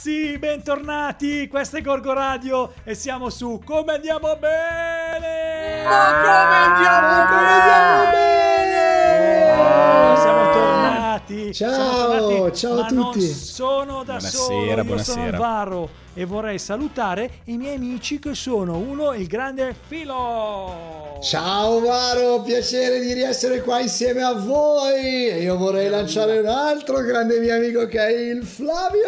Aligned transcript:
ragazzi, 0.00 0.38
bentornati, 0.38 1.46
questo 1.46 1.76
è 1.76 1.82
Gorgo 1.82 2.14
Radio 2.14 2.72
e 2.84 2.94
siamo 2.94 3.28
su 3.28 3.60
Come 3.62 3.94
andiamo 3.94 4.34
bene! 4.36 5.84
Ma 5.84 6.06
come 6.22 6.56
andiamo, 6.56 7.26
come 7.26 7.48
andiamo 7.48 8.10
bene! 8.10 9.52
Oh, 9.52 10.16
siamo 10.16 10.52
tornati! 10.52 11.52
Ciao, 11.52 11.72
siamo 11.72 12.18
tornati, 12.18 12.56
ciao 12.56 12.80
a 12.80 12.86
tutti. 12.86 13.20
sono 13.28 14.02
da 14.02 14.16
Buonasera, 14.16 14.30
solo, 14.30 14.62
io 14.62 14.70
sono 14.70 14.84
buonasera. 14.84 15.36
Alvaro 15.36 15.88
e 16.14 16.24
vorrei 16.24 16.58
salutare 16.58 17.30
i 17.44 17.56
miei 17.56 17.76
amici 17.76 18.18
che 18.18 18.34
sono 18.34 18.76
uno, 18.78 19.12
il 19.14 19.26
grande 19.26 19.74
Filo! 19.86 21.18
Ciao 21.22 21.80
Varo, 21.80 22.40
piacere 22.40 22.98
di 23.00 23.12
riessere 23.12 23.60
qua 23.62 23.78
insieme 23.80 24.22
a 24.22 24.32
voi. 24.32 25.28
E 25.28 25.42
io 25.42 25.56
vorrei 25.58 25.88
lanciare 25.90 26.38
un 26.38 26.46
altro 26.46 27.00
grande 27.02 27.38
mio 27.40 27.54
amico 27.54 27.86
che 27.86 27.98
è 27.98 28.10
il 28.10 28.42
Flavio. 28.42 29.06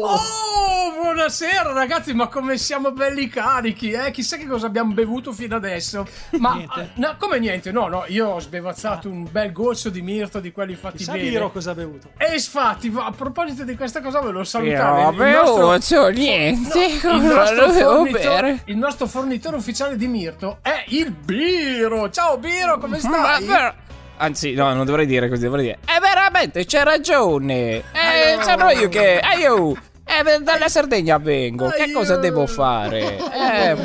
Oh, 0.00 0.92
buonasera 1.02 1.72
ragazzi, 1.72 2.14
ma 2.14 2.28
come 2.28 2.56
siamo 2.56 2.92
belli 2.92 3.28
carichi, 3.28 3.90
eh? 3.90 4.10
Chissà 4.12 4.38
che 4.38 4.46
cosa 4.46 4.66
abbiamo 4.66 4.94
bevuto 4.94 5.32
fino 5.32 5.54
adesso. 5.56 6.06
Ma 6.38 6.54
Niente. 6.54 6.80
eh, 6.80 6.88
no, 6.94 7.16
come 7.18 7.38
niente? 7.38 7.70
No, 7.70 7.86
no, 7.86 8.04
io 8.08 8.28
ho 8.30 8.40
sbevazzato 8.40 9.10
un 9.10 9.28
bel 9.30 9.52
goccio 9.52 9.90
di 9.90 10.00
mirto 10.00 10.40
di 10.40 10.52
quelli 10.52 10.74
fatti 10.74 10.98
Chissà 10.98 11.12
bene. 11.12 11.28
Biro 11.28 11.52
cosa 11.52 11.72
ha 11.72 11.74
bevuto. 11.74 12.08
E 12.16 12.32
infatti, 12.32 12.90
a 12.96 13.12
proposito 13.14 13.62
di 13.64 13.76
questa 13.76 14.00
cosa, 14.00 14.20
ve 14.20 14.30
lo 14.30 14.38
Io 14.38 14.44
salutare. 14.44 15.02
non 15.02 15.16
bevuto 15.16 16.08
niente, 16.08 16.31
il, 16.92 17.00
cosa 17.00 17.16
nostro 17.34 17.66
dovevo 17.66 17.94
fornitore, 17.96 18.22
bere? 18.24 18.62
il 18.66 18.76
nostro 18.76 19.06
fornitore 19.06 19.56
ufficiale 19.56 19.96
di 19.96 20.06
mirto 20.08 20.58
è 20.62 20.84
il 20.88 21.10
Biro. 21.10 22.10
Ciao 22.10 22.38
Biro, 22.38 22.78
come 22.78 22.98
Ma 23.02 23.08
stai? 23.08 23.44
per- 23.44 23.74
Anzi, 24.18 24.52
no, 24.54 24.72
non 24.72 24.84
dovrei 24.86 25.06
dire 25.06 25.28
così, 25.28 25.42
dovrei 25.44 25.64
dire. 25.64 25.78
Eh, 25.84 25.98
veramente, 26.00 26.64
c'è 26.64 26.84
ragione. 26.84 27.78
Eh, 27.92 28.32
Aio. 28.34 28.42
sono 28.42 28.70
io 28.70 28.88
che. 28.88 29.18
Aio! 29.18 29.72
Eh, 30.04 30.38
dalla 30.42 30.68
Sardegna 30.68 31.18
vengo. 31.18 31.68
Che 31.68 31.82
Aio. 31.82 31.92
cosa 31.92 32.16
devo 32.16 32.46
fare? 32.46 33.16
Eh, 33.16 33.76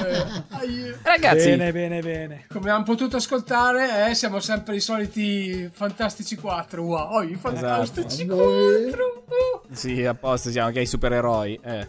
ragazzi, 1.01 1.49
Bene, 1.49 1.71
bene, 1.71 2.01
bene. 2.01 2.45
Come 2.51 2.69
hanno 2.69 2.83
potuto 2.83 3.17
ascoltare, 3.17 4.09
eh, 4.09 4.13
siamo 4.15 4.39
sempre 4.39 4.75
i 4.75 4.79
soliti 4.79 5.69
fantastici 5.73 6.35
4. 6.35 6.83
Wow, 6.83 7.21
i 7.23 7.35
fantastici 7.35 8.23
Esatto. 8.23 8.35
4. 8.35 9.56
Sì, 9.71 10.05
a 10.05 10.13
posto 10.13 10.49
siamo 10.49 10.67
anche 10.67 10.81
i 10.81 10.85
supereroi. 10.85 11.59
Eh. 11.61 11.87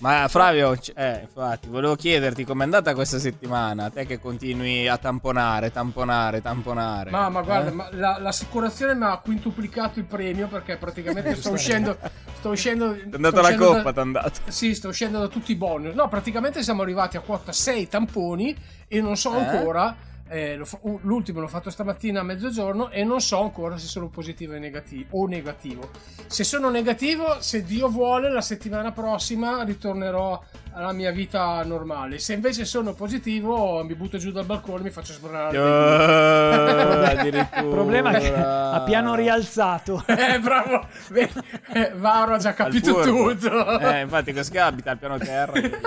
Ma 0.00 0.26
Flavio, 0.28 0.76
eh, 0.94 1.20
infatti, 1.22 1.68
volevo 1.68 1.94
chiederti 1.94 2.44
com'è 2.44 2.64
andata 2.64 2.94
questa 2.94 3.18
settimana. 3.18 3.90
Te 3.90 4.06
che 4.06 4.18
continui 4.18 4.88
a 4.88 4.96
tamponare, 4.98 5.70
tamponare, 5.70 6.40
tamponare. 6.42 7.10
Ma, 7.10 7.28
ma 7.28 7.42
guarda, 7.42 7.70
Eh? 7.70 7.74
ma 7.74 7.88
la- 7.92 8.18
l'assicurazione 8.20 8.94
mi 8.94 9.04
ha 9.04 9.16
quintuplicato 9.18 9.98
il 9.98 10.04
premio 10.04 10.48
perché 10.48 10.76
praticamente 10.76 11.36
sto 11.36 11.52
uscendo. 11.52 11.96
Sto 12.38 12.50
uscendo. 12.50 12.92
Ti 12.94 13.00
è 13.10 13.14
andata 13.14 13.40
la 13.40 13.54
coppa, 13.54 13.92
ti 13.92 13.98
è 13.98 14.02
andata. 14.02 14.30
Sì, 14.48 14.74
sto 14.74 14.88
uscendo 14.88 15.18
da 15.20 15.28
tutti 15.28 15.52
i 15.52 15.56
bonus. 15.56 15.94
No, 15.94 16.08
praticamente 16.08 16.62
siamo 16.62 16.82
arrivati 16.82 17.16
a 17.16 17.20
quota 17.20 17.52
6 17.52 17.88
tamponi 17.88 18.54
e 18.88 19.00
non 19.00 19.16
so 19.16 19.34
Eh? 19.36 19.38
ancora. 19.44 19.96
Eh, 20.28 20.58
l'ultimo 21.02 21.40
l'ho 21.40 21.48
fatto 21.48 21.70
stamattina 21.70 22.20
a 22.20 22.22
mezzogiorno 22.22 22.90
e 22.90 23.04
non 23.04 23.20
so 23.20 23.40
ancora 23.40 23.76
se 23.78 23.86
sono 23.86 24.08
positivo 24.08 24.54
o 24.54 24.58
negativo, 24.58 25.06
o 25.18 25.26
negativo. 25.26 25.90
Se 26.26 26.42
sono 26.44 26.68
negativo, 26.70 27.36
se 27.40 27.62
Dio 27.64 27.88
vuole, 27.88 28.30
la 28.30 28.40
settimana 28.40 28.90
prossima 28.92 29.62
ritornerò 29.62 30.42
alla 30.72 30.92
mia 30.92 31.10
vita 31.10 31.62
normale. 31.64 32.18
Se 32.18 32.34
invece 32.34 32.64
sono 32.64 32.92
positivo, 32.92 33.82
mi 33.84 33.94
butto 33.94 34.18
giù 34.18 34.30
dal 34.32 34.44
balcone 34.44 34.80
e 34.80 34.82
mi 34.84 34.90
faccio 34.90 35.12
sbranare. 35.12 35.58
Oh, 35.58 37.02
addirittura. 37.06 37.60
Il 37.62 37.68
problema 37.70 38.10
è 38.12 38.20
che 38.20 38.34
ha 38.34 38.82
piano 38.82 39.14
rialzato. 39.14 40.04
Eh, 40.26 40.40
bravo, 40.40 40.86
eh, 41.14 41.92
Varo 41.94 42.34
ha 42.34 42.38
già 42.38 42.52
capito 42.52 43.00
tutto. 43.02 43.78
Eh, 43.78 44.00
infatti, 44.00 44.32
così 44.32 44.56
abita 44.58 44.90
al 44.90 44.98
piano 44.98 45.18
terra. 45.18 45.52
Eh. 45.52 45.78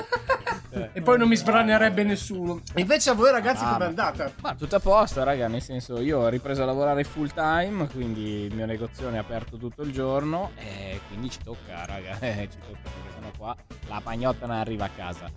E 0.93 1.01
poi 1.01 1.17
non 1.17 1.27
mi 1.27 1.35
sbranerebbe 1.35 2.03
nessuno. 2.03 2.61
Invece 2.75 3.09
a 3.09 3.13
voi 3.13 3.31
ragazzi 3.31 3.63
Ah, 3.63 3.69
com'è 3.69 3.79
ma- 3.79 3.85
andata? 3.85 4.28
Ma 4.41 4.55
tutto 4.55 4.75
a 4.75 4.79
posto, 4.79 5.23
raga. 5.23 5.47
Nel 5.47 5.61
senso, 5.61 5.99
io 5.99 6.19
ho 6.19 6.27
ripreso 6.29 6.63
a 6.63 6.65
lavorare 6.65 7.03
full 7.03 7.31
time. 7.33 7.87
Quindi 7.87 8.43
il 8.45 8.55
mio 8.55 8.65
negozione 8.65 9.17
è 9.17 9.19
aperto 9.19 9.57
tutto 9.57 9.81
il 9.81 9.91
giorno. 9.91 10.51
E 10.55 11.01
quindi 11.07 11.29
ci 11.29 11.39
tocca, 11.43 11.85
raga. 11.85 12.17
Eh, 12.29 12.47
ci 12.51 12.57
tocca 12.59 12.89
perché 12.89 13.11
sono 13.13 13.31
qua. 13.37 13.55
La 13.87 14.01
pagnotta 14.03 14.45
non 14.45 14.57
arriva 14.57 14.85
a 14.85 14.89
casa. 14.89 15.29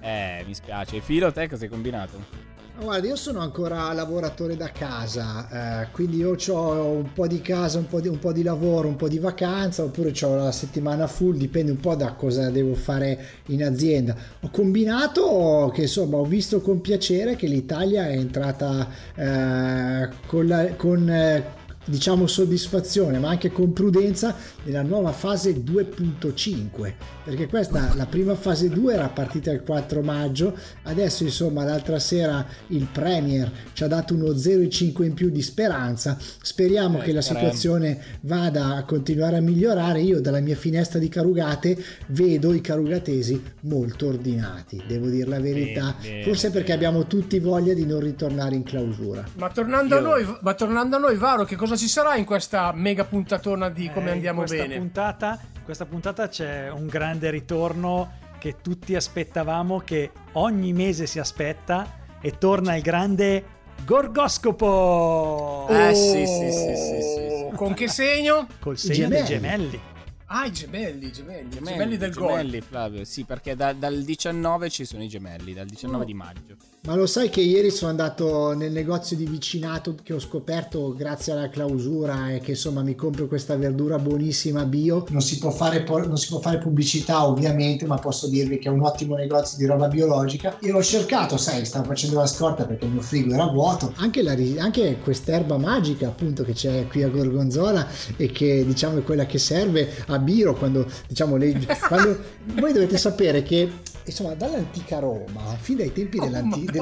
Eh, 0.00 0.44
mi 0.46 0.54
spiace. 0.54 1.00
Filo, 1.00 1.32
te 1.32 1.48
cosa 1.48 1.64
hai 1.64 1.70
combinato? 1.70 2.53
Guarda, 2.76 3.06
io 3.06 3.14
sono 3.14 3.38
ancora 3.38 3.92
lavoratore 3.92 4.56
da 4.56 4.72
casa, 4.72 5.82
eh, 5.84 5.90
quindi 5.92 6.16
io 6.16 6.34
ho 6.48 6.90
un 6.90 7.12
po' 7.12 7.28
di 7.28 7.40
casa, 7.40 7.78
un 7.78 7.86
po' 7.86 8.00
di, 8.00 8.08
un 8.08 8.18
po' 8.18 8.32
di 8.32 8.42
lavoro, 8.42 8.88
un 8.88 8.96
po' 8.96 9.06
di 9.06 9.20
vacanza, 9.20 9.84
oppure 9.84 10.12
ho 10.22 10.34
la 10.34 10.50
settimana 10.50 11.06
full, 11.06 11.36
dipende 11.36 11.70
un 11.70 11.78
po' 11.78 11.94
da 11.94 12.14
cosa 12.14 12.50
devo 12.50 12.74
fare 12.74 13.26
in 13.46 13.62
azienda. 13.64 14.16
Ho 14.40 14.48
combinato 14.50 15.70
che 15.72 15.82
insomma 15.82 16.16
ho 16.16 16.24
visto 16.24 16.60
con 16.60 16.80
piacere 16.80 17.36
che 17.36 17.46
l'Italia 17.46 18.08
è 18.08 18.16
entrata 18.16 18.88
eh, 19.14 20.08
con, 20.26 20.46
la- 20.48 20.74
con, 20.74 21.08
eh, 21.08 21.44
diciamo 21.84 22.26
soddisfazione, 22.26 23.18
ma 23.18 23.28
anche 23.28 23.50
con 23.52 23.72
prudenza 23.72 24.34
nella 24.64 24.82
nuova 24.82 25.12
fase 25.12 25.52
2.5, 25.62 26.92
perché 27.24 27.46
questa 27.46 27.92
la 27.94 28.06
prima 28.06 28.34
fase 28.34 28.68
2 28.68 28.94
era 28.94 29.08
partita 29.08 29.50
il 29.50 29.62
4 29.62 30.02
maggio, 30.02 30.56
adesso 30.84 31.22
insomma 31.24 31.64
l'altra 31.64 31.98
sera 31.98 32.44
il 32.68 32.86
Premier 32.90 33.50
ci 33.72 33.84
ha 33.84 33.88
dato 33.88 34.14
uno 34.14 34.28
0,5 34.30 35.04
in 35.04 35.14
più 35.14 35.30
di 35.30 35.42
speranza, 35.42 36.16
speriamo 36.42 37.00
Eh, 37.00 37.04
che 37.04 37.12
la 37.12 37.20
situazione 37.22 38.00
vada 38.22 38.74
a 38.76 38.84
continuare 38.84 39.36
a 39.36 39.40
migliorare, 39.40 40.00
io 40.00 40.20
dalla 40.20 40.40
mia 40.40 40.56
finestra 40.56 40.98
di 40.98 41.08
Carugate 41.08 41.76
vedo 42.08 42.52
i 42.52 42.60
carugatesi 42.60 43.42
molto 43.62 44.06
ordinati, 44.08 44.82
devo 44.86 45.08
dire 45.08 45.28
la 45.28 45.40
verità, 45.40 45.94
Bene, 46.00 46.22
forse 46.22 46.48
bene, 46.48 46.54
perché 46.60 46.72
abbiamo 46.72 47.06
tutti 47.06 47.38
voglia 47.38 47.74
di 47.74 47.84
non 47.86 48.00
ritornare 48.00 48.54
in 48.54 48.62
clausura. 48.62 49.24
Ma 49.36 49.50
tornando, 49.50 49.94
Io- 49.94 50.00
a 50.00 50.04
noi, 50.04 50.36
ma 50.40 50.54
tornando 50.54 50.96
a 50.96 50.98
noi, 50.98 51.16
Varo, 51.16 51.44
che 51.44 51.56
cosa 51.56 51.73
ci 51.76 51.88
sarà 51.88 52.16
in 52.16 52.24
questa 52.24 52.72
mega 52.72 53.04
puntatona 53.04 53.68
di 53.68 53.90
come 53.90 54.08
Eh, 54.08 54.12
andiamo 54.12 54.40
in 54.42 54.46
questa 54.46 54.66
bene? 54.66 54.78
Puntata, 54.78 55.40
in 55.56 55.62
questa 55.64 55.86
puntata 55.86 56.28
c'è 56.28 56.70
un 56.70 56.86
grande 56.86 57.30
ritorno 57.30 58.12
che 58.38 58.56
tutti 58.60 58.94
aspettavamo, 58.94 59.78
che 59.80 60.10
ogni 60.32 60.72
mese 60.72 61.06
si 61.06 61.18
aspetta 61.18 62.02
e 62.20 62.36
torna 62.38 62.74
il 62.76 62.82
grande 62.82 63.44
Gorgoscopo 63.84 65.66
Eh, 65.68 65.94
sì, 65.94 66.26
sì, 66.26 66.52
sì, 66.52 66.76
sì, 66.76 67.02
sì, 67.02 67.28
sì. 67.50 67.56
Con 67.56 67.74
che 67.74 67.88
segno? 67.88 68.46
col 68.60 68.76
segno 68.78 69.08
dei 69.08 69.24
gemelli. 69.24 69.70
gemelli. 69.70 69.80
Ah, 70.26 70.46
i 70.46 70.52
gemelli, 70.52 71.06
i 71.06 71.12
gemelli, 71.12 71.56
i 71.56 71.62
gemelli, 71.62 71.96
del 71.96 72.12
gol. 72.12 72.28
gemelli, 72.28 72.60
Flavio. 72.60 73.04
Sì, 73.04 73.24
perché 73.24 73.54
da- 73.54 73.72
dal 73.72 74.02
19 74.02 74.68
ci 74.70 74.84
sono 74.84 75.02
i 75.02 75.08
gemelli, 75.08 75.52
dal 75.52 75.66
19 75.66 76.02
Oh. 76.02 76.06
di 76.06 76.14
maggio. 76.14 76.56
Ma 76.86 76.94
lo 76.96 77.06
sai 77.06 77.30
che 77.30 77.40
ieri 77.40 77.70
sono 77.70 77.88
andato 77.88 78.52
nel 78.52 78.70
negozio 78.70 79.16
di 79.16 79.24
vicinato 79.24 79.94
che 80.02 80.12
ho 80.12 80.18
scoperto 80.18 80.92
grazie 80.92 81.32
alla 81.32 81.48
clausura 81.48 82.30
e 82.30 82.40
che 82.40 82.50
insomma 82.50 82.82
mi 82.82 82.94
compro 82.94 83.26
questa 83.26 83.56
verdura 83.56 83.98
buonissima 83.98 84.66
bio. 84.66 85.06
Non 85.08 85.22
si 85.22 85.38
può 85.38 85.50
fare, 85.50 85.82
non 85.88 86.18
si 86.18 86.28
può 86.28 86.40
fare 86.40 86.58
pubblicità 86.58 87.26
ovviamente, 87.26 87.86
ma 87.86 87.96
posso 87.96 88.28
dirvi 88.28 88.58
che 88.58 88.68
è 88.68 88.70
un 88.70 88.82
ottimo 88.82 89.14
negozio 89.14 89.56
di 89.56 89.64
roba 89.64 89.88
biologica. 89.88 90.58
E 90.58 90.72
ho 90.72 90.82
cercato, 90.82 91.38
sai, 91.38 91.64
stavo 91.64 91.86
facendo 91.86 92.18
la 92.18 92.26
scorta 92.26 92.66
perché 92.66 92.84
il 92.84 92.90
mio 92.90 93.00
frigo 93.00 93.32
era 93.32 93.46
vuoto. 93.46 93.94
Anche, 93.96 94.22
la 94.22 94.36
anche 94.58 94.98
quest'erba 95.02 95.56
magica 95.56 96.08
appunto 96.08 96.42
che 96.42 96.52
c'è 96.52 96.86
qui 96.88 97.02
a 97.02 97.08
Gorgonzola 97.08 97.88
e 98.18 98.30
che 98.30 98.62
diciamo 98.62 98.98
è 98.98 99.02
quella 99.02 99.24
che 99.24 99.38
serve 99.38 100.04
a 100.08 100.18
Biro 100.18 100.54
quando 100.54 100.86
diciamo 101.08 101.36
le... 101.36 101.66
quando... 101.88 102.18
Voi 102.60 102.74
dovete 102.74 102.98
sapere 102.98 103.42
che 103.42 103.70
insomma 104.04 104.34
dall'antica 104.34 104.98
Roma, 104.98 105.56
fin 105.58 105.78
dai 105.78 105.90
tempi 105.90 106.18
dell'anti- 106.18 106.64
dell'antica 106.64 106.73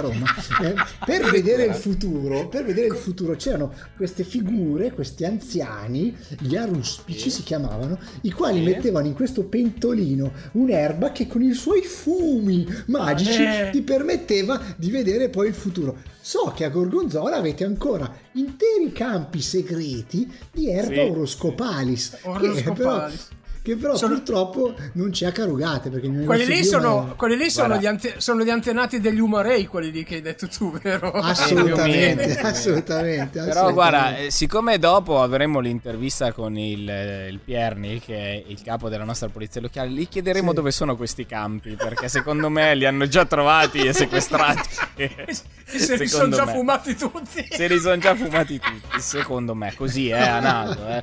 Roma, 0.00 0.26
eh, 0.62 0.74
per 1.04 1.30
vedere 1.30 1.64
il 1.64 1.74
futuro, 1.74 2.48
per 2.48 2.64
vedere 2.64 2.86
il 2.88 2.94
futuro 2.96 3.34
c'erano 3.36 3.72
queste 3.96 4.24
figure, 4.24 4.92
questi 4.92 5.24
anziani, 5.24 6.16
gli 6.38 6.56
aruspici 6.56 7.30
si 7.30 7.42
chiamavano, 7.42 7.98
i 8.22 8.30
quali 8.30 8.60
mettevano 8.60 9.06
in 9.06 9.14
questo 9.14 9.44
pentolino 9.44 10.32
un'erba 10.52 11.12
che 11.12 11.26
con 11.26 11.42
i 11.42 11.52
suoi 11.52 11.82
fumi 11.82 12.66
magici 12.86 13.42
Eh. 13.42 13.68
ti 13.72 13.82
permetteva 13.82 14.60
di 14.76 14.90
vedere 14.90 15.28
poi 15.28 15.48
il 15.48 15.54
futuro. 15.54 15.96
So 16.20 16.52
che 16.54 16.64
a 16.64 16.68
Gorgonzola 16.68 17.36
avete 17.36 17.64
ancora 17.64 18.12
interi 18.32 18.92
campi 18.92 19.40
segreti 19.40 20.30
di 20.52 20.70
erba 20.70 20.92
Sì. 20.92 20.98
oroscopalis. 21.10 22.10
che 22.10 22.18
però- 22.20 22.38
Oroscopalis. 22.38 23.28
Che 23.62 23.76
però 23.76 23.94
Sono- 23.96 24.14
purtroppo 24.14 24.74
non 24.94 25.10
c'è 25.10 25.26
a 25.26 25.32
Carugate 25.32 25.90
perché 25.90 26.08
mio 26.08 26.24
Quelli 26.24 26.46
lì 26.46 26.64
sono, 26.64 27.10
è- 27.12 27.16
quelli 27.16 27.36
lì 27.36 27.50
sono, 27.50 27.76
gli 27.76 27.86
ante- 27.86 28.14
sono 28.18 28.42
gli 28.42 28.48
antenati 28.50 29.00
degli 29.00 29.20
Umarei, 29.20 29.66
quelli 29.66 29.90
lì 29.90 30.02
che 30.04 30.16
hai 30.16 30.22
detto 30.22 30.48
tu, 30.48 30.72
vero? 30.82 31.10
assolutamente, 31.12 32.22
Eh, 32.22 32.26
meno. 32.36 32.48
assolutamente, 32.48 33.38
Però 33.40 33.50
assolutamente. 33.66 33.72
guarda, 33.72 34.16
eh, 34.16 34.30
siccome 34.30 34.78
dopo 34.78 35.20
avremo 35.22 35.60
l'intervista 35.60 36.32
con 36.32 36.56
il, 36.56 36.88
eh, 36.88 37.28
il 37.28 37.38
Pierni, 37.38 38.00
che 38.00 38.14
è 38.16 38.44
il 38.46 38.60
capo 38.62 38.88
della 38.88 39.04
nostra 39.04 39.28
polizia 39.28 39.60
locale, 39.60 39.90
gli 39.90 40.08
chiederemo 40.08 40.48
Sì. 40.50 40.54
dove 40.54 40.70
sono 40.70 40.96
questi 40.96 41.26
campi, 41.26 41.76
perché 41.76 42.08
secondo 42.08 42.48
me 42.48 42.74
li 42.74 42.86
hanno 42.86 43.06
già 43.08 43.24
trovati 43.26 43.78
e 43.80 43.92
sequestrati. 43.92 44.68
E 45.72 45.78
se 45.78 45.96
li 45.96 46.08
sono 46.08 46.34
già 46.34 46.46
me. 46.46 46.52
fumati 46.52 46.96
tutti. 46.96 47.46
Se 47.48 47.68
li 47.68 47.78
sono 47.78 47.96
già 47.98 48.16
fumati 48.16 48.58
tutti, 48.58 49.00
secondo 49.00 49.54
me, 49.54 49.72
così, 49.76 50.08
eh, 50.08 50.14
a 50.18 50.40
naso, 50.40 50.88
eh. 50.88 51.02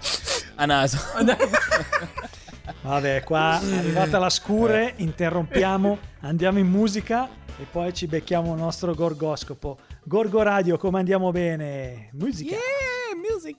A 0.55 0.65
naso. 0.65 0.97
Vabbè, 2.81 3.23
qua 3.23 3.59
è 3.61 3.77
arrivata 3.77 4.19
la 4.19 4.29
scure, 4.29 4.93
interrompiamo, 4.97 5.97
andiamo 6.21 6.59
in 6.59 6.67
musica 6.67 7.27
e 7.59 7.65
poi 7.69 7.93
ci 7.93 8.07
becchiamo 8.07 8.53
il 8.53 8.59
nostro 8.59 8.93
gorgoscopo. 8.93 9.77
Gorgo 10.03 10.41
Radio, 10.41 10.77
come 10.77 10.99
andiamo 10.99 11.31
bene? 11.31 12.09
Musica. 12.13 12.51
Yeah, 12.51 13.29
music. 13.31 13.55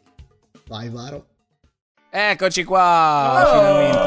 Vai 0.67 0.89
Varo. 0.91 1.27
Eccoci 2.11 2.65
qua, 2.65 3.43
Oh! 3.45 3.53
finalmente. 3.59 3.98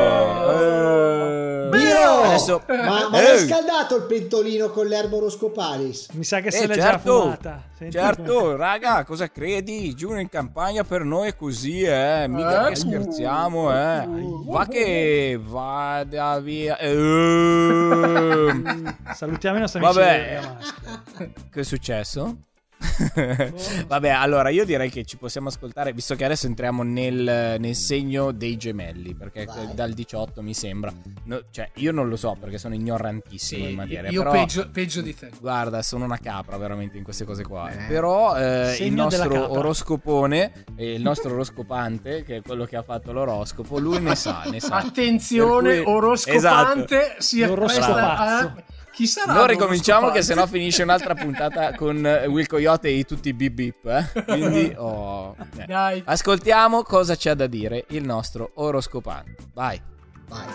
Eh! 2.50 2.54
Adesso... 2.54 2.64
Ma, 2.68 3.10
ma 3.10 3.20
Eh. 3.20 3.24
l'hai 3.24 3.48
scaldato 3.48 3.96
il 3.98 4.04
pentolino 4.04 4.70
con 4.70 4.88
l'erba 4.88 5.16
oroscopalis? 5.18 6.10
Mi 6.14 6.24
sa 6.24 6.40
che 6.40 6.48
Eh, 6.48 6.52
se 6.52 6.68
l'è 6.68 6.76
già 6.76 6.82
certo, 6.82 7.22
fumata. 7.22 7.64
Senti 7.78 7.98
certo, 7.98 8.34
come- 8.42 8.56
raga, 8.58 9.04
cosa 9.06 9.30
credi? 9.30 9.94
Giù 9.96 10.14
in 10.16 10.30
campagna 10.30 10.84
per 10.84 11.04
noi 11.04 11.30
è 11.30 11.36
così, 11.36 11.82
eh. 11.84 12.26
Mica 12.28 12.68
Eh? 12.68 12.70
che 12.70 12.76
scherziamo, 12.76 13.72
eh. 13.72 14.08
Va 14.46 14.66
che 14.68 15.40
vada 15.42 16.40
via. 16.40 16.78
Ehm, 16.80 18.96
Salutiamo 19.14 19.58
i 19.58 19.62
nostri 19.62 19.84
amici 19.84 20.00
Vabbè. 20.00 20.40
della 20.40 20.58
Maschera. 20.60 21.32
che 21.52 21.60
è 21.60 21.64
successo? 21.64 22.38
Vabbè, 23.88 24.10
allora 24.10 24.50
io 24.50 24.66
direi 24.66 24.90
che 24.90 25.06
ci 25.06 25.18
possiamo 25.18 25.50
ascoltare, 25.50 25.94
visto 25.94 26.16
che 26.16 26.26
adesso 26.26 26.48
entriamo 26.48 26.84
nel, 26.84 27.58
nel 27.60 27.76
segno 27.76 28.32
dei 28.32 28.58
gemelli, 28.58 29.14
perché 29.14 29.46
Vai. 29.46 29.74
dal 29.74 29.94
18 29.94 30.42
mi 30.42 30.54
sembra. 30.54 30.92
No, 31.26 31.42
cioè, 31.52 31.70
io 31.76 31.92
non 31.92 32.10
lo 32.10 32.16
so 32.16 32.36
perché 32.40 32.58
sono 32.58 32.74
ignorantissimo 32.74 33.68
in 33.68 33.76
materia. 33.76 34.10
io 34.10 34.24
però... 34.24 34.32
peggio, 34.32 34.70
peggio 34.70 35.02
di 35.02 35.16
te. 35.16 35.30
Guarda, 35.40 35.82
sono 35.82 36.06
una 36.06 36.18
capra 36.18 36.58
veramente 36.58 36.98
in 36.98 37.04
queste 37.04 37.26
cose 37.26 37.44
qua. 37.44 37.70
Eh. 37.72 37.88
Però 37.88 38.36
eh, 38.36 38.78
il 38.80 38.94
nostro 38.94 39.52
oroscopone, 39.52 40.66
e 40.76 40.94
il 40.94 41.02
nostro 41.02 41.32
oroscopante, 41.32 42.24
che 42.24 42.38
è 42.38 42.42
quello 42.42 42.66
che 42.66 42.76
ha 42.76 42.84
fatto 42.84 43.12
l'oroscopo, 43.12 43.78
lui 43.78 44.00
ne 44.00 44.16
sa, 44.16 44.44
ne 44.50 44.60
sa. 44.60 44.78
Attenzione, 44.78 45.82
cui- 45.82 45.94
oroscopante 45.94 47.16
si 47.20 47.46
L'oroscopazzo. 47.46 47.92
appresta 47.92 48.54
a... 48.56 48.64
Chi 49.02 49.08
sarà? 49.08 49.34
Noi 49.34 49.48
ricominciamo 49.48 50.12
che 50.12 50.22
sennò 50.22 50.46
finisce 50.46 50.84
un'altra 50.84 51.16
puntata 51.16 51.74
con 51.74 52.06
eh, 52.06 52.28
Will 52.28 52.46
Coyote 52.46 52.88
e 52.90 53.04
tutti 53.04 53.30
i 53.30 53.34
bip 53.34 53.52
bip. 53.52 53.86
Eh? 53.88 54.24
Quindi, 54.26 54.72
oh, 54.78 55.36
eh. 55.58 55.66
Dai. 55.66 56.04
ascoltiamo 56.06 56.84
cosa 56.84 57.16
c'ha 57.18 57.34
da 57.34 57.48
dire 57.48 57.86
il 57.90 58.06
nostro 58.06 58.52
oroscopante. 58.54 59.38
Vai. 59.56 59.82
Vai. 60.28 60.46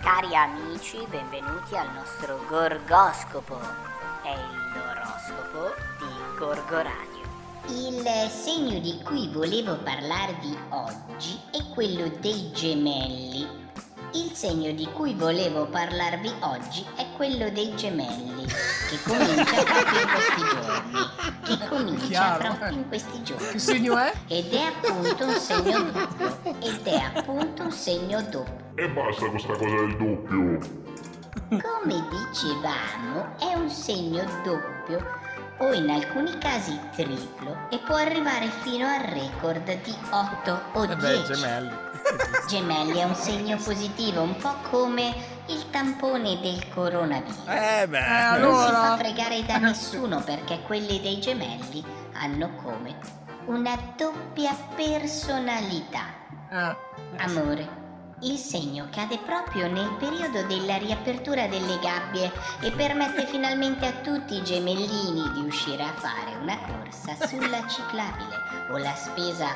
Cari 0.00 0.36
amici, 0.36 0.98
benvenuti 1.10 1.74
al 1.74 1.92
nostro 1.92 2.38
Gorgoscopo. 2.48 3.58
È 4.22 4.36
l'oroscopo 4.76 5.74
di 5.98 6.38
Gorgoradio. 6.38 7.26
Il 7.66 8.08
segno 8.30 8.78
di 8.78 9.00
cui 9.02 9.28
volevo 9.32 9.76
parlarvi 9.78 10.56
oggi 10.68 11.36
è 11.50 11.58
quello 11.74 12.08
dei 12.20 12.52
gemelli. 12.52 13.66
Il 14.12 14.32
segno 14.32 14.72
di 14.72 14.88
cui 14.94 15.12
volevo 15.12 15.66
parlarvi 15.66 16.32
oggi 16.40 16.84
è 16.96 17.04
quello 17.14 17.50
dei 17.50 17.74
gemelli, 17.76 18.46
che 18.46 18.98
comincia 19.04 19.62
proprio 19.62 20.00
in 20.00 20.08
questi 20.08 20.42
giorni. 20.48 21.06
Che 21.42 21.68
comincia 21.68 22.06
Chiaro. 22.06 22.38
proprio 22.38 22.70
in 22.70 22.88
questi 22.88 23.22
giorni. 23.22 23.48
Che 23.48 23.58
segno 23.58 23.98
è? 23.98 24.12
Ed 24.28 24.52
è 24.52 24.62
appunto 24.62 25.26
un 25.26 25.34
segno 25.34 25.82
doppio. 25.82 26.36
Ed 26.58 26.86
è 26.86 27.10
appunto 27.14 27.62
un 27.64 27.70
segno 27.72 28.22
doppio. 28.22 28.66
E 28.76 28.88
basta 28.88 29.26
questa 29.26 29.52
cosa 29.52 29.74
del 29.74 29.96
doppio. 29.96 30.58
Come 31.48 32.08
dicevamo, 32.08 33.36
è 33.38 33.54
un 33.56 33.68
segno 33.68 34.24
doppio 34.42 35.06
o 35.58 35.72
in 35.72 35.90
alcuni 35.90 36.38
casi 36.38 36.78
triplo 36.94 37.68
e 37.70 37.78
può 37.84 37.96
arrivare 37.96 38.48
fino 38.62 38.86
al 38.86 39.00
record 39.00 39.64
di 39.82 39.94
8 40.10 40.60
o 40.72 40.86
10. 40.86 41.32
Gemelli 41.32 41.87
è 42.98 43.04
un 43.04 43.14
segno 43.14 43.56
positivo, 43.56 44.22
un 44.22 44.36
po' 44.36 44.54
come 44.70 45.14
il 45.46 45.70
tampone 45.70 46.40
del 46.40 46.68
coronavirus. 46.70 47.42
Eh 47.46 47.86
beh. 47.88 47.98
Eh, 47.98 48.38
Non 48.38 48.54
si 48.54 48.68
allora- 48.68 48.80
fa 48.88 48.96
fregare 48.96 49.44
da 49.44 49.58
nessuno 49.58 50.20
perché 50.22 50.60
quelli 50.62 51.00
dei 51.00 51.20
gemelli 51.20 51.84
hanno 52.14 52.54
come 52.62 52.96
una 53.46 53.76
doppia 53.96 54.54
personalità. 54.74 56.04
Ah, 56.50 56.76
Amore, 57.18 57.86
il 58.20 58.36
segno 58.36 58.88
cade 58.90 59.18
proprio 59.18 59.68
nel 59.70 59.90
periodo 59.98 60.42
della 60.46 60.76
riapertura 60.76 61.46
delle 61.46 61.78
gabbie 61.78 62.30
e 62.60 62.70
permette 62.72 63.26
finalmente 63.26 63.86
a 63.86 63.92
tutti 63.92 64.34
i 64.36 64.42
gemellini 64.42 65.30
di 65.34 65.40
uscire 65.46 65.82
a 65.84 65.92
fare 65.94 66.34
una 66.40 66.58
corsa 66.66 67.26
sulla 67.26 67.66
ciclabile 67.68 68.36
o 68.70 68.78
la 68.78 68.94
spesa 68.94 69.46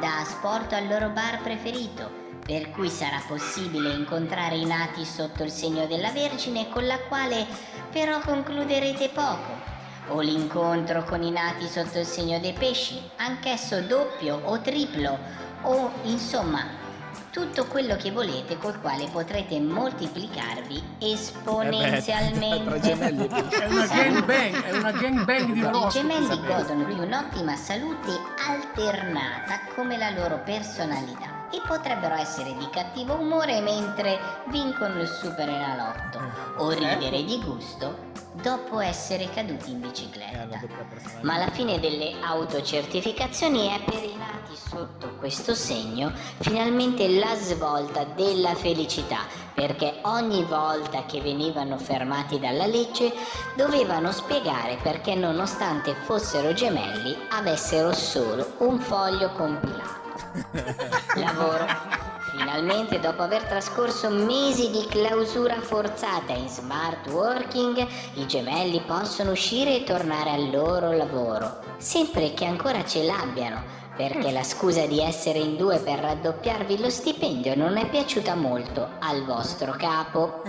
da 0.00 0.24
sport 0.24 0.72
al 0.72 0.86
loro 0.88 1.10
bar 1.10 1.40
preferito. 1.42 2.24
Per 2.44 2.70
cui 2.70 2.88
sarà 2.88 3.20
possibile 3.26 3.92
incontrare 3.92 4.56
i 4.56 4.64
nati 4.64 5.04
sotto 5.04 5.42
il 5.42 5.50
segno 5.50 5.86
della 5.86 6.10
Vergine 6.10 6.68
con 6.68 6.86
la 6.86 6.98
quale 7.08 7.46
però 7.90 8.20
concluderete 8.20 9.08
poco. 9.08 9.74
O 10.08 10.20
l'incontro 10.20 11.02
con 11.02 11.22
i 11.22 11.30
nati 11.30 11.66
sotto 11.66 11.98
il 11.98 12.06
segno 12.06 12.38
dei 12.38 12.52
pesci, 12.52 13.02
anch'esso 13.16 13.80
doppio 13.80 14.40
o 14.44 14.60
triplo, 14.60 15.18
o 15.62 15.90
insomma 16.04 16.85
tutto 17.36 17.66
quello 17.66 17.96
che 17.96 18.10
volete 18.12 18.56
col 18.56 18.80
quale 18.80 19.08
potrete 19.12 19.60
moltiplicarvi 19.60 20.82
esponenzialmente. 20.98 22.64
tra 22.64 22.80
gemelli 22.80 23.24
e 23.24 23.28
pesci. 23.28 23.60
è 23.60 23.66
una 23.66 23.86
gangbang, 23.86 24.62
è 24.62 24.78
una 24.78 24.92
gangbang 24.92 25.52
di 25.52 25.58
I 25.58 25.64
oroscopi. 25.64 25.92
gemelli 25.92 26.40
godono 26.46 26.84
di 26.84 26.98
un'ottima 26.98 27.54
salute 27.54 28.10
alternata 28.48 29.60
come 29.74 29.98
la 29.98 30.08
loro 30.08 30.40
personalità 30.44 31.35
e 31.50 31.60
potrebbero 31.66 32.14
essere 32.14 32.54
di 32.56 32.68
cattivo 32.70 33.14
umore 33.14 33.60
mentre 33.60 34.18
vincono 34.48 35.00
il 35.00 35.08
super 35.08 35.48
enalotto 35.48 36.20
o 36.58 36.70
ridere 36.70 37.24
di 37.24 37.40
gusto 37.42 38.14
dopo 38.32 38.80
essere 38.80 39.30
caduti 39.30 39.70
in 39.70 39.82
Eh, 39.82 39.86
bicicletta. 39.86 40.46
personalità. 40.88 41.18
Ma 41.22 41.38
la 41.38 41.50
fine 41.50 41.80
delle 41.80 42.12
autocertificazioni 42.20 43.68
è 43.68 43.82
per 43.82 44.02
i 44.02 44.14
nati 44.16 44.54
sotto 44.54 45.14
questo 45.18 45.54
segno 45.54 46.12
finalmente 46.40 47.08
la 47.08 47.34
svolta 47.34 48.04
della 48.04 48.54
felicità, 48.54 49.20
perché 49.54 50.00
ogni 50.02 50.44
volta 50.44 51.06
che 51.06 51.20
venivano 51.20 51.78
fermati 51.78 52.38
dalla 52.38 52.66
legge 52.66 53.12
dovevano 53.56 54.12
spiegare 54.12 54.76
perché 54.82 55.14
nonostante 55.14 55.94
fossero 55.94 56.52
gemelli 56.52 57.16
avessero 57.30 57.92
solo 57.94 58.54
un 58.58 58.78
foglio 58.78 59.30
compilato. 59.32 60.05
Lavoro. 61.16 61.66
Finalmente, 62.36 63.00
dopo 63.00 63.22
aver 63.22 63.44
trascorso 63.44 64.10
mesi 64.10 64.70
di 64.70 64.86
clausura 64.90 65.60
forzata 65.60 66.32
in 66.32 66.48
smart 66.48 67.06
working, 67.08 67.86
i 68.14 68.26
gemelli 68.26 68.82
possono 68.86 69.30
uscire 69.30 69.76
e 69.76 69.84
tornare 69.84 70.30
al 70.30 70.50
loro 70.50 70.92
lavoro. 70.92 71.60
Sempre 71.78 72.34
che 72.34 72.44
ancora 72.44 72.84
ce 72.84 73.04
l'abbiano, 73.04 73.62
perché 73.96 74.30
la 74.30 74.42
scusa 74.42 74.86
di 74.86 75.00
essere 75.00 75.38
in 75.38 75.56
due 75.56 75.78
per 75.78 75.98
raddoppiarvi 75.98 76.78
lo 76.78 76.90
stipendio 76.90 77.56
non 77.56 77.76
è 77.76 77.88
piaciuta 77.88 78.34
molto 78.34 78.88
al 79.00 79.24
vostro 79.24 79.72
capo. 79.72 80.42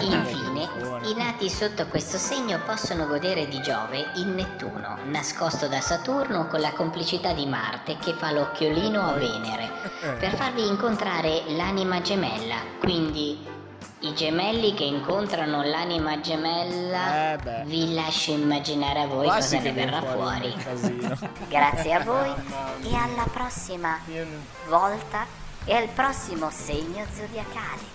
Infine, 0.00 0.68
i 1.04 1.14
nati 1.16 1.48
sotto 1.48 1.86
questo 1.86 2.18
segno 2.18 2.60
possono 2.66 3.06
godere 3.06 3.48
di 3.48 3.60
Giove 3.60 4.06
in 4.16 4.34
Nettuno, 4.34 4.98
nascosto 5.04 5.66
da 5.68 5.80
Saturno 5.80 6.46
con 6.46 6.60
la 6.60 6.72
complicità 6.72 7.32
di 7.32 7.46
Marte 7.46 7.96
che 7.98 8.12
fa 8.12 8.30
l'occhiolino 8.30 9.00
a 9.00 9.12
Venere, 9.12 9.70
per 10.18 10.34
farvi 10.34 10.66
incontrare 10.66 11.42
l'anima 11.48 12.00
gemella. 12.02 12.56
Quindi 12.78 13.55
i 14.00 14.14
gemelli 14.14 14.74
che 14.74 14.84
incontrano 14.84 15.62
l'anima 15.62 16.20
gemella, 16.20 17.34
Eh 17.34 17.64
vi 17.64 17.94
lascio 17.94 18.32
immaginare 18.32 19.00
a 19.00 19.06
voi 19.06 19.26
Quasi 19.26 19.56
cosa 19.56 19.68
ne 19.68 19.72
verrà 19.72 20.02
fuori. 20.02 20.54
Grazie 21.48 21.92
a 21.94 22.00
voi 22.04 22.28
e 22.82 22.94
alla 22.94 23.26
prossima 23.32 23.98
volta 24.68 25.24
e 25.64 25.74
al 25.74 25.88
prossimo 25.88 26.50
segno 26.50 27.04
zodiacale. 27.12 27.94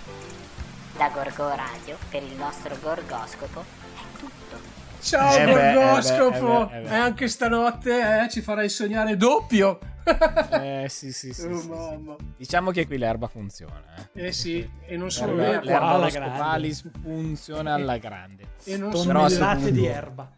Da 0.97 1.09
Gorgo 1.09 1.47
Radio 1.49 1.97
per 2.09 2.23
il 2.23 2.33
nostro 2.33 2.75
Gorgoscopo 2.81 3.63
è 3.95 4.17
tutto. 4.19 4.59
Ciao 5.01 5.33
Eh 5.35 5.41
eh 5.41 5.53
beh, 5.53 5.73
Gorgoscopo! 5.73 6.63
eh 6.63 6.65
beh, 6.73 6.77
eh 6.77 6.81
beh. 6.81 6.89
E 6.95 6.97
anche 6.97 7.27
stanotte 7.27 8.23
eh, 8.23 8.29
ci 8.29 8.41
farai 8.41 8.69
sognare 8.69 9.15
doppio. 9.17 9.79
Eh 10.03 10.87
sì, 10.89 11.11
sì, 11.11 11.33
sì. 11.33 11.45
Oh, 11.45 11.57
sì, 11.59 11.67
sì. 11.67 12.15
Diciamo 12.37 12.71
che 12.71 12.85
qui 12.87 12.97
l'erba 12.97 13.27
funziona. 13.27 13.83
Eh. 14.13 14.27
Eh 14.27 14.31
sì, 14.31 14.67
e 14.85 14.97
non 14.97 15.11
solo 15.11 15.35
L'erba, 15.35 15.51
l'erba, 15.51 15.65
l'erba 15.71 15.89
alla 15.91 16.09
grande. 16.09 16.73
funziona 17.01 17.73
alla 17.73 17.97
grande. 17.97 18.43
e 18.63 18.77
non 18.77 18.91
solo. 18.95 19.13
Tonnellate 19.19 19.71
di 19.71 19.79
punto- 19.79 19.93
erba. 19.95 20.31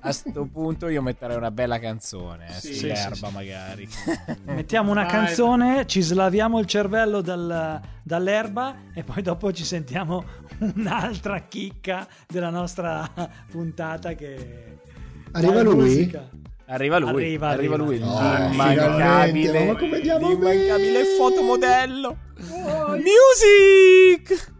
A 0.00 0.12
sto 0.12 0.44
punto 0.46 0.88
io 0.88 1.02
metterei 1.02 1.36
una 1.36 1.50
bella 1.50 1.78
canzone 1.78 2.46
eh, 2.48 2.52
Sì, 2.60 2.74
sull'erba 2.74 3.14
sì, 3.14 3.24
sì. 3.26 3.32
magari. 3.32 3.88
Mettiamo 4.44 4.90
una 4.90 5.06
canzone, 5.06 5.86
ci 5.86 6.00
slaviamo 6.00 6.58
il 6.58 6.66
cervello 6.66 7.20
dal- 7.20 7.80
dall'erba 8.02 8.76
e 8.94 9.02
poi 9.04 9.22
dopo 9.22 9.52
ci 9.52 9.64
sentiamo 9.64 10.24
un'altra 10.74 11.40
chicca 11.40 12.06
della 12.28 12.50
nostra 12.50 13.08
puntata 13.50 14.12
che... 14.14 14.78
Arriva 15.32 15.62
lui? 15.62 15.74
musica. 15.76 16.28
Arriva 16.72 16.96
lui, 16.96 17.10
Arriva, 17.10 17.48
arriva, 17.50 17.74
arriva. 17.74 17.76
lui, 17.76 18.00
Oh, 18.02 18.16
finalmente, 18.18 18.48
l'immancabile, 18.48 19.64
ma 19.66 19.76
come 19.76 19.96
andiamo 19.96 20.28
l'immancabile 20.28 21.04
fotomodello. 21.04 22.16
Music! 22.88 24.50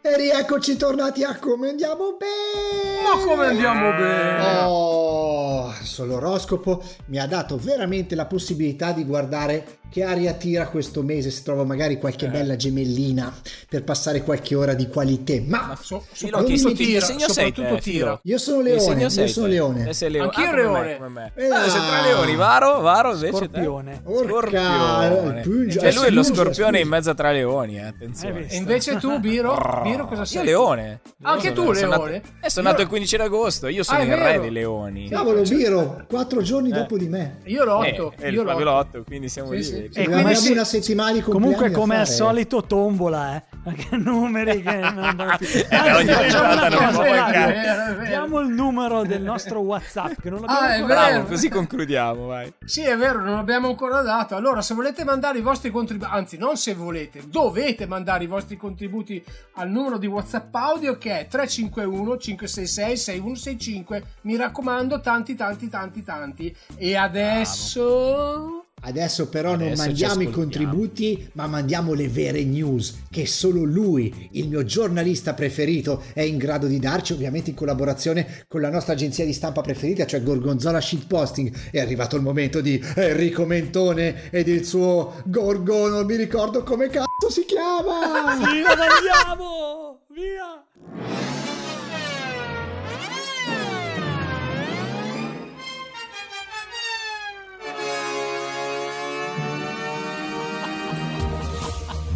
E 0.00 0.16
rieccoci 0.16 0.76
tornati 0.78 1.24
a 1.24 1.36
come 1.38 1.68
andiamo 1.68 2.16
bene. 2.16 3.02
Ma 3.02 3.22
come 3.22 3.46
andiamo 3.46 3.90
bene? 3.90 4.62
Oh, 4.64 5.74
l'oroscopo 5.98 6.82
mi 7.08 7.18
ha 7.18 7.26
dato 7.26 7.58
veramente 7.58 8.14
la 8.14 8.24
possibilità 8.24 8.92
di 8.92 9.04
guardare 9.04 9.77
che 9.90 10.02
aria 10.04 10.32
tira 10.34 10.68
questo 10.68 11.02
mese, 11.02 11.30
se 11.30 11.42
trovo 11.42 11.64
magari 11.64 11.98
qualche 11.98 12.26
Eh. 12.26 12.30
bella 12.30 12.56
gemellina 12.56 13.32
per 13.68 13.84
passare 13.84 14.22
qualche 14.22 14.54
ora 14.54 14.74
di 14.74 14.86
qualità. 14.88 15.34
Ma 15.46 15.76
So- 15.80 16.04
Filo, 16.10 16.38
soprattutto 16.38 16.56
che, 16.56 16.64
mi 16.64 16.74
tira, 16.74 17.04
segno 17.04 17.18
sei 17.28 17.46
soprattutto 17.46 17.74
te, 17.76 17.80
tira. 17.80 18.04
Filo? 18.06 18.20
io 18.22 18.38
sono 18.38 18.60
leone, 18.62 19.00
io 19.02 19.08
sei 19.08 19.28
sono 19.28 19.46
te? 19.46 19.52
leone. 19.52 19.84
Te 19.84 19.92
sei 19.94 20.10
leone. 20.10 20.26
Anch'io 20.28 20.44
Ah, 20.44 20.48
come 20.50 20.62
leone. 20.62 20.86
me, 20.88 20.96
come 20.96 21.08
me. 21.08 21.32
Eh, 21.34 21.46
Ah, 21.48 21.68
sei 21.68 21.80
tra 21.86 22.00
leoni, 22.02 22.34
Varo? 22.36 22.80
Varo 22.80 23.12
invece 23.12 23.30
te? 23.30 23.36
Scorpione. 23.38 24.00
Orca, 24.04 24.62
Scorpione. 25.08 25.40
Pungia- 25.42 25.80
Cioè 25.80 25.92
lui 25.92 26.04
è 26.06 26.10
lo 26.10 26.22
scorpione 26.22 26.80
in 26.80 26.88
mezzo 26.88 27.14
tra 27.14 27.30
leoni, 27.32 27.76
eh, 27.78 27.82
attenzione. 27.86 28.46
E 28.48 28.56
invece 28.56 28.96
tu, 28.98 29.18
Biro? 29.18 29.80
Biro 29.82 30.06
cosa 30.06 30.20
Io 30.20 30.26
sei? 30.26 30.44
leone. 30.44 31.00
Anche 31.22 31.48
Io 31.48 31.52
tu, 31.54 31.72
leone? 31.72 31.86
nato- 31.88 32.06
Eh, 32.42 32.50
sono 32.50 32.68
nato 32.68 32.82
il 32.82 32.88
15 32.88 33.16
d'agosto, 33.16 33.66
io 33.68 33.82
sono 33.82 33.98
Ah, 34.00 34.02
il 34.04 34.14
re 34.16 34.40
dei 34.40 34.50
leoni. 34.50 35.08
Cavolo, 35.08 35.42
Biro, 35.42 36.04
quattro 36.08 36.42
giorni 36.42 36.70
dopo 36.70 36.96
di 36.96 37.08
me. 37.08 37.38
Io 37.44 37.64
l'otto. 37.64 38.12
Eh, 38.18 38.24
è 38.24 38.26
il 38.28 38.34
io 38.34 38.44
Fabio 38.44 38.64
l'otto. 38.64 38.76
Lotto, 38.98 39.02
quindi 39.04 39.28
siamo 39.28 39.52
lì. 39.52 39.62
Sì. 39.78 39.82
vedi? 39.82 39.96
E 39.96 40.02
Abbiamo 40.02 40.22
quindi 40.22 40.22
abbiamo 40.22 40.34
sì, 40.34 40.52
una 40.52 40.64
settimana 40.64 41.12
di 41.12 41.20
Comunque 41.20 41.70
come 41.70 41.98
al 41.98 42.06
solito 42.06 42.62
tombola, 42.64 43.36
eh. 43.36 43.42
Perché 43.62 43.96
numeri 43.96 44.62
che 44.62 44.76
non. 44.78 45.36
Eh, 45.40 45.92
non 45.92 47.02
vero. 47.02 48.04
Diamo 48.04 48.40
il 48.40 48.48
numero 48.48 49.04
del 49.04 49.22
nostro 49.22 49.60
WhatsApp 49.60 50.20
che 50.20 50.30
non 50.30 50.40
l'abbiamo 50.40 50.60
Ah, 50.60 50.74
è 50.74 50.80
ancora 50.80 50.94
vero. 50.94 51.10
Bravo, 51.12 51.28
così 51.28 51.48
concludiamo, 51.48 52.26
vai. 52.26 52.52
Sì, 52.64 52.82
è 52.82 52.96
vero, 52.96 53.22
non 53.22 53.34
l'abbiamo 53.34 53.68
ancora 53.68 54.00
dato. 54.02 54.36
Allora, 54.36 54.62
se 54.62 54.74
volete 54.74 55.04
mandare 55.04 55.38
i 55.38 55.42
vostri 55.42 55.70
contributi, 55.70 56.10
anzi, 56.10 56.36
non 56.38 56.56
se 56.56 56.74
volete, 56.74 57.22
dovete 57.26 57.86
mandare 57.86 58.24
i 58.24 58.26
vostri 58.26 58.56
contributi 58.56 59.22
al 59.54 59.68
numero 59.68 59.98
di 59.98 60.06
WhatsApp 60.06 60.54
audio 60.54 60.96
che 60.96 61.20
è 61.20 61.26
351 61.26 62.16
566 62.16 62.96
6165. 62.96 64.02
Mi 64.22 64.36
raccomando, 64.36 65.00
tanti, 65.00 65.34
tanti, 65.34 65.68
tanti, 65.68 66.02
tanti. 66.02 66.56
E 66.76 66.96
adesso. 66.96 68.67
Adesso 68.80 69.28
però 69.28 69.50
non 69.50 69.68
Adesso 69.68 69.82
ci 69.82 69.88
mandiamo 69.88 70.22
i 70.22 70.30
contributi, 70.30 71.28
ma 71.32 71.46
mandiamo 71.46 71.94
le 71.94 72.08
vere 72.08 72.44
news 72.44 73.02
che 73.10 73.26
solo 73.26 73.64
lui, 73.64 74.28
il 74.32 74.48
mio 74.48 74.64
giornalista 74.64 75.34
preferito, 75.34 76.02
è 76.12 76.22
in 76.22 76.36
grado 76.38 76.66
di 76.66 76.78
darci, 76.78 77.12
ovviamente 77.12 77.50
in 77.50 77.56
collaborazione 77.56 78.44
con 78.46 78.60
la 78.60 78.70
nostra 78.70 78.92
agenzia 78.94 79.24
di 79.24 79.32
stampa 79.32 79.60
preferita, 79.60 80.06
cioè 80.06 80.22
Gorgonzola 80.22 80.80
Shitposting. 80.80 81.70
È 81.70 81.80
arrivato 81.80 82.16
il 82.16 82.22
momento 82.22 82.60
di 82.60 82.82
Enrico 82.94 83.44
Mentone 83.44 84.30
ed 84.30 84.48
il 84.48 84.64
suo 84.64 85.22
Gorgo, 85.26 85.88
non 85.88 86.06
mi 86.06 86.16
ricordo 86.16 86.62
come 86.62 86.88
cazzo 86.88 87.30
si 87.30 87.44
chiama. 87.44 88.36
Via, 88.38 88.70
andiamo! 88.70 90.00
Via! 90.10 91.67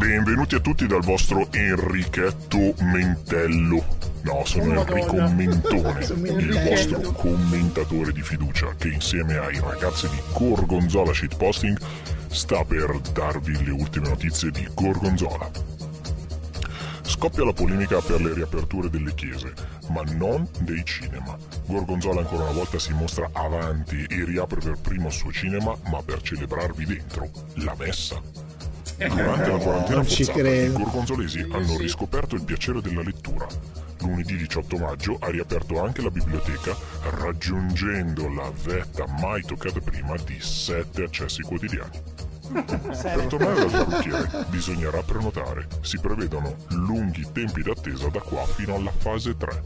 Benvenuti 0.04 0.56
a 0.56 0.60
tutti 0.60 0.88
dal 0.88 1.00
vostro 1.00 1.46
Enrichetto 1.52 2.74
Mentello. 2.80 3.84
No, 4.22 4.44
sono 4.44 4.80
Enrico. 4.80 5.14
Mentone, 5.14 6.04
il 6.42 6.60
vostro 6.68 7.12
commentatore 7.12 8.10
di 8.10 8.20
fiducia 8.20 8.74
che 8.76 8.88
insieme 8.88 9.36
ai 9.38 9.60
ragazzi 9.60 10.08
di 10.08 10.20
Gorgonzola 10.32 11.14
Shitposting 11.14 11.78
sta 12.26 12.64
per 12.64 12.98
darvi 13.12 13.64
le 13.64 13.70
ultime 13.70 14.08
notizie 14.08 14.50
di 14.50 14.68
Gorgonzola. 14.74 15.48
Scoppia 17.02 17.44
la 17.44 17.52
polemica 17.52 18.00
per 18.00 18.20
le 18.22 18.34
riaperture 18.34 18.90
delle 18.90 19.14
chiese, 19.14 19.52
ma 19.90 20.02
non 20.16 20.48
dei 20.62 20.84
cinema. 20.84 21.38
Gorgonzola 21.66 22.22
ancora 22.22 22.42
una 22.42 22.52
volta 22.52 22.80
si 22.80 22.92
mostra 22.92 23.30
avanti 23.32 24.04
e 24.08 24.24
riapre 24.24 24.58
per 24.58 24.78
primo 24.82 25.06
il 25.06 25.12
suo 25.12 25.30
cinema, 25.30 25.76
ma 25.90 26.02
per 26.02 26.20
celebrarvi 26.22 26.86
dentro 26.86 27.30
la 27.54 27.76
messa. 27.78 28.41
Durante 29.08 29.50
la 29.50 29.58
quarantena 29.58 30.02
forzata, 30.02 30.48
i 30.48 30.72
gorgonzolesi 30.72 31.46
hanno 31.50 31.76
riscoperto 31.76 32.34
il 32.34 32.44
piacere 32.44 32.80
della 32.80 33.02
lettura. 33.02 33.46
Lunedì 34.00 34.36
18 34.36 34.78
maggio 34.78 35.16
ha 35.20 35.30
riaperto 35.30 35.82
anche 35.82 36.02
la 36.02 36.10
biblioteca, 36.10 36.76
raggiungendo 37.18 38.28
la 38.28 38.50
vetta 38.64 39.06
mai 39.20 39.42
toccata 39.42 39.80
prima 39.80 40.14
di 40.24 40.38
7 40.40 41.02
accessi 41.02 41.42
quotidiani. 41.42 42.00
Per 42.52 43.26
tornare 43.28 43.54
dal 43.54 43.70
parrucchiere 43.70 44.44
bisognerà 44.48 45.02
prenotare. 45.02 45.66
Si 45.80 45.98
prevedono 45.98 46.56
lunghi 46.70 47.26
tempi 47.32 47.62
d'attesa 47.62 48.08
da 48.08 48.20
qua 48.20 48.44
fino 48.44 48.74
alla 48.74 48.92
fase 48.96 49.36
3. 49.36 49.62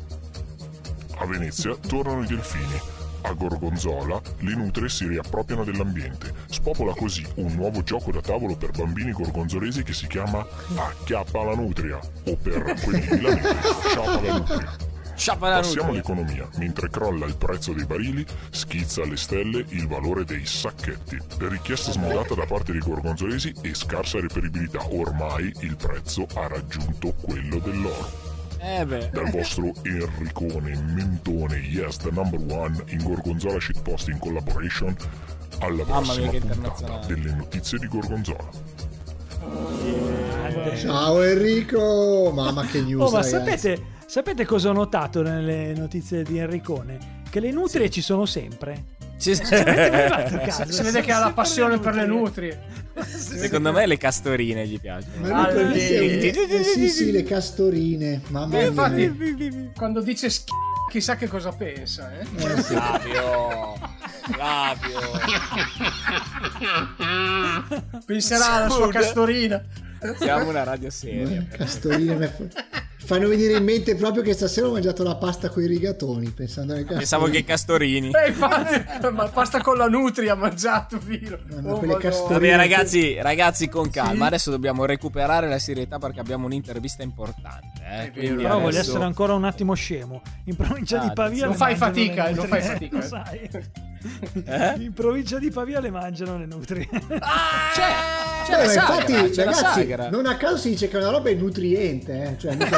A 1.19 1.27
Venezia 1.27 1.75
tornano 1.75 2.23
i 2.23 2.27
delfini. 2.27 2.96
A 3.27 3.33
Gorgonzola 3.33 4.21
le 4.39 4.55
nutrie 4.55 4.89
si 4.89 5.05
riappropriano 5.09 5.65
dell'ambiente. 5.65 6.33
Spopola 6.49 6.95
così 6.95 7.27
un 7.37 7.55
nuovo 7.55 7.83
gioco 7.83 8.13
da 8.13 8.21
tavolo 8.21 8.55
per 8.55 8.71
bambini 8.71 9.11
gorgonzolesi 9.11 9.83
che 9.83 9.93
si 9.93 10.07
chiama 10.07 10.47
Acchiappa 10.77 11.43
la 11.43 11.57
nutria 11.57 11.99
o 11.99 12.37
per 12.37 12.81
quelli 12.85 13.09
milanesi 13.11 13.49
Sciapa 15.17 15.49
la 15.49 15.57
nutria. 15.57 15.61
Passiamo 15.61 15.91
all'economia. 15.91 16.49
Mentre 16.59 16.89
crolla 16.89 17.27
il 17.27 17.37
prezzo 17.37 17.73
dei 17.73 17.85
barili, 17.85 18.25
schizza 18.51 19.03
alle 19.03 19.17
stelle 19.17 19.65
il 19.71 19.89
valore 19.89 20.25
dei 20.25 20.47
sacchetti. 20.47 21.19
Richiesta 21.39 21.91
smodata 21.91 22.35
da 22.35 22.45
parte 22.45 22.71
dei 22.71 22.81
gorgonzolesi 22.81 23.53
e 23.61 23.75
scarsa 23.75 24.21
reperibilità. 24.21 24.87
Ormai 24.89 25.53
il 25.61 25.75
prezzo 25.75 26.29
ha 26.35 26.47
raggiunto 26.47 27.13
quello 27.21 27.59
dell'oro. 27.59 28.26
Eh 28.59 28.85
beh. 28.85 29.11
Dal 29.13 29.31
vostro 29.31 29.73
Enricone 29.83 30.77
Mentone, 30.95 31.57
yes, 31.57 31.99
the 31.99 32.11
number 32.11 32.41
one 32.41 32.83
in 32.89 33.03
Gorgonzola 33.03 33.61
Shitposting 33.61 34.19
Collaboration, 34.19 34.97
alla 35.61 35.85
prossima 35.85 36.31
mia, 36.31 36.41
puntata 36.41 37.07
delle 37.07 37.35
notizie 37.35 37.79
di 37.79 37.87
Gorgonzola. 37.87 38.49
Ciao 40.77 41.23
Enrico, 41.23 42.33
mamma 42.35 42.65
che 42.67 42.81
news. 42.81 43.09
Oh, 43.09 43.11
ma 43.15 43.23
sapete, 43.23 43.81
sapete 44.07 44.45
cosa 44.45 44.71
ho 44.71 44.73
notato 44.73 45.23
nelle 45.23 45.73
notizie 45.75 46.23
di 46.23 46.39
Enricone? 46.39 47.23
Che 47.31 47.41
le 47.41 47.51
nutrie 47.53 47.91
ci 47.91 48.01
sono 48.01 48.25
sempre. 48.25 48.96
Ci- 49.19 49.35
Ci 49.37 49.43
mai 49.51 50.09
fatto 50.09 50.39
caso? 50.45 50.73
Si 50.73 50.83
vede 50.83 51.01
che 51.01 51.13
ha 51.13 51.19
la 51.19 51.33
passione 51.33 51.79
per 51.79 51.95
le 51.95 52.07
nutrie. 52.07 52.63
Secondo 53.07 53.73
me 53.73 53.87
le 53.87 53.97
castorine 53.97 54.67
gli 54.67 54.79
piacciono. 54.81 55.27
Sì. 55.75 55.95
è- 55.95 56.33
eh, 56.37 56.63
sì, 56.65 56.89
sì, 56.89 57.11
le 57.11 57.23
castorine. 57.25 58.21
Mamma 58.29 58.57
E 58.57 58.59
mia. 58.59 58.69
infatti, 58.69 59.71
quando 59.77 60.01
dice 60.01 60.29
sch... 60.31 60.45
chissà 60.91 61.17
che 61.17 61.29
cosa 61.29 61.51
pensa, 61.53 62.13
eh? 62.19 62.21
Eh, 62.37 62.57
sì. 62.63 62.75
Flavio. 62.75 63.79
Flavio. 64.31 65.01
Penserà 68.05 68.53
alla 68.53 68.69
sua 68.69 68.89
castorina. 68.91 69.63
Siamo 70.19 70.49
una 70.49 70.63
radio 70.63 70.91
seria. 70.91 71.45
Fa- 71.49 71.67
fanno 73.07 73.29
venire 73.29 73.57
in 73.57 73.65
mente 73.65 73.95
proprio 73.95 74.23
che 74.23 74.33
stasera 74.35 74.67
ho 74.67 74.73
mangiato 74.73 75.03
la 75.03 75.15
pasta 75.17 75.49
con 75.49 75.63
i 75.63 75.67
rigatoni 75.67 76.31
pensando 76.31 76.73
alle 76.73 76.83
castorine. 76.83 76.99
Pensavo 77.01 77.27
che 77.31 77.45
castorini. 77.45 78.11
E 78.11 78.29
infatti, 78.29 79.11
ma 79.13 79.29
pasta 79.29 79.61
con 79.63 79.77
la 79.79 79.87
nutria 79.87 80.33
ha 80.33 80.37
mangiato, 80.37 80.99
filo. 81.01 81.39
No, 81.47 81.61
no, 81.61 81.73
Oh, 81.75 81.97
castorine. 81.97 82.51
Vabbè 82.51 82.57
ragazzi, 82.57 83.15
ragazzi 83.21 83.69
con 83.69 83.89
calma, 83.91 84.27
adesso 84.27 84.51
dobbiamo 84.51 84.85
recuperare 84.85 85.49
la 85.49 85.59
serietà 85.59 85.99
perché 85.99 86.21
abbiamo 86.21 86.47
un'intervista 86.47 87.03
importante. 87.03 87.81
Eh? 87.89 88.11
Però 88.11 88.55
voglio 88.55 88.67
adesso- 88.69 88.91
essere 88.91 89.05
ancora 89.05 89.35
un 89.35 89.45
attimo 89.45 89.75
scemo. 89.75 90.21
In 90.45 90.57
provincia 90.57 91.01
Ah, 91.01 91.05
di 91.07 91.13
Pavia 91.15 91.47
non 91.47 91.55
fai 91.55 91.77
fatica, 91.77 92.25
le 92.27 92.35
non 92.35 92.47
fai 92.47 92.61
fatica, 92.63 92.97
lo 92.99 93.03
eh. 93.05 93.07
sai. 93.07 93.51
Eh? 94.45 94.75
In 94.85 94.93
provincia 94.93 95.39
di 95.39 95.51
Pavia 95.51 95.81
le 95.81 95.91
mangiano 95.91 96.37
le 96.39 96.47
nutrie. 96.47 96.89
C'è, 96.89 97.93
c'è 98.47 98.53
Eh, 98.53 98.57
la 98.57 98.65
ma 98.65 98.71
sagra, 98.71 98.95
infatti, 98.95 99.31
c'è 99.31 99.45
la 99.45 99.51
ragazzi, 99.51 99.81
sagra. 99.81 100.11
non 100.11 100.27
a 100.27 100.37
caso 100.37 100.57
si 100.57 100.69
dice 100.71 100.89
che 100.89 100.97
una 100.97 101.11
roba 101.11 101.29
è 101.31 101.35
nutriente, 101.35 102.23
eh? 102.23 102.39
cioè, 102.39 102.57
c'è- 102.57 102.69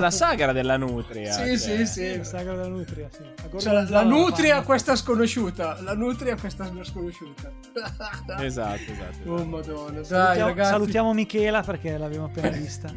la 0.00 0.10
sagra 0.10 0.52
della 0.52 0.76
nutria. 0.76 1.32
Sì, 1.32 1.44
cioè. 1.44 1.56
sì, 1.56 1.86
sì. 1.86 2.16
La 2.18 2.24
sagra 2.24 2.52
della 2.54 2.68
nutria, 2.68 3.08
sì. 3.10 3.22
A 3.22 3.58
Cioè, 3.58 3.72
la, 3.72 3.86
la 3.88 4.02
nutria 4.02 4.54
fanno. 4.56 4.66
questa 4.66 4.94
sconosciuta. 4.96 5.78
La 5.80 5.94
nutria 5.94 6.36
questa 6.36 6.70
sconosciuta. 6.82 7.50
Esatto, 8.40 8.92
esatto. 8.92 9.30
Oh 9.30 9.44
madonna. 9.44 10.00
Dai, 10.00 10.04
Salutiamo, 10.04 10.48
ragazzi. 10.48 10.70
salutiamo 10.72 11.12
Michela 11.14 11.62
perché 11.62 11.96
l'abbiamo 11.96 12.26
appena 12.26 12.48
vista. 12.50 12.88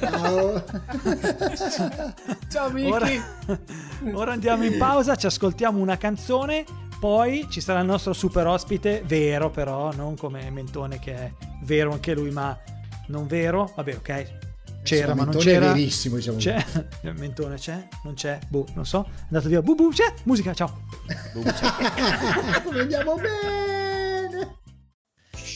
Ciao. 0.00 0.64
Ciao 2.50 2.70
Miki. 2.70 2.90
Ora, 2.90 3.06
ora 4.14 4.32
andiamo 4.32 4.64
in 4.64 4.78
pausa, 4.78 5.14
ci 5.14 5.26
ascoltiamo 5.26 5.78
una 5.80 5.96
canzone, 5.96 6.64
poi 7.02 7.48
ci 7.50 7.60
sarà 7.60 7.80
il 7.80 7.86
nostro 7.86 8.12
super 8.12 8.46
ospite, 8.46 9.02
vero 9.04 9.50
però, 9.50 9.90
non 9.92 10.16
come 10.16 10.48
Mentone 10.50 11.00
che 11.00 11.12
è 11.12 11.32
vero 11.64 11.90
anche 11.90 12.14
lui, 12.14 12.30
ma 12.30 12.56
non 13.08 13.26
vero. 13.26 13.72
Vabbè, 13.74 13.96
ok. 13.96 14.40
C'era, 14.84 15.08
ma 15.08 15.24
non 15.24 15.30
Mentone 15.34 15.42
è 15.42 15.58
c'era. 15.58 15.72
verissimo, 15.72 16.14
diciamo. 16.14 16.36
C'è. 16.38 16.64
Mentone 17.18 17.56
c'è? 17.56 17.88
Non 18.04 18.14
c'è? 18.14 18.38
Boh, 18.46 18.66
non 18.74 18.86
so. 18.86 19.04
È 19.16 19.22
andato 19.22 19.48
via. 19.48 19.60
Bu, 19.62 19.74
bu, 19.74 19.88
c'è. 19.90 20.14
Musica, 20.22 20.54
ciao. 20.54 20.82
Vediamo 22.70 23.16
bene. 23.18 24.58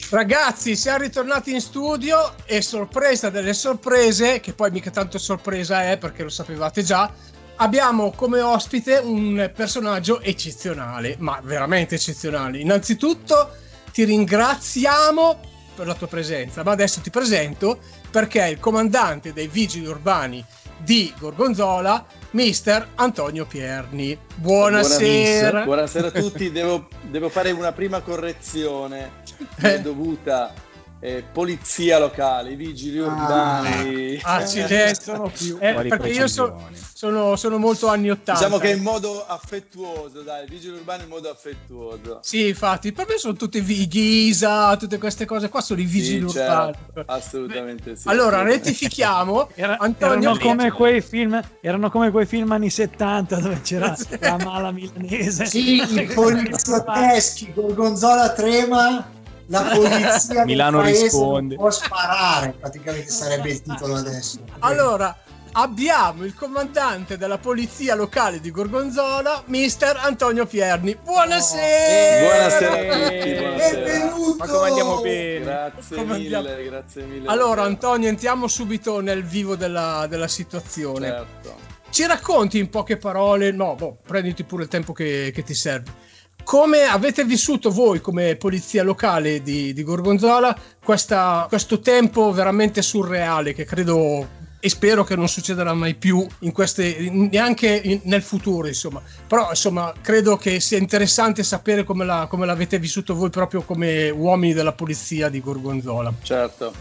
Ragazzi, 0.09 0.75
siamo 0.75 0.97
ritornati 0.99 1.53
in 1.53 1.61
studio 1.61 2.33
e 2.43 2.61
sorpresa 2.61 3.29
delle 3.29 3.53
sorprese, 3.53 4.41
che 4.41 4.51
poi 4.51 4.69
mica 4.71 4.91
tanto 4.91 5.17
sorpresa 5.17 5.89
è 5.91 5.97
perché 5.97 6.23
lo 6.23 6.29
sapevate 6.29 6.83
già, 6.83 7.09
abbiamo 7.57 8.11
come 8.11 8.41
ospite 8.41 8.97
un 8.97 9.51
personaggio 9.55 10.21
eccezionale, 10.21 11.15
ma 11.19 11.39
veramente 11.43 11.95
eccezionale. 11.95 12.59
Innanzitutto 12.59 13.51
ti 13.91 14.03
ringraziamo 14.03 15.39
per 15.75 15.87
la 15.87 15.93
tua 15.93 16.07
presenza, 16.07 16.63
ma 16.63 16.71
adesso 16.71 17.01
ti 17.01 17.09
presento 17.09 17.79
perché 18.09 18.41
è 18.41 18.47
il 18.47 18.59
comandante 18.59 19.33
dei 19.33 19.47
vigili 19.47 19.85
urbani 19.85 20.43
di 20.77 21.13
Gorgonzola, 21.17 22.05
mister 22.31 22.89
Antonio 22.95 23.45
Pierni. 23.45 24.17
Buonasera. 24.35 25.49
Buona, 25.49 25.65
buonasera 25.65 26.07
a 26.07 26.11
tutti, 26.11 26.49
devo, 26.51 26.87
devo 27.01 27.29
fare 27.29 27.51
una 27.51 27.71
prima 27.71 28.01
correzione 28.01 29.25
è 29.55 29.79
dovuta 29.79 30.53
eh, 30.99 31.23
polizia 31.31 31.99
locale, 31.99 32.51
i 32.51 32.55
vigili 32.55 32.97
urbani. 32.99 34.19
Accidenti, 34.21 35.01
sono 35.03 35.29
più. 35.35 35.57
Eh, 35.59 35.73
perché 35.87 36.09
io 36.09 36.27
so- 36.27 36.65
sono, 36.93 37.35
sono 37.35 37.57
molto 37.59 37.87
anni 37.87 38.09
80. 38.09 38.33
Diciamo 38.33 38.57
che 38.57 38.71
in 38.71 38.81
modo 38.81 39.23
affettuoso, 39.27 40.21
dai, 40.21 40.47
vigili 40.47 40.75
urbani 40.77 41.03
in 41.03 41.09
modo 41.09 41.29
affettuoso. 41.29 42.19
Sì, 42.23 42.47
infatti, 42.47 42.91
per 42.91 43.05
me 43.07 43.17
sono 43.17 43.35
tutte 43.35 43.61
vi- 43.61 43.87
Ghisa, 43.87 44.75
tutte 44.77 44.97
queste 44.97 45.25
cose 45.25 45.49
qua 45.49 45.61
sono 45.61 45.79
i 45.81 45.85
vigili 45.85 46.27
Sì, 46.29 46.37
urbani. 46.39 46.73
certo, 46.73 47.03
assolutamente 47.11 47.95
sì. 47.95 48.07
Allora, 48.09 48.41
rettifichiamo. 48.41 49.49
Era- 49.55 49.77
Antonio 49.79 50.31
erano, 50.31 50.37
come 50.39 50.71
quei 50.71 51.01
film, 51.01 51.39
erano 51.61 51.91
come 51.91 52.09
quei 52.09 52.25
film 52.25 52.51
anni 52.51 52.69
70 52.71 53.39
dove 53.39 53.61
c'era 53.61 53.95
la 54.19 54.37
mala 54.37 54.71
milanese. 54.71 55.45
Sì, 55.45 55.75
i 55.81 56.05
poliziotteschi, 56.13 57.53
Gorgonzola 57.53 58.31
trema, 58.33 59.07
la 59.47 59.61
polizia 59.73 60.45
Milano 60.45 60.81
paese 60.81 61.03
risponde. 61.03 61.55
non 61.55 61.63
può 61.63 61.71
sparare, 61.71 62.55
praticamente 62.59 63.09
sarebbe 63.09 63.49
il 63.51 63.61
titolo 63.61 63.95
adesso. 63.95 64.39
Allora, 64.59 65.15
abbiamo 65.53 66.23
il 66.25 66.33
comandante 66.35 67.17
della 67.17 67.37
polizia 67.37 67.95
locale 67.95 68.39
di 68.39 68.51
Gorgonzola, 68.51 69.43
mister 69.47 69.97
Antonio 69.97 70.45
Pierni. 70.45 70.95
Buonasera! 71.01 72.27
Buonasera 72.27 72.73
a 72.73 73.07
tutti, 73.07 73.33
buonasera. 73.33 73.85
Benvenuto! 73.85 74.35
Ma 74.37 74.47
come 74.47 74.67
andiamo 74.67 75.01
bene? 75.01 75.43
Grazie 75.43 75.95
Come 75.95 76.13
andiamo? 76.15 76.47
mille, 76.47 76.63
grazie 76.63 77.03
mille. 77.05 77.27
Allora, 77.27 77.63
Antonio, 77.63 78.09
entriamo 78.09 78.47
subito 78.47 78.99
nel 78.99 79.23
vivo 79.23 79.55
della, 79.55 80.05
della 80.09 80.27
situazione. 80.27 81.07
Certo. 81.07 81.55
Ci 81.89 82.05
racconti 82.05 82.59
in 82.59 82.69
poche 82.69 82.97
parole, 82.97 83.51
no, 83.51 83.75
boh, 83.75 83.97
prenditi 84.05 84.43
pure 84.43 84.63
il 84.63 84.69
tempo 84.69 84.91
che, 84.91 85.31
che 85.33 85.43
ti 85.43 85.53
serve. 85.53 86.05
Come 86.47 86.83
avete 86.83 87.25
vissuto 87.25 87.71
voi 87.71 87.99
come 87.99 88.37
polizia 88.37 88.81
locale 88.81 89.41
di, 89.43 89.73
di 89.73 89.83
Gorgonzola 89.83 90.57
questa- 90.81 91.45
questo 91.49 91.81
tempo 91.81 92.31
veramente 92.31 92.81
surreale 92.81 93.51
che 93.51 93.65
credo 93.65 94.25
e 94.57 94.69
spero 94.69 95.03
che 95.03 95.17
non 95.17 95.27
succederà 95.27 95.73
mai 95.73 95.95
più 95.95 96.25
in 96.39 96.53
queste, 96.53 97.09
neanche 97.11 97.67
in- 97.83 97.99
nel 98.03 98.21
futuro, 98.21 98.65
insomma. 98.65 99.01
Però, 99.27 99.49
insomma, 99.49 99.91
credo 100.01 100.37
che 100.37 100.61
sia 100.61 100.77
interessante 100.77 101.43
sapere 101.43 101.83
come, 101.83 102.05
la- 102.05 102.27
come 102.29 102.45
l'avete 102.45 102.79
vissuto 102.79 103.13
voi 103.13 103.29
proprio 103.29 103.63
come 103.63 104.09
uomini 104.09 104.53
della 104.53 104.71
polizia 104.71 105.27
di 105.27 105.41
Gorgonzola. 105.41 106.13
Certo, 106.21 106.71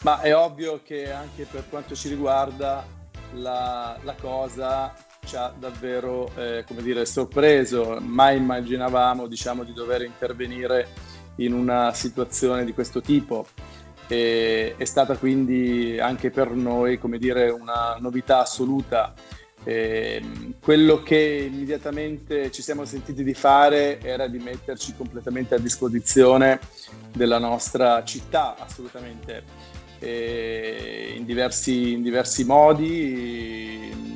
ma 0.00 0.20
è 0.20 0.34
ovvio 0.34 0.80
che 0.84 1.12
anche 1.12 1.46
per 1.48 1.68
quanto 1.70 1.94
ci 1.94 2.08
riguarda 2.08 2.84
la, 3.34 3.96
la 4.02 4.14
cosa 4.20 4.92
ci 5.24 5.36
ha 5.36 5.52
davvero, 5.58 6.30
eh, 6.36 6.64
come 6.66 6.82
dire, 6.82 7.06
sorpreso. 7.06 7.98
Mai 8.00 8.36
immaginavamo, 8.36 9.26
diciamo, 9.26 9.64
di 9.64 9.72
dover 9.72 10.02
intervenire 10.02 10.88
in 11.36 11.52
una 11.52 11.92
situazione 11.94 12.64
di 12.64 12.72
questo 12.72 13.00
tipo. 13.00 13.46
E, 14.08 14.74
è 14.76 14.84
stata 14.84 15.16
quindi 15.16 15.98
anche 15.98 16.30
per 16.30 16.50
noi, 16.50 16.98
come 16.98 17.18
dire, 17.18 17.50
una 17.50 17.96
novità 17.98 18.40
assoluta. 18.40 19.14
Ehm, 19.64 20.54
quello 20.60 21.02
che 21.02 21.48
immediatamente 21.50 22.50
ci 22.50 22.62
siamo 22.62 22.84
sentiti 22.84 23.22
di 23.22 23.34
fare 23.34 24.00
era 24.00 24.26
di 24.26 24.38
metterci 24.38 24.94
completamente 24.96 25.54
a 25.54 25.58
disposizione 25.58 26.58
della 27.12 27.38
nostra 27.38 28.02
città, 28.02 28.56
assolutamente, 28.58 29.44
e 30.00 31.14
in, 31.16 31.24
diversi, 31.24 31.92
in 31.92 32.02
diversi 32.02 32.44
modi, 32.44 34.11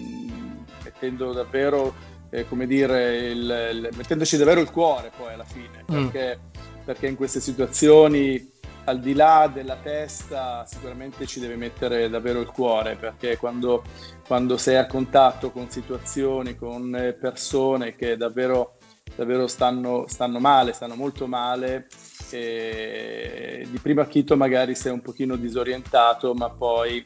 mettendo 0.99 1.33
davvero, 1.33 1.95
eh, 2.31 2.49
come 2.49 2.67
dire, 2.67 3.29
il- 3.29 3.69
il- 3.73 3.89
mettendoci 3.97 4.37
davvero 4.37 4.61
il 4.61 4.71
cuore 4.71 5.11
poi 5.17 5.35
alla 5.35 5.45
fine, 5.45 5.85
Mm. 5.91 6.09
perché, 6.09 6.41
perché 6.85 7.07
in 7.07 7.17
queste 7.17 7.41
situazioni 7.41 8.55
al 8.89 9.01
di 9.01 9.15
là 9.15 9.51
della 9.53 9.77
testa 9.83 10.65
sicuramente 10.65 11.27
ci 11.27 11.41
deve 11.41 11.57
mettere 11.57 12.09
davvero 12.09 12.39
il 12.41 12.47
cuore 12.47 12.95
perché 12.95 13.37
quando, 13.37 13.83
quando 14.25 14.57
sei 14.57 14.77
a 14.77 14.87
contatto 14.87 15.51
con 15.51 15.69
situazioni, 15.69 16.55
con 16.55 16.95
eh, 16.95 17.13
persone 17.15 17.97
che 17.97 18.17
davvero, 18.17 18.77
davvero 19.17 19.49
stanno, 19.49 20.05
stanno 20.07 20.39
male, 20.39 20.73
stanno 20.73 20.95
molto 20.95 21.27
male, 21.27 21.89
di 22.31 23.79
primo 23.83 24.03
acchito 24.03 24.37
magari 24.37 24.77
sei 24.77 24.93
un 24.93 25.01
pochino 25.01 25.35
disorientato 25.35 26.33
ma 26.35 26.49
poi, 26.51 27.05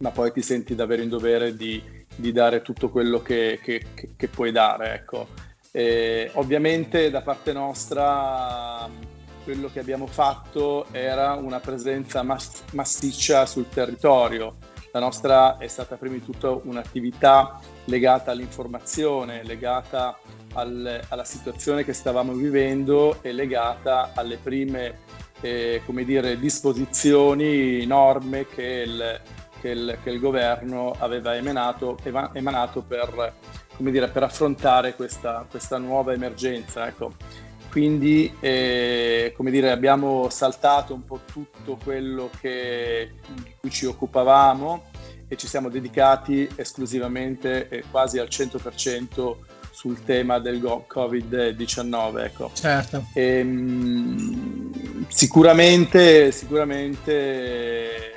ma 0.00 0.10
poi 0.10 0.30
ti 0.30 0.42
senti 0.42 0.74
davvero 0.74 1.00
in 1.00 1.08
dovere 1.08 1.56
di, 1.56 1.82
di 2.18 2.32
dare 2.32 2.62
tutto 2.62 2.90
quello 2.90 3.22
che, 3.22 3.60
che- 3.62 3.84
che- 3.94 4.10
che 4.16 4.28
puoi 4.28 4.50
dare. 4.52 4.94
Ecco. 4.94 5.28
E 5.70 6.30
ovviamente 6.34 7.10
da 7.10 7.20
parte 7.22 7.52
nostra 7.52 8.88
quello 9.44 9.70
che 9.72 9.80
abbiamo 9.80 10.06
fatto 10.06 10.86
era 10.90 11.32
una 11.34 11.60
presenza 11.60 12.22
mass- 12.22 12.64
massiccia 12.72 13.46
sul 13.46 13.68
territorio. 13.68 14.56
La 14.92 15.00
nostra 15.00 15.58
è 15.58 15.68
stata 15.68 15.96
prima 15.96 16.14
di 16.14 16.24
tutto 16.24 16.62
un'attività 16.64 17.58
legata 17.84 18.30
all'informazione, 18.32 19.44
legata 19.44 20.18
al- 20.54 21.00
alla 21.08 21.24
situazione 21.24 21.84
che 21.84 21.92
stavamo 21.92 22.32
vivendo 22.32 23.18
e 23.22 23.32
legata 23.32 24.10
alle 24.14 24.38
prime 24.38 25.06
eh, 25.40 25.82
come 25.86 26.04
dire, 26.04 26.36
disposizioni, 26.38 27.86
norme 27.86 28.46
che 28.48 28.62
il, 28.84 29.20
che 29.60 29.68
il- 29.70 29.98
che 30.02 30.10
il 30.10 30.18
governo 30.20 30.94
aveva 30.98 31.34
emanato, 31.36 31.98
eva- 32.02 32.30
emanato 32.32 32.82
per, 32.82 33.34
come 33.76 33.90
dire, 33.90 34.08
per 34.08 34.22
affrontare 34.24 34.94
questa, 34.94 35.46
questa 35.50 35.78
nuova 35.78 36.12
emergenza. 36.12 36.86
Ecco. 36.86 37.14
Quindi 37.70 38.34
eh, 38.40 39.32
come 39.36 39.50
dire, 39.50 39.70
abbiamo 39.70 40.28
saltato 40.30 40.94
un 40.94 41.04
po' 41.04 41.20
tutto 41.30 41.78
quello 41.82 42.30
che, 42.40 43.10
di 43.34 43.52
cui 43.60 43.70
ci 43.70 43.84
occupavamo 43.84 44.84
e 45.28 45.36
ci 45.36 45.46
siamo 45.46 45.68
dedicati 45.68 46.48
esclusivamente 46.56 47.68
e 47.68 47.84
quasi 47.90 48.18
al 48.18 48.28
100% 48.28 49.36
sul 49.70 50.02
tema 50.02 50.38
del 50.38 50.60
go- 50.60 50.86
Covid-19. 50.92 52.24
Ecco. 52.24 52.50
Certo. 52.54 53.04
Ehm, 53.12 55.04
sicuramente, 55.08 56.32
sicuramente 56.32 58.12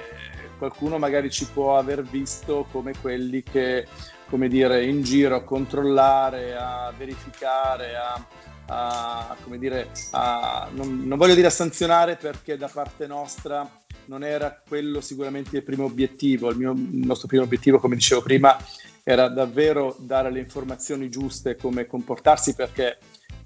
qualcuno 0.62 1.00
magari 1.00 1.32
ci 1.32 1.47
può 1.47 1.76
aver 1.76 2.04
visto 2.04 2.67
come 2.71 2.93
quelli 3.02 3.41
che, 3.41 3.88
come 4.30 4.47
dire, 4.47 4.86
in 4.86 5.02
giro 5.02 5.36
a 5.36 5.43
controllare, 5.43 6.56
a 6.56 6.93
verificare, 6.95 7.95
a, 7.95 8.24
a- 8.67 9.36
come 9.43 9.58
dire, 9.58 9.89
a- 10.12 10.69
non, 10.71 11.02
non 11.04 11.17
voglio 11.17 11.34
dire 11.34 11.47
a 11.47 11.50
sanzionare 11.50 12.15
perché 12.15 12.58
da 12.58 12.67
parte 12.71 13.08
nostra 13.08 13.67
non 14.06 14.24
era 14.24 14.62
quello 14.67 15.02
sicuramente 15.02 15.58
il 15.58 15.63
primo 15.63 15.86
obiettivo. 15.86 16.52
Il, 16.52 16.58
mio- 16.58 16.74
il 16.74 17.06
nostro 17.08 17.28
primo 17.28 17.41
obiettivo, 17.43 17.80
come 17.80 17.95
dicevo 17.95 18.21
prima, 18.21 18.56
era 19.04 19.30
davvero 19.30 19.95
dare 19.97 20.30
le 20.30 20.38
informazioni 20.41 21.10
giuste, 21.10 21.56
come 21.56 21.88
comportarsi 21.88 22.54
perché 22.54 23.00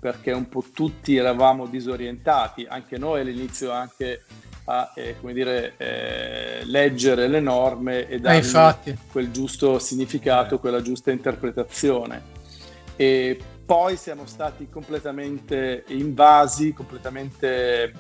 perché 0.05 0.31
un 0.31 0.47
po' 0.47 0.63
tutti 0.71 1.15
eravamo 1.15 1.65
disorientati, 1.65 2.67
anche 2.69 2.99
noi 2.99 3.21
all'inizio 3.21 3.71
anche 3.71 4.21
a 4.65 4.91
eh, 4.93 5.15
come 5.19 5.33
dire, 5.33 5.73
eh, 5.77 6.63
leggere 6.65 7.27
le 7.27 7.39
norme 7.39 8.07
e 8.07 8.13
Eh, 8.13 8.19
dare 8.19 8.37
infatti. 8.37 8.95
quel 9.11 9.31
giusto 9.31 9.79
significato, 9.79 10.59
quella 10.59 10.79
giusta 10.79 11.09
interpretazione. 11.09 12.21
E 12.95 13.39
poi 13.65 13.97
siamo 13.97 14.27
stati 14.27 14.67
completamente 14.69 15.85
invasi, 15.87 16.71
completamente, 16.73 17.91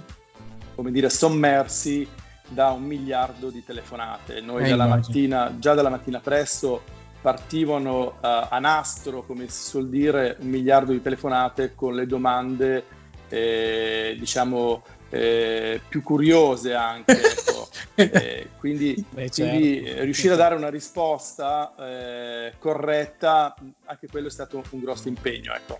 come 0.75 0.91
dire, 0.91 1.09
sommersi 1.09 2.07
da 2.47 2.69
un 2.69 2.83
miliardo 2.83 3.49
di 3.49 3.63
telefonate. 3.63 4.41
Noi 4.41 4.65
Eh, 4.65 4.69
dalla 4.69 4.85
mattina, 4.85 5.55
già 5.57 5.73
dalla 5.73 5.89
mattina 5.89 6.19
presto 6.19 6.83
partivano 7.25 8.19
eh, 8.21 8.47
a 8.51 8.59
nastro, 8.59 9.23
come 9.23 9.47
si 9.47 9.69
suol 9.69 9.89
dire, 9.89 10.37
un 10.41 10.47
miliardo 10.47 10.91
di 10.91 11.01
telefonate 11.01 11.73
con 11.73 11.95
le 11.95 12.05
domande, 12.05 12.85
eh, 13.29 14.15
diciamo, 14.19 14.83
eh, 15.09 15.81
più 15.89 16.03
curiose 16.03 16.75
anche. 16.75 17.17
ecco. 17.17 17.67
Eh, 17.95 18.49
quindi 18.59 19.03
Beh, 19.09 19.31
quindi 19.31 19.83
certo. 19.83 20.03
riuscire 20.03 20.33
a 20.35 20.37
dare 20.37 20.53
una 20.53 20.69
risposta 20.69 21.73
eh, 21.79 22.53
corretta, 22.59 23.55
anche 23.85 24.07
quello 24.07 24.27
è 24.27 24.31
stato 24.31 24.61
un 24.69 24.79
grosso 24.79 25.07
impegno. 25.07 25.51
Ecco. 25.55 25.79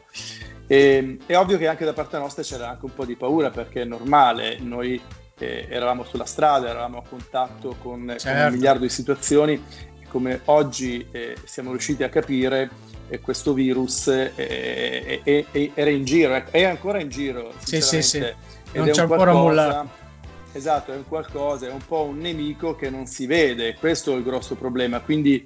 E, 0.66 1.20
è 1.28 1.38
ovvio 1.38 1.60
che 1.60 1.68
anche 1.68 1.86
da 1.86 1.94
parte 1.94 2.18
nostra 2.18 2.42
c'era 2.42 2.70
anche 2.70 2.86
un 2.86 2.94
po' 2.96 3.06
di 3.06 3.16
paura 3.16 3.52
perché 3.52 3.84
è 3.84 3.86
normale, 3.86 4.58
noi 4.62 5.00
eh, 5.38 5.68
eravamo 5.70 6.04
sulla 6.06 6.26
strada, 6.26 6.70
eravamo 6.70 6.98
a 6.98 7.04
contatto 7.08 7.76
con, 7.80 8.04
con 8.06 8.16
Certo. 8.18 8.48
un 8.48 8.52
miliardo 8.52 8.82
di 8.82 8.90
situazioni 8.90 9.64
come 10.16 10.40
oggi 10.46 11.06
eh, 11.12 11.36
siamo 11.44 11.72
riusciti 11.72 12.02
a 12.02 12.08
capire 12.08 12.70
eh, 13.10 13.20
questo 13.20 13.52
virus 13.52 14.08
eh, 14.08 14.32
eh, 15.26 15.46
eh, 15.52 15.72
era 15.74 15.90
in 15.90 16.06
giro, 16.06 16.34
ecco, 16.36 16.52
è 16.52 16.64
ancora 16.64 17.02
in 17.02 17.10
giro. 17.10 17.52
Sì, 17.62 17.82
sì, 17.82 18.02
sì. 18.02 18.26
Non 18.72 18.92
c'è 18.92 19.02
ancora 19.02 19.34
mollato. 19.34 19.90
Esatto, 20.54 20.94
è 20.94 20.96
un 20.96 21.06
qualcosa, 21.06 21.68
è 21.68 21.70
un 21.70 21.86
po' 21.86 22.04
un 22.04 22.20
nemico 22.20 22.78
che 22.78 22.90
non 22.90 23.08
si 23.08 23.26
vede, 23.26 23.76
questo 23.76 24.14
è 24.14 24.16
il 24.16 24.24
grosso 24.24 24.56
problema. 24.56 25.02
Quindi 25.02 25.44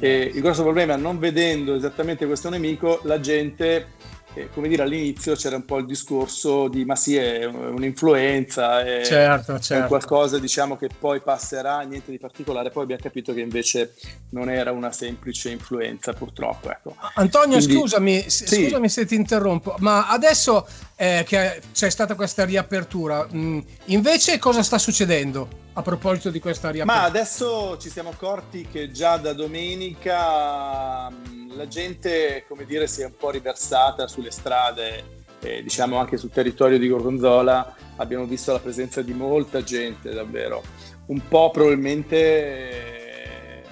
il 0.00 0.40
grosso 0.42 0.62
problema 0.62 0.92
è 0.92 0.98
non 0.98 1.18
vedendo 1.18 1.74
esattamente 1.74 2.26
questo 2.26 2.50
nemico, 2.50 3.00
la 3.04 3.18
gente, 3.18 3.92
eh, 4.34 4.48
come 4.52 4.68
dire, 4.68 4.82
all'inizio 4.82 5.34
c'era 5.34 5.56
un 5.56 5.64
po' 5.64 5.78
il 5.78 5.86
discorso 5.86 6.68
di 6.68 6.84
ma 6.84 6.96
sì, 6.96 7.16
è 7.16 7.44
un'influenza, 7.44 8.80
è, 8.82 9.04
Certo, 9.04 9.54
è 9.56 9.60
certo. 9.60 9.86
qualcosa 9.88 10.38
diciamo 10.38 10.76
che 10.76 10.88
poi 10.98 11.20
passerà, 11.20 11.80
niente 11.80 12.10
di 12.10 12.18
particolare, 12.18 12.70
poi 12.70 12.84
abbiamo 12.84 13.02
capito 13.02 13.32
che 13.34 13.40
invece 13.40 13.94
non 14.30 14.48
era 14.48 14.72
una 14.72 14.90
semplice 14.92 15.50
influenza 15.50 16.12
purtroppo. 16.12 16.70
Ecco. 16.70 16.96
Antonio, 17.14 17.56
Quindi- 17.58 17.74
scusami, 17.74 18.24
Sì. 18.28 18.46
scusami 18.64 18.88
se 18.88 19.04
ti 19.06 19.14
interrompo, 19.14 19.74
ma 19.80 20.08
adesso 20.08 20.66
eh, 20.96 21.24
che 21.26 21.60
c'è 21.72 21.90
stata 21.90 22.14
questa 22.14 22.44
riapertura, 22.44 23.26
mh, 23.28 23.64
invece 23.86 24.38
cosa 24.38 24.62
sta 24.62 24.78
succedendo 24.78 25.60
a 25.74 25.82
proposito 25.82 26.30
di 26.30 26.38
questa 26.38 26.66
Ma 26.68 26.72
riapertura? 26.72 27.06
adesso 27.06 27.76
ci 27.78 27.88
siamo 27.90 28.10
accorti 28.10 28.68
che 28.70 28.90
già 28.90 29.16
da 29.16 29.32
domenica 29.32 31.08
mh, 31.10 31.41
la 31.56 31.68
gente, 31.68 32.44
come 32.48 32.64
dire, 32.64 32.86
si 32.86 33.02
è 33.02 33.04
un 33.04 33.16
po' 33.16 33.30
riversata 33.30 34.06
sulle 34.08 34.30
strade, 34.30 35.20
eh, 35.40 35.62
diciamo 35.62 35.96
anche 35.98 36.16
sul 36.16 36.30
territorio 36.30 36.78
di 36.78 36.88
Gorgonzola. 36.88 37.74
Abbiamo 37.96 38.24
visto 38.24 38.52
la 38.52 38.58
presenza 38.58 39.02
di 39.02 39.12
molta 39.12 39.62
gente, 39.62 40.10
davvero. 40.10 40.62
Un 41.06 41.26
po' 41.28 41.50
probabilmente, 41.50 42.16
eh, 42.16 43.62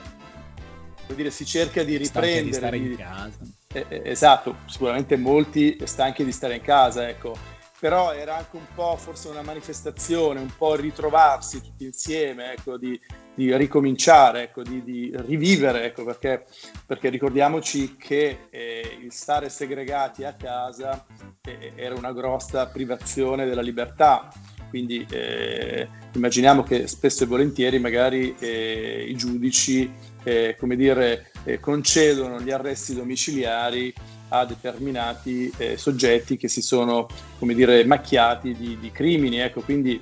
come 1.04 1.16
dire, 1.16 1.30
si 1.30 1.44
cerca 1.44 1.82
di 1.82 1.96
riprendere. 1.96 2.44
di 2.44 2.52
stare 2.52 2.76
in 2.76 2.96
casa. 2.96 3.38
eh, 3.72 3.86
eh, 3.88 4.02
esatto, 4.04 4.56
sicuramente 4.66 5.16
molti 5.16 5.78
stanchi 5.84 6.24
di 6.24 6.32
stare 6.32 6.56
in 6.56 6.62
casa, 6.62 7.08
ecco. 7.08 7.36
Però 7.78 8.12
era 8.12 8.36
anche 8.36 8.56
un 8.56 8.66
po' 8.74 8.96
forse 8.96 9.28
una 9.28 9.42
manifestazione, 9.42 10.38
un 10.38 10.52
po' 10.54 10.74
ritrovarsi 10.74 11.62
tutti 11.62 11.84
insieme, 11.84 12.52
ecco, 12.52 12.76
di, 12.76 13.00
di 13.40 13.56
ricominciare, 13.56 14.42
ecco, 14.42 14.62
di, 14.62 14.84
di 14.84 15.10
rivivere, 15.26 15.84
ecco, 15.84 16.04
perché, 16.04 16.44
perché 16.84 17.08
ricordiamoci 17.08 17.96
che 17.96 18.48
eh, 18.50 18.98
il 19.02 19.12
stare 19.12 19.48
segregati 19.48 20.24
a 20.24 20.34
casa 20.34 21.06
eh, 21.40 21.72
era 21.74 21.94
una 21.94 22.12
grossa 22.12 22.66
privazione 22.66 23.46
della 23.46 23.62
libertà. 23.62 24.28
Quindi 24.68 25.06
eh, 25.10 25.88
immaginiamo 26.12 26.62
che 26.62 26.86
spesso 26.86 27.24
e 27.24 27.26
volentieri 27.26 27.78
magari 27.78 28.34
eh, 28.38 29.06
i 29.08 29.16
giudici 29.16 29.90
eh, 30.22 30.54
come 30.58 30.76
dire, 30.76 31.32
eh, 31.44 31.58
concedono 31.58 32.42
gli 32.42 32.50
arresti 32.50 32.94
domiciliari 32.94 33.90
a 34.32 34.44
determinati 34.44 35.50
soggetti 35.74 36.36
che 36.36 36.46
si 36.46 36.62
sono, 36.62 37.08
come 37.38 37.52
dire, 37.52 37.84
macchiati 37.84 38.54
di, 38.54 38.78
di 38.78 38.92
crimini. 38.92 39.38
Ecco, 39.38 39.62
quindi 39.62 40.00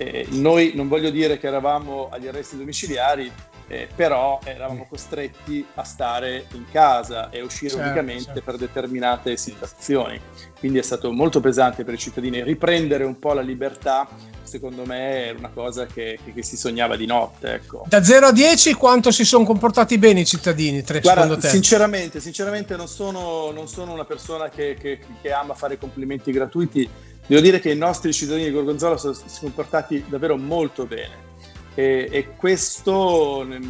eh, 0.00 0.26
noi 0.30 0.72
non 0.74 0.88
voglio 0.88 1.10
dire 1.10 1.38
che 1.38 1.46
eravamo 1.46 2.08
agli 2.10 2.26
arresti 2.26 2.56
domiciliari, 2.56 3.30
eh, 3.68 3.86
però 3.94 4.40
eravamo 4.42 4.86
costretti 4.88 5.64
a 5.74 5.84
stare 5.84 6.46
in 6.54 6.64
casa 6.72 7.28
e 7.28 7.40
a 7.40 7.44
uscire 7.44 7.68
Certo, 7.70 7.84
unicamente 7.84 8.24
certo. 8.24 8.40
per 8.42 8.56
determinate 8.56 9.36
situazioni. 9.36 10.18
Quindi 10.58 10.78
è 10.78 10.82
stato 10.82 11.12
molto 11.12 11.40
pesante 11.40 11.84
per 11.84 11.94
i 11.94 11.98
cittadini 11.98 12.42
riprendere 12.42 13.04
un 13.04 13.18
po' 13.18 13.32
la 13.34 13.42
libertà. 13.42 14.08
Secondo 14.42 14.84
me 14.84 15.26
era 15.26 15.38
una 15.38 15.50
cosa 15.50 15.86
che, 15.86 16.18
che- 16.24 16.32
che 16.32 16.42
si 16.42 16.56
sognava 16.56 16.96
di 16.96 17.06
notte. 17.06 17.52
Ecco. 17.52 17.84
Da 17.86 18.02
0 18.02 18.28
a 18.28 18.32
10 18.32 18.72
quanto 18.74 19.10
si 19.12 19.24
sono 19.24 19.44
comportati 19.44 19.98
bene 19.98 20.20
i 20.20 20.24
cittadini, 20.26 20.82
tre, 20.82 20.98
Guarda, 21.00 21.20
secondo 21.22 21.40
te? 21.42 21.48
sinceramente, 21.50 22.18
sinceramente 22.20 22.74
non 22.74 22.88
sono, 22.88 23.52
non 23.52 23.68
sono 23.68 23.92
una 23.92 24.04
persona 24.06 24.48
che- 24.48 24.76
che 24.80 25.30
ama 25.30 25.54
fare 25.54 25.78
complimenti 25.78 26.32
gratuiti. 26.32 26.88
Devo 27.30 27.42
dire 27.42 27.60
che 27.60 27.70
i 27.70 27.76
nostri 27.76 28.12
cittadini 28.12 28.46
di 28.46 28.50
Gorgonzola 28.50 28.96
sono, 28.96 29.12
si 29.12 29.28
sono 29.28 29.52
comportati 29.52 30.04
davvero 30.08 30.36
molto 30.36 30.84
bene 30.84 31.28
e, 31.76 32.08
e 32.10 32.30
questo 32.34 33.44
ne, 33.44 33.60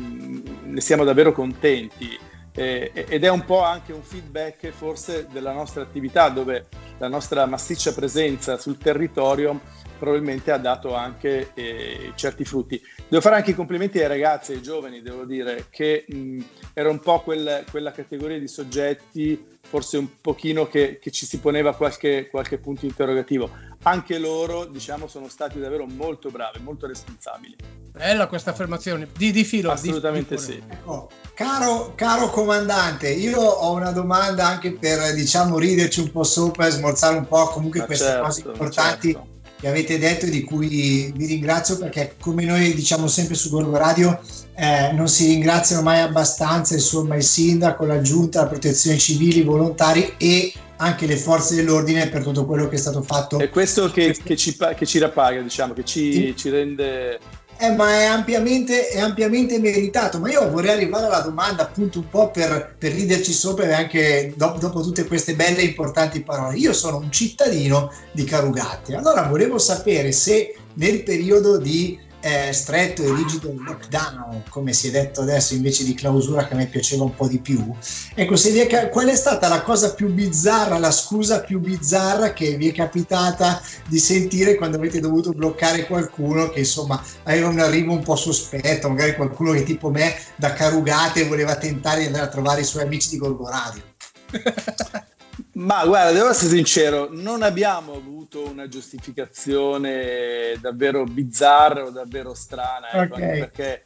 ne 0.62 0.80
siamo 0.80 1.04
davvero 1.04 1.32
contenti. 1.32 2.18
Eh, 2.60 2.92
ed 2.92 3.24
è 3.24 3.30
un 3.30 3.46
po' 3.46 3.62
anche 3.62 3.94
un 3.94 4.02
feedback 4.02 4.68
forse 4.68 5.26
della 5.32 5.52
nostra 5.52 5.80
attività 5.80 6.28
dove 6.28 6.66
la 6.98 7.08
nostra 7.08 7.46
massiccia 7.46 7.94
presenza 7.94 8.58
sul 8.58 8.76
territorio 8.76 9.58
probabilmente 9.98 10.50
ha 10.50 10.58
dato 10.58 10.94
anche 10.94 11.52
eh, 11.54 12.12
certi 12.16 12.44
frutti. 12.44 12.78
Devo 13.08 13.22
fare 13.22 13.36
anche 13.36 13.52
i 13.52 13.54
complimenti 13.54 13.98
ai 13.98 14.08
ragazzi 14.08 14.52
ai 14.52 14.60
giovani, 14.60 15.00
devo 15.00 15.24
dire, 15.24 15.68
che 15.70 16.04
mh, 16.06 16.40
era 16.74 16.90
un 16.90 16.98
po' 16.98 17.20
quel- 17.20 17.64
quella 17.70 17.92
categoria 17.92 18.38
di 18.38 18.48
soggetti, 18.48 19.42
forse 19.62 19.96
un 19.96 20.20
pochino 20.20 20.66
che, 20.66 20.98
che 21.00 21.10
ci 21.10 21.24
si 21.24 21.38
poneva 21.38 21.74
qualche, 21.74 22.28
qualche 22.28 22.58
punto 22.58 22.84
interrogativo. 22.84 23.50
Anche 23.82 24.18
loro, 24.18 24.66
diciamo, 24.66 25.06
sono 25.06 25.28
stati 25.28 25.58
davvero 25.58 25.86
molto 25.86 26.28
bravi, 26.30 26.58
molto 26.60 26.86
responsabili. 26.86 27.56
Bella 27.92 28.26
questa 28.26 28.50
affermazione. 28.50 29.08
Di, 29.16 29.32
di 29.32 29.42
filo. 29.42 29.68
di- 29.68 29.74
Assolutamente 29.88 30.36
di 30.36 30.42
pure. 30.42 30.54
sì. 30.54 30.62
Ecco, 30.68 31.08
caro, 31.34 31.92
caro 31.94 32.28
comandante, 32.30 33.08
io 33.10 33.40
ho 33.40 33.72
una 33.72 33.90
domanda 33.90 34.46
anche 34.46 34.72
per 34.72 35.14
diciamo 35.14 35.58
riderci 35.58 36.00
un 36.00 36.10
po' 36.12 36.24
sopra 36.24 36.66
e 36.66 36.70
smorzare 36.70 37.16
un 37.16 37.26
po' 37.26 37.46
comunque 37.48 37.80
Ma 37.80 37.86
queste 37.86 38.04
certo, 38.04 38.22
cose 38.24 38.40
importanti 38.42 39.12
certo. 39.12 39.28
che 39.58 39.68
avete 39.68 39.98
detto 39.98 40.26
e 40.26 40.30
di 40.30 40.44
cui 40.44 41.12
vi 41.16 41.26
ringrazio 41.26 41.78
perché 41.78 42.16
come 42.20 42.44
noi 42.44 42.74
diciamo 42.74 43.06
sempre 43.06 43.34
su 43.34 43.48
Gorgo 43.50 43.76
Radio 43.76 44.20
eh, 44.56 44.92
non 44.92 45.08
si 45.08 45.24
ringraziano 45.26 45.82
mai 45.82 46.00
abbastanza 46.00 46.74
insomma 46.74 47.16
il 47.16 47.24
sindaco, 47.24 47.86
la 47.86 48.00
giunta, 48.02 48.42
la 48.42 48.48
protezione 48.48 48.98
civile, 48.98 49.40
i 49.40 49.44
volontari 49.44 50.14
e 50.18 50.52
anche 50.82 51.06
le 51.06 51.16
forze 51.16 51.54
dell'ordine 51.54 52.08
per 52.08 52.22
tutto 52.22 52.46
quello 52.46 52.68
che 52.68 52.76
è 52.76 52.78
stato 52.78 53.02
fatto 53.02 53.38
È 53.38 53.50
questo 53.50 53.90
che, 53.90 54.16
che 54.22 54.36
ci, 54.36 54.56
che 54.76 54.86
ci 54.86 54.98
rapaga, 54.98 55.40
diciamo, 55.40 55.74
che 55.74 55.84
ci, 55.84 56.12
Sì. 56.12 56.34
ci 56.36 56.48
rende... 56.50 57.18
Eh, 57.62 57.72
ma 57.72 57.90
è 57.90 58.04
ampiamente, 58.04 58.88
è 58.88 59.00
ampiamente 59.00 59.58
meritato. 59.58 60.18
Ma 60.18 60.30
io 60.30 60.48
vorrei 60.50 60.70
arrivare 60.70 61.04
alla 61.04 61.20
domanda 61.20 61.62
appunto 61.64 61.98
un 61.98 62.08
po' 62.08 62.30
per, 62.30 62.74
per 62.78 62.92
riderci 62.92 63.32
sopra 63.32 63.66
e 63.66 63.72
anche 63.74 64.32
do- 64.34 64.56
dopo 64.58 64.80
tutte 64.80 65.04
queste 65.04 65.34
belle 65.34 65.58
e 65.58 65.64
importanti 65.64 66.22
parole. 66.22 66.56
Io 66.56 66.72
sono 66.72 66.96
un 66.96 67.12
cittadino 67.12 67.92
di 68.12 68.24
Carugate, 68.24 68.94
allora 68.94 69.24
volevo 69.24 69.58
sapere 69.58 70.10
se 70.12 70.56
nel 70.74 71.02
periodo 71.02 71.58
di 71.58 71.98
eh, 72.20 72.52
stretto 72.52 73.02
e 73.02 73.14
rigido 73.14 73.52
lockdown, 73.56 74.44
come 74.48 74.72
si 74.72 74.88
è 74.88 74.90
detto 74.90 75.22
adesso 75.22 75.54
invece 75.54 75.84
di 75.84 75.94
clausura 75.94 76.46
che 76.46 76.54
a 76.54 76.56
me 76.56 76.66
piaceva 76.66 77.04
un 77.04 77.14
po' 77.14 77.26
di 77.26 77.38
più, 77.38 77.74
ecco, 78.14 78.36
se 78.36 78.50
vi 78.50 78.60
è 78.60 78.88
qual 78.88 79.08
è 79.08 79.14
stata 79.14 79.48
la 79.48 79.62
cosa 79.62 79.94
più 79.94 80.12
bizzarra, 80.12 80.78
la 80.78 80.90
scusa 80.90 81.40
più 81.40 81.60
bizzarra 81.60 82.32
che 82.32 82.56
vi 82.56 82.68
è 82.68 82.72
capitata 82.72 83.60
di 83.86 83.98
sentire 83.98 84.54
quando 84.54 84.76
avete 84.76 85.00
dovuto 85.00 85.32
bloccare 85.32 85.86
qualcuno 85.86 86.50
che 86.50 86.60
insomma 86.60 87.02
aveva 87.24 87.48
un 87.48 87.58
arrivo 87.58 87.92
un 87.92 88.02
po' 88.02 88.16
sospetto, 88.16 88.88
magari 88.88 89.14
qualcuno 89.14 89.52
che 89.52 89.62
tipo 89.62 89.90
me 89.90 90.14
da 90.36 90.52
Carugate 90.52 91.24
voleva 91.24 91.56
tentare 91.56 92.00
di 92.00 92.06
andare 92.06 92.24
a 92.24 92.28
trovare 92.28 92.60
i 92.60 92.64
suoi 92.64 92.84
amici 92.84 93.10
di 93.10 93.18
Gorgoradio. 93.18 93.82
Ma 95.52 95.84
guarda, 95.86 96.12
devo 96.12 96.30
essere 96.30 96.50
sincero, 96.50 97.08
non 97.10 97.42
abbiamo 97.42 97.94
avuto 97.94 98.48
una 98.48 98.68
giustificazione 98.68 100.56
davvero 100.60 101.04
bizzarra 101.04 101.84
o 101.84 101.90
davvero 101.90 102.34
strana, 102.34 102.90
ecco, 102.90 103.14
Ok. 103.14 103.20
anche, 103.22 103.38
perché, 103.38 103.84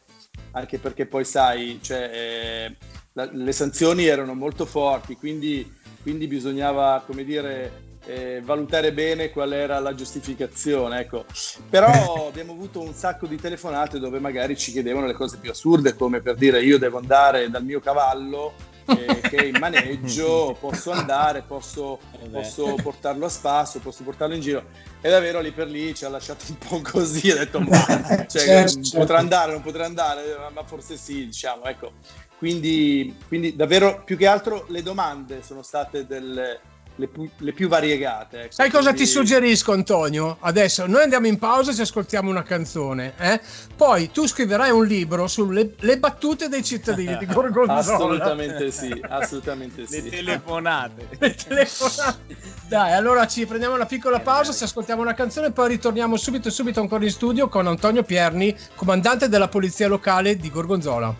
anche 0.53 0.79
perché 0.79 1.07
poi 1.07 1.25
sai, 1.25 1.79
cioè, 1.83 2.11
eh, 2.13 2.77
la- 3.13 3.29
le 3.33 3.53
sanzioni 3.53 4.07
erano 4.07 4.35
molto 4.35 4.65
forti, 4.65 5.17
quindi, 5.17 5.71
quindi 6.03 6.27
bisognava, 6.27 7.03
come 7.07 7.25
dire, 7.25 7.83
eh, 8.07 8.43
valutare 8.45 8.93
bene 8.93 9.31
qual 9.31 9.53
era 9.53 9.79
la 9.79 9.95
giustificazione. 9.95 11.01
Ecco. 11.01 11.25
Però 11.71 11.89
abbiamo 12.29 12.53
avuto 12.53 12.81
un 12.81 12.93
sacco 12.93 13.27
di 13.27 13.37
telefonate 13.37 13.99
dove 13.99 14.19
magari 14.19 14.57
ci 14.57 14.73
chiedevano 14.73 15.07
le 15.07 15.15
cose 15.15 15.39
più 15.39 15.51
assurde, 15.51 15.95
come 15.95 16.21
per 16.21 16.35
dire 16.35 16.63
io 16.63 16.79
devo 16.79 16.99
andare 16.99 17.49
dal 17.49 17.65
mio 17.65 17.81
cavallo 17.81 18.53
eh, 18.87 19.21
che 19.21 19.37
è 19.37 19.45
in 19.45 19.57
maneggio, 19.59 20.57
posso 20.61 20.91
andare, 20.91 21.43
posso, 21.43 21.99
Eh 22.23 22.29
posso, 22.29 22.77
portarlo 22.83 23.27
a 23.27 23.29
spasso, 23.29 23.79
posso 23.81 24.03
portarlo 24.03 24.35
in 24.35 24.41
giro. 24.41 24.65
E 25.01 25.11
davvero 25.11 25.41
lì 25.41 25.53
per 25.53 25.69
lì 25.69 25.95
ci 25.95 26.05
ha 26.05 26.09
lasciato 26.09 26.45
un 26.49 26.59
po' 26.59 26.81
così, 26.83 27.31
ha 27.31 27.37
detto 27.37 27.61
ma 27.61 27.71
cioè, 28.27 28.43
Certo, 28.43 28.83
certo. 28.83 28.99
potrà 28.99 29.19
andare, 29.19 29.53
non 29.53 29.63
potrà 29.63 29.85
andare, 29.85 30.23
ma 30.53 30.65
forse 30.65 30.97
sì, 30.97 31.27
diciamo, 31.27 31.65
ecco. 31.65 31.93
Quindi, 32.39 33.17
quindi 33.29 33.57
davvero 33.57 34.03
più 34.05 34.17
che 34.17 34.27
altro 34.27 34.67
le 34.69 34.83
domande 34.83 35.43
sono 35.43 35.63
state 35.63 36.07
delle, 36.07 36.61
le, 36.97 37.09
più, 37.09 37.29
le 37.39 37.53
più 37.53 37.69
variegate. 37.69 38.43
Ecco. 38.43 38.53
Sai 38.53 38.71
cosa 38.71 38.91
ti 38.91 38.97
Quindi- 38.97 39.11
suggerisco, 39.11 39.73
Antonio? 39.73 40.37
Adesso 40.41 40.87
noi 40.87 41.03
andiamo 41.03 41.27
in 41.27 41.39
pausa 41.39 41.73
e 41.73 41.75
ci 41.75 41.81
ascoltiamo 41.81 42.31
una 42.31 42.43
canzone. 42.43 43.15
eh? 43.19 43.41
Poi 43.77 44.11
tu 44.11 44.27
scriverai 44.27 44.71
un 44.71 44.87
libro 44.87 45.27
sulle 45.27 45.75
le 45.79 45.99
battute 45.99 46.49
dei 46.49 46.63
cittadini 46.63 47.17
di 47.19 47.27
Gorgonzola. 47.33 47.97
Assolutamente 47.97 48.71
sì, 48.71 48.99
assolutamente 49.09 49.81
Le 49.83 49.87
sì. 49.89 50.09
telefonate. 50.09 51.09
Le 51.19 51.35
telefonate. 51.35 52.37
Dai, 52.69 52.93
allora 52.93 53.27
ci 53.27 53.45
prendiamo 53.47 53.75
una 53.75 53.87
piccola 53.87 54.21
pausa, 54.21 54.53
ci 54.53 54.65
ascoltiamo 54.65 55.03
una 55.03 55.15
canzone 55.15 55.49
e 55.49 55.51
poi 55.53 55.69
ritorniamo 55.69 56.17
subito 56.17 56.49
subito 56.51 56.81
ancora 56.81 57.05
in 57.05 57.11
studio 57.11 57.49
con 57.49 57.67
Antonio 57.67 58.03
Pierni, 58.05 58.57
comandante 58.75 59.29
della 59.29 59.49
polizia 59.49 59.89
locale 59.89 60.37
di 60.37 60.51
Gorgonzola. 60.51 61.15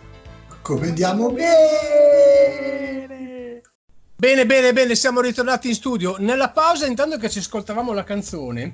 Come 0.61 0.87
andiamo 0.87 1.29
bene? 1.31 2.14
Bene, 4.17 4.45
bene, 4.45 4.71
bene, 4.71 4.95
siamo 4.95 5.19
ritornati 5.19 5.67
in 5.67 5.73
studio. 5.73 6.15
Nella 6.19 6.49
pausa, 6.49 6.85
intanto 6.85 7.17
che 7.17 7.29
ci 7.29 7.39
ascoltavamo 7.39 7.91
la 7.91 8.05
canzone, 8.05 8.73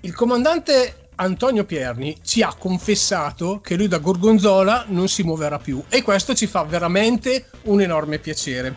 il 0.00 0.12
comandante 0.12 1.10
Antonio 1.14 1.64
Pierni 1.64 2.18
ci 2.24 2.42
ha 2.42 2.52
confessato 2.52 3.60
che 3.60 3.76
lui 3.76 3.86
da 3.86 3.98
Gorgonzola 3.98 4.86
non 4.88 5.06
si 5.06 5.22
muoverà 5.22 5.58
più 5.58 5.80
e 5.88 6.02
questo 6.02 6.34
ci 6.34 6.48
fa 6.48 6.64
veramente 6.64 7.48
un 7.66 7.80
enorme 7.80 8.18
piacere. 8.18 8.74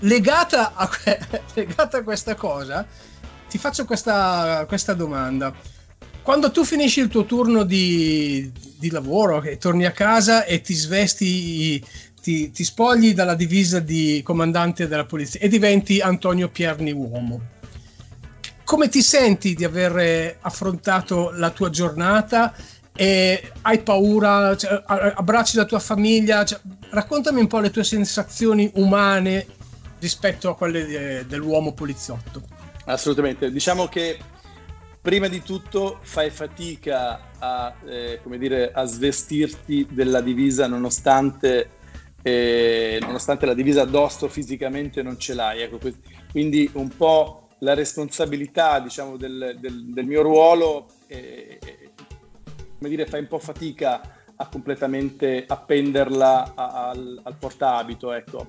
Legata 0.00 0.74
a, 0.74 0.88
que- 0.88 1.18
legata 1.54 1.98
a 1.98 2.02
questa 2.02 2.34
cosa, 2.34 2.86
ti 3.48 3.56
faccio 3.56 3.86
questa, 3.86 4.66
questa 4.68 4.92
domanda. 4.92 5.54
Quando 6.20 6.50
tu 6.50 6.64
finisci 6.64 7.00
il 7.00 7.08
tuo 7.08 7.24
turno 7.24 7.62
di, 7.62 8.52
di 8.76 8.90
lavoro, 8.90 9.40
che 9.40 9.56
torni 9.56 9.86
a 9.86 9.92
casa 9.92 10.44
e 10.44 10.60
ti 10.60 10.74
svesti, 10.74 11.82
ti, 12.26 12.50
ti 12.50 12.64
spogli 12.64 13.14
dalla 13.14 13.36
divisa 13.36 13.78
di 13.78 14.20
comandante 14.24 14.88
della 14.88 15.04
polizia 15.04 15.38
e 15.38 15.46
diventi 15.46 16.00
Antonio 16.00 16.48
Pierni 16.48 16.90
uomo, 16.90 17.40
come 18.64 18.88
ti 18.88 19.00
senti 19.00 19.54
di 19.54 19.62
aver 19.62 20.38
affrontato 20.40 21.30
la 21.30 21.50
tua 21.50 21.70
giornata? 21.70 22.52
E 22.96 23.52
hai 23.62 23.78
paura? 23.80 24.56
Cioè, 24.56 24.82
abbracci 24.86 25.56
la 25.56 25.66
tua 25.66 25.78
famiglia? 25.78 26.44
Cioè, 26.44 26.58
raccontami 26.90 27.38
un 27.38 27.46
po' 27.46 27.60
le 27.60 27.70
tue 27.70 27.84
sensazioni 27.84 28.68
umane 28.74 29.46
rispetto 30.00 30.48
a 30.48 30.56
quelle 30.56 30.84
de- 30.84 31.26
dell'uomo 31.28 31.74
poliziotto. 31.74 32.42
Assolutamente, 32.86 33.52
diciamo 33.52 33.86
che 33.86 34.18
prima 35.00 35.28
di 35.28 35.42
tutto 35.42 36.00
fai 36.02 36.30
fatica 36.30 37.20
a, 37.38 37.72
eh, 37.86 38.20
dire, 38.36 38.72
a 38.72 38.84
svestirti 38.84 39.86
della 39.90 40.20
divisa 40.20 40.66
nonostante, 40.66 41.70
eh, 42.26 42.98
nonostante 43.02 43.46
la 43.46 43.54
divisa 43.54 43.82
addosso 43.82 44.26
fisicamente 44.26 45.00
non 45.00 45.16
ce 45.16 45.32
l'hai. 45.34 45.62
Ecco, 45.62 45.78
quindi 46.32 46.68
un 46.72 46.88
po' 46.88 47.50
la 47.60 47.72
responsabilità 47.74 48.80
diciamo, 48.80 49.16
del, 49.16 49.56
del- 49.60 49.84
del 49.92 50.06
mio 50.06 50.22
ruolo, 50.22 50.88
eh, 51.06 51.58
eh, 51.64 51.90
come 52.78 52.90
dire, 52.90 53.06
fai 53.06 53.20
un 53.20 53.28
po' 53.28 53.38
fatica 53.38 54.00
a 54.34 54.48
completamente 54.48 55.44
appenderla 55.46 56.52
a- 56.56 56.88
al, 56.88 57.20
al 57.22 57.36
portaabito. 57.38 58.12
Ecco 58.12 58.46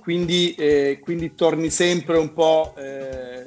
quindi, 0.00 0.54
eh, 0.54 0.98
quindi 1.00 1.34
torni 1.36 1.70
sempre 1.70 2.16
un 2.18 2.32
po' 2.32 2.74
eh, 2.76 3.46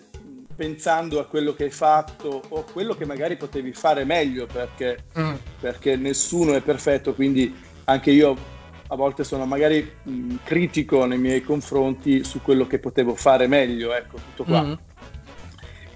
pensando 0.55 1.19
a 1.19 1.25
quello 1.25 1.53
che 1.53 1.65
hai 1.65 1.69
fatto 1.71 2.43
o 2.47 2.59
a 2.59 2.63
quello 2.71 2.93
che 2.93 3.05
magari 3.05 3.35
potevi 3.35 3.73
fare 3.73 4.05
meglio 4.05 4.45
perché, 4.45 5.03
perché 5.59 5.97
nessuno 5.97 6.53
è 6.53 6.61
perfetto, 6.61 7.13
quindi 7.13 7.53
anche 7.85 8.11
io 8.11 8.53
a 8.87 8.95
volte 8.95 9.23
sono 9.23 9.45
magari 9.45 9.89
mh, 10.03 10.35
critico 10.43 11.05
nei 11.05 11.17
miei 11.17 11.41
confronti 11.41 12.23
su 12.23 12.41
quello 12.41 12.67
che 12.67 12.79
potevo 12.79 13.15
fare 13.15 13.47
meglio, 13.47 13.93
ecco, 13.93 14.17
tutto 14.17 14.43
qua. 14.43 14.63
Mm. 14.63 14.73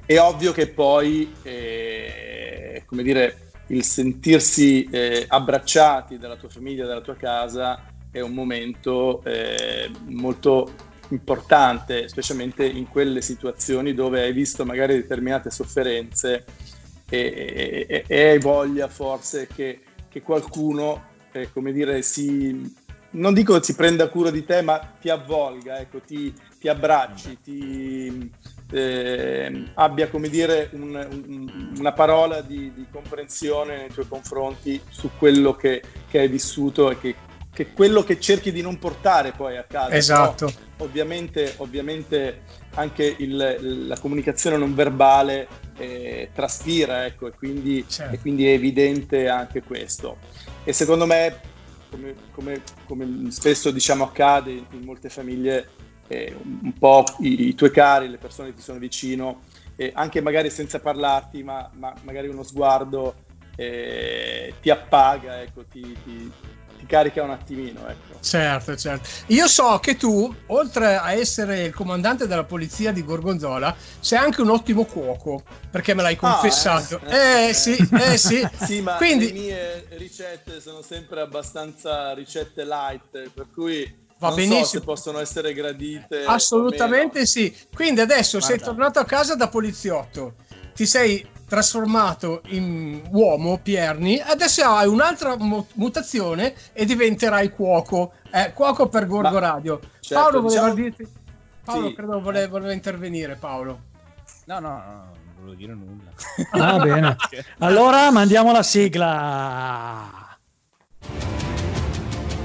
È 0.05 0.19
ovvio 0.19 0.51
che 0.51 0.67
poi, 0.67 1.33
eh, 1.43 2.83
come 2.85 3.03
dire, 3.03 3.51
il 3.67 3.83
sentirsi 3.83 4.87
eh, 4.89 5.25
abbracciati 5.27 6.17
dalla 6.17 6.35
tua 6.35 6.49
famiglia, 6.49 6.87
dalla 6.87 7.01
tua 7.01 7.15
casa, 7.15 7.85
è 8.11 8.19
un 8.19 8.33
momento 8.33 9.23
eh, 9.23 9.89
molto 10.07 10.73
importante, 11.09 12.07
specialmente 12.07 12.65
in 12.65 12.87
quelle 12.87 13.21
situazioni 13.21 13.93
dove 13.93 14.21
hai 14.23 14.33
visto 14.33 14.65
magari 14.65 14.95
determinate 14.95 15.51
sofferenze 15.51 16.45
e, 17.09 17.85
e- 17.87 18.03
e 18.07 18.29
hai 18.29 18.39
voglia 18.39 18.87
forse 18.87 19.47
che, 19.47 19.81
che 20.07 20.21
qualcuno, 20.21 21.05
eh, 21.31 21.51
come 21.51 21.71
dire, 21.71 22.01
si, 22.01 22.75
non 23.11 23.33
dico 23.33 23.61
si 23.61 23.75
prenda 23.75 24.07
cura 24.09 24.29
di 24.31 24.45
te, 24.45 24.61
ma 24.61 24.77
ti 24.99 25.09
avvolga, 25.09 25.79
ecco, 25.79 25.99
ti, 25.99 26.33
ti 26.59 26.67
abbracci, 26.67 27.39
ti 27.41 28.31
eh, 28.71 29.65
abbia, 29.75 30.09
come 30.09 30.29
dire, 30.29 30.69
un- 30.73 31.07
un- 31.09 31.73
una 31.77 31.91
parola 31.91 32.41
di, 32.41 32.71
di 32.73 32.85
comprensione 32.91 33.77
nei 33.77 33.89
tuoi 33.89 34.07
confronti 34.07 34.79
su 34.89 35.09
quello 35.17 35.55
che, 35.55 35.81
che 36.07 36.19
hai 36.19 36.27
vissuto 36.27 36.91
e 36.91 36.99
che, 36.99 37.15
che 37.51 37.73
quello 37.73 38.03
che 38.03 38.19
cerchi 38.19 38.51
di 38.51 38.61
non 38.61 38.77
portare 38.77 39.31
poi 39.31 39.57
a 39.57 39.63
casa. 39.63 39.95
Esatto. 39.95 40.45
Però, 40.45 40.85
ovviamente, 40.85 41.53
ovviamente 41.57 42.41
anche 42.75 43.15
il- 43.17 43.87
la 43.87 43.97
comunicazione 43.97 44.55
non 44.57 44.75
verbale 44.75 45.47
eh, 45.77 46.29
traspira, 46.33 47.05
ecco, 47.05 47.27
e 47.27 47.31
quindi, 47.31 47.85
Certo. 47.87 48.13
e 48.13 48.19
quindi 48.19 48.45
è 48.45 48.51
evidente 48.51 49.29
anche 49.29 49.63
questo. 49.63 50.17
E 50.65 50.73
secondo 50.73 51.05
me, 51.05 51.39
come, 51.89 52.15
come- 52.31 52.61
come 52.85 53.31
spesso 53.31 53.71
diciamo 53.71 54.03
accade 54.03 54.51
in, 54.51 54.83
molte 54.83 55.09
famiglie, 55.09 55.69
eh, 56.07 56.35
un, 56.43 56.73
po' 56.77 57.03
i, 57.19 57.47
i 57.49 57.55
tuoi 57.55 57.71
cari, 57.71 58.09
le 58.09 58.17
persone 58.17 58.49
che 58.49 58.55
ti 58.55 58.61
sono 58.61 58.79
vicino, 58.79 59.43
eh, 59.75 59.91
anche 59.93 60.21
magari 60.21 60.49
senza 60.49 60.79
parlarti, 60.79 61.43
ma, 61.43 61.69
ma 61.73 61.93
magari 62.03 62.27
uno 62.27 62.43
sguardo 62.43 63.15
eh, 63.55 64.55
ti 64.61 64.69
appaga, 64.69 65.41
ecco, 65.41 65.65
ti- 65.65 65.97
ti 66.03 66.31
carica 66.89 67.21
un 67.21 67.29
attimino. 67.29 67.87
Ecco. 67.87 68.17
Certo, 68.19 68.75
certo. 68.75 69.07
Io 69.27 69.47
so 69.47 69.77
che 69.79 69.95
tu, 69.95 70.33
oltre 70.47 70.95
a 70.97 71.13
essere 71.13 71.65
il 71.65 71.73
comandante 71.73 72.27
della 72.27 72.43
polizia 72.43 72.91
di 72.91 73.03
Gorgonzola, 73.05 73.73
sei 73.99 74.17
anche 74.17 74.41
un 74.41 74.49
ottimo 74.49 74.83
cuoco, 74.85 75.43
perché 75.69 75.93
me 75.93 76.01
l'hai 76.01 76.15
confessato. 76.17 76.99
eh. 77.05 77.49
eh. 77.49 77.53
sì, 77.53 77.77
eh 77.91 78.17
sì. 78.17 78.47
Sì, 78.65 78.81
ma 78.81 78.95
Quindi 78.95 79.27
le 79.31 79.39
mie 79.39 79.85
ricette 79.91 80.59
sono 80.59 80.81
sempre 80.81 81.21
abbastanza 81.21 82.13
ricette 82.13 82.65
light, 82.65 83.29
per 83.33 83.47
cui 83.53 84.07
Va 84.17 84.29
non 84.29 84.31
so 84.31 84.35
benissimo. 84.35 84.65
se 84.65 84.81
possono 84.81 85.19
essere 85.19 85.53
gradite. 85.53 86.23
Assolutamente 86.25 87.25
sì. 87.25 87.55
Quindi 87.73 88.01
adesso 88.01 88.39
sei 88.41 88.57
Guarda. 88.57 88.65
tornato 88.65 88.99
a 88.99 89.05
casa 89.05 89.35
da 89.35 89.47
poliziotto, 89.47 90.33
ti 90.73 90.85
sei 90.85 91.25
trasformato 91.49 92.41
in 92.47 93.01
uomo, 93.09 93.57
Pierni, 93.61 94.19
adesso 94.21 94.63
hai 94.63 94.87
un'altra 94.87 95.35
mu- 95.37 95.65
mutazione 95.73 96.53
e 96.71 96.85
diventerai 96.85 97.49
cuoco. 97.49 98.13
Eh, 98.31 98.53
cuoco 98.53 98.87
per 98.87 99.07
Gorgo 99.07 99.31
Ma- 99.31 99.39
Radio. 99.39 99.79
certo, 99.99 100.23
Paolo 100.23 100.41
voleva 100.43 100.69
diciamo- 100.69 100.73
dirti... 100.89 101.07
Paolo 101.65 101.87
Sì. 101.89 101.93
credo 101.95 102.21
voleva, 102.21 102.47
voleva 102.47 102.71
intervenire, 102.73 103.35
Paolo. 103.35 103.79
No, 104.45 104.59
no, 104.59 104.69
no, 104.69 104.77
non 104.77 105.07
volevo 105.35 105.53
dire 105.55 105.73
nulla. 105.75 106.11
Ah, 106.51 106.79
bene. 106.83 107.15
Allora 107.59 108.09
mandiamo 108.11 108.51
la 108.51 108.63
sigla. 108.63 110.37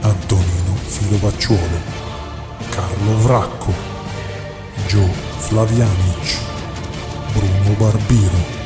Antonino 0.01 0.75
Filovacciuolo, 0.85 1.79
Carlo 2.71 3.17
Vracco, 3.23 3.73
Gio 4.87 5.07
Flavianic, 5.39 6.39
Bruno 7.33 7.75
Barbiro. 7.79 8.63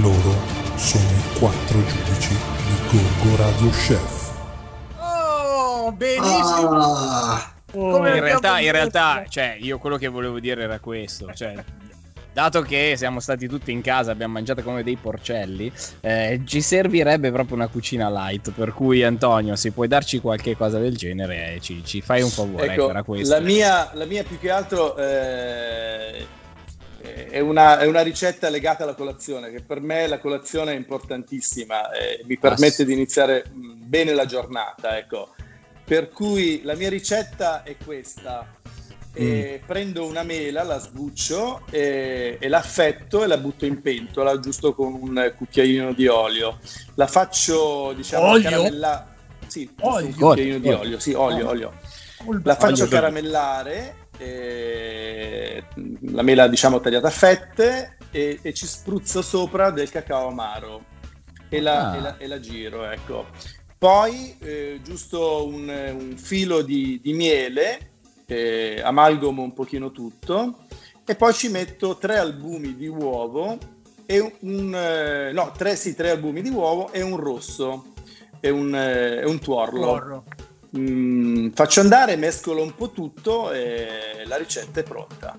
Loro 0.00 0.34
sono 0.74 1.04
i 1.04 1.38
quattro 1.38 1.78
giudici 1.86 2.34
di 2.34 2.98
Gorgo 2.98 3.36
Radio 3.36 3.70
Chef. 3.70 4.32
Oh, 4.98 5.92
benissimo. 5.92 6.80
Ah, 6.82 7.52
Come 7.70 8.16
in 8.16 8.20
realtà, 8.20 8.58
in 8.58 8.72
realtà, 8.72 9.24
cioè, 9.28 9.56
io 9.60 9.78
quello 9.78 9.96
che 9.96 10.08
volevo 10.08 10.40
dire 10.40 10.62
era 10.64 10.80
questo. 10.80 11.32
Cioè, 11.32 11.54
dato 12.32 12.62
che 12.62 12.94
siamo 12.96 13.20
stati 13.20 13.46
tutti 13.46 13.70
in 13.70 13.80
casa, 13.80 14.10
abbiamo 14.10 14.32
mangiato 14.34 14.62
come 14.62 14.82
dei 14.82 14.96
porcelli, 14.96 15.72
eh, 16.00 16.40
ci 16.44 16.60
servirebbe 16.60 17.30
proprio 17.30 17.54
una 17.54 17.68
cucina 17.68 18.10
light. 18.10 18.50
Per 18.50 18.72
cui, 18.74 19.04
Antonio, 19.04 19.54
se 19.54 19.70
puoi 19.70 19.86
darci 19.86 20.18
qualche 20.20 20.56
cosa 20.56 20.78
del 20.78 20.96
genere, 20.96 21.54
eh, 21.54 21.60
ci, 21.60 21.84
ci 21.84 22.00
fai 22.00 22.22
un 22.22 22.30
favore. 22.30 22.72
Ecco, 22.72 22.92
Ecco, 22.92 23.14
la 23.22 23.40
mia, 23.40 23.90
la 23.94 24.04
mia 24.04 24.24
più 24.24 24.38
che 24.38 24.50
altro, 24.50 24.96
eh, 24.96 26.26
è 27.28 27.40
una, 27.40 27.78
è 27.78 27.86
una 27.86 28.02
ricetta 28.02 28.48
legata 28.48 28.82
alla 28.84 28.94
colazione, 28.94 29.50
che 29.50 29.62
per 29.62 29.80
me 29.80 30.06
la 30.06 30.18
colazione 30.18 30.72
è 30.72 30.76
importantissima, 30.76 31.90
eh, 31.92 32.22
mi 32.24 32.36
permette 32.38 32.84
di 32.84 32.92
iniziare 32.92 33.44
mh, 33.52 33.72
bene 33.84 34.12
la 34.14 34.26
giornata, 34.26 34.96
ecco. 34.98 35.34
Per 35.84 36.08
cui 36.10 36.62
la 36.64 36.74
mia 36.74 36.88
ricetta 36.88 37.62
è 37.62 37.76
questa. 37.84 38.54
Eh, 39.18 39.62
Prendo 39.64 40.04
una 40.04 40.22
mela, 40.24 40.62
la 40.62 40.78
sbuccio 40.78 41.62
e, 41.70 42.36
e 42.38 42.48
l'affetto 42.48 43.24
e 43.24 43.26
la 43.26 43.38
butto 43.38 43.64
in 43.64 43.80
pentola, 43.80 44.38
giusto 44.40 44.74
con 44.74 44.92
un 44.92 45.32
cucchiaino 45.34 45.94
di 45.94 46.06
olio. 46.06 46.58
La 46.96 47.06
faccio, 47.06 47.92
diciamo, 47.94 48.26
Olio? 48.26 48.50
caramella- 48.50 49.14
Sì, 49.46 49.70
Olio? 49.80 50.06
un 50.08 50.14
cucchiaino 50.14 50.58
di 50.58 50.68
Olio. 50.68 50.80
olio, 50.80 50.98
sì, 50.98 51.12
olio, 51.14 51.48
olio. 51.48 51.72
La 52.42 52.56
faccio 52.56 52.88
caramellare, 52.88 53.76
eh, 53.78 53.94
la 56.12 56.22
mela 56.22 56.48
diciamo 56.48 56.80
tagliata 56.80 57.08
a 57.08 57.10
fette 57.10 57.96
e, 58.10 58.38
e 58.42 58.54
ci 58.54 58.66
spruzzo 58.66 59.22
sopra 59.22 59.70
del 59.70 59.90
cacao 59.90 60.28
amaro 60.28 60.84
e 61.48 61.60
la, 61.60 61.90
Ah. 61.90 61.96
e 61.96 62.00
la- 62.00 62.16
e 62.18 62.26
la 62.26 62.40
giro, 62.40 62.90
ecco. 62.90 63.26
Poi 63.78 64.36
eh, 64.40 64.80
giusto 64.82 65.46
un, 65.46 65.68
un 65.68 66.16
filo 66.16 66.62
di, 66.62 66.98
di 67.02 67.12
miele, 67.12 67.92
eh, 68.26 68.80
amalgamo 68.82 69.42
un 69.42 69.52
pochino 69.52 69.92
tutto 69.92 70.64
e 71.04 71.14
poi 71.14 71.32
ci 71.34 71.48
metto 71.48 71.96
tre 71.98 72.16
albumi 72.16 72.74
di 72.74 72.88
uovo 72.88 73.58
e 74.06 74.18
un, 74.40 74.74
eh, 74.74 75.30
no, 75.32 75.52
tre, 75.56 75.76
sì, 75.76 75.94
tre 75.94 76.10
albumi 76.10 76.40
di 76.42 76.48
uovo 76.48 76.90
e 76.90 77.02
un 77.02 77.16
rosso 77.16 77.92
e 78.40 78.50
un, 78.50 78.74
eh, 78.74 79.24
un 79.24 79.38
tuorlo. 79.38 79.86
Porro. 79.86 80.24
Mm, 80.76 81.48
faccio 81.54 81.80
andare, 81.80 82.16
mescolo 82.16 82.62
un 82.62 82.74
po' 82.74 82.90
tutto 82.90 83.50
e 83.52 84.24
la 84.26 84.36
ricetta 84.36 84.80
è 84.80 84.82
pronta. 84.82 85.38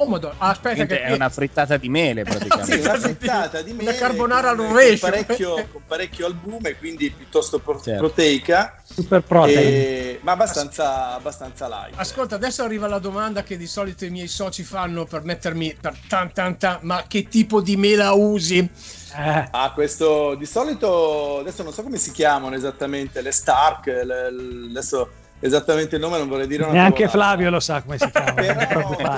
Oh 0.00 0.06
madonna, 0.06 0.36
Ah, 0.38 0.50
aspetta 0.50 0.86
che 0.86 1.00
È 1.02 1.12
una 1.12 1.28
frittata 1.28 1.76
di 1.76 1.88
mele 1.88 2.22
Sì, 2.24 2.30
praticamente. 2.30 2.80
una 2.88 2.98
frittata 3.00 3.62
di 3.62 3.72
Una 3.72 3.82
mele 3.82 3.96
carbonara 3.98 4.54
con, 4.54 4.60
al 4.60 4.66
rovescio. 4.68 5.00
con 5.00 5.10
parecchio, 5.10 5.68
con 5.72 5.82
parecchio 5.88 6.26
albume, 6.26 6.76
quindi 6.78 7.10
piuttosto 7.10 7.58
pro- 7.58 7.80
Certo. 7.80 7.98
proteica, 7.98 8.80
Super 8.84 9.22
protein. 9.22 9.58
e- 9.58 10.18
ma 10.22 10.32
abbastanza, 10.32 11.14
abbastanza 11.14 11.66
light. 11.66 11.94
Ascolta, 11.98 12.36
adesso 12.36 12.62
arriva 12.62 12.86
la 12.86 13.00
domanda 13.00 13.42
che 13.42 13.56
di 13.56 13.66
solito 13.66 14.04
i 14.04 14.10
miei 14.10 14.28
soci 14.28 14.62
fanno 14.62 15.04
per 15.04 15.24
mettermi 15.24 15.76
per 15.80 15.96
tan 16.08 16.32
tan 16.32 16.56
tan, 16.56 16.78
ma 16.82 17.04
che 17.08 17.26
tipo 17.26 17.60
di 17.60 17.76
mela 17.76 18.12
usi? 18.12 18.70
Eh, 19.18 19.48
Ah, 19.50 19.72
questo 19.74 20.36
di 20.36 20.46
solito 20.46 21.40
adesso 21.40 21.64
non 21.64 21.72
so 21.72 21.82
come 21.82 21.96
si 21.98 22.12
chiamano 22.12 22.54
esattamente 22.54 23.20
le 23.20 23.32
Stark, 23.32 23.86
le- 23.86 24.04
le- 24.04 24.68
adesso 24.70 25.10
esattamente 25.40 25.96
il 25.96 26.00
nome 26.00 26.18
non 26.18 26.28
vorrei 26.28 26.46
dire 26.46 26.62
una 26.62 26.72
neanche 26.72 27.04
cavolata. 27.04 27.26
Flavio 27.26 27.50
lo 27.50 27.58
sa 27.60 27.82
come 27.82 27.98
si 27.98 28.08
chiama. 28.10 28.32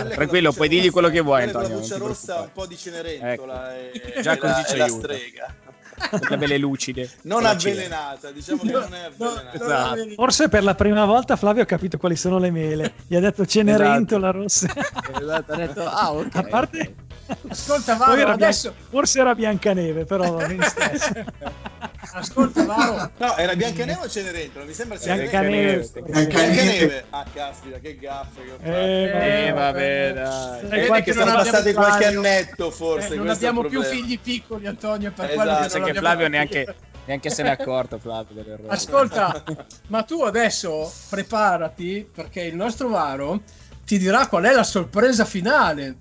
Tranquillo, 0.05 0.49
la 0.49 0.55
puoi 0.55 0.69
luce 0.69 0.69
dirgli 0.69 0.91
quello 0.91 1.09
rossa- 1.09 1.21
che 1.21 1.25
vuoi, 1.25 1.43
Antonio, 1.43 1.69
La 1.81 1.83
ti 1.85 1.95
rossa, 1.99 2.41
un 2.41 2.49
po' 2.55 2.67
di 2.67 2.77
cenerentola 2.79 3.77
e, 3.79 3.93
Già 4.23 4.33
e 4.33 4.39
così 4.39 4.53
la, 4.53 4.65
ci 4.65 4.75
e 4.75 4.77
la 4.79 4.85
aiuta. 4.85 5.03
strega. 5.15 5.55
Le 6.31 6.37
belle 6.39 6.57
lucide. 6.57 7.11
Non 7.23 7.43
la 7.43 7.51
avvelenata, 7.51 8.31
diciamo 8.31 8.63
che 8.63 8.71
non 8.73 8.95
è 8.95 9.03
avvelenata. 9.05 9.53
Esatto. 9.53 10.09
Forse 10.15 10.49
per 10.49 10.63
la 10.65 10.75
prima 10.75 11.05
volta 11.05 11.37
Flavio 11.37 11.63
ha 11.63 11.67
capito 11.67 11.99
quali 11.99 12.17
sono 12.17 12.39
le 12.39 12.51
mele. 12.51 12.95
Gli 13.07 13.17
ha 13.17 13.21
detto 13.21 13.45
Cenerentola 13.45 14.31
rossa. 14.31 14.73
Esatto, 15.21 15.53
ha 15.53 15.57
detto, 15.57 15.87
ah, 15.87 16.13
ok. 16.13 16.35
A 16.37 16.43
parte... 16.45 16.95
Ascolta, 17.49 17.95
Varo, 17.97 18.14
era 18.16 18.33
adesso. 18.33 18.71
Bian- 18.73 18.88
Forse 18.90 19.21
era 19.21 19.35
Biancaneve, 19.35 20.05
però 20.05 20.33
va 20.33 20.47
bene 20.47 20.64
stesso. 20.66 21.12
Ascolta, 22.12 22.64
Varo. 22.64 23.11
No, 23.19 23.37
era 23.37 23.55
Biancaneve 23.55 24.01
o 24.05 24.09
Cenerentola? 24.09 24.64
Mi 24.64 24.73
sembra 24.73 24.99
Biancaneve. 24.99 25.85
Cenerentola. 25.87 26.07
Biancaneve. 26.07 27.05
Ah, 27.11 27.25
caspita, 27.33 27.79
che 27.79 27.97
gaffe 27.97 28.45
che 28.45 28.51
ho 28.51 28.57
fatto. 28.57 28.69
Eh, 28.71 29.47
Eh, 29.47 29.53
vabbè, 29.53 30.12
dai. 30.14 30.66
Vedi 30.69 31.03
che 31.03 31.12
sono 31.12 31.33
passati 31.33 31.73
qualche 31.73 32.07
annetto 32.07 32.71
forse. 32.71 33.14
Eh, 33.14 33.16
non 33.16 33.29
abbiamo 33.29 33.62
più 33.64 33.83
figli 33.83 34.19
piccoli, 34.19 34.66
Antonio, 34.66 35.12
per 35.12 35.31
Esatto. 35.31 35.43
quello 35.43 35.66
che 35.69 35.79
non 35.79 35.87
che 35.93 35.95
Flavio 35.99 36.29
neanche, 36.29 36.75
neanche 37.05 37.31
se 37.31 37.43
n'è 37.43 37.51
accorto, 37.51 37.99
Flavio, 37.99 38.35
dell'errore. 38.35 38.69
Ascolta, 38.69 39.45
ma 39.88 40.03
tu 40.03 40.23
adesso 40.23 40.93
preparati 41.09 42.09
perché 42.12 42.43
il 42.43 42.57
nostro 42.57 42.88
Varo 42.88 43.43
ti 43.85 43.99
dirà 43.99 44.27
qual 44.27 44.45
è 44.45 44.53
la 44.53 44.64
sorpresa 44.64 45.25
finale. 45.25 45.97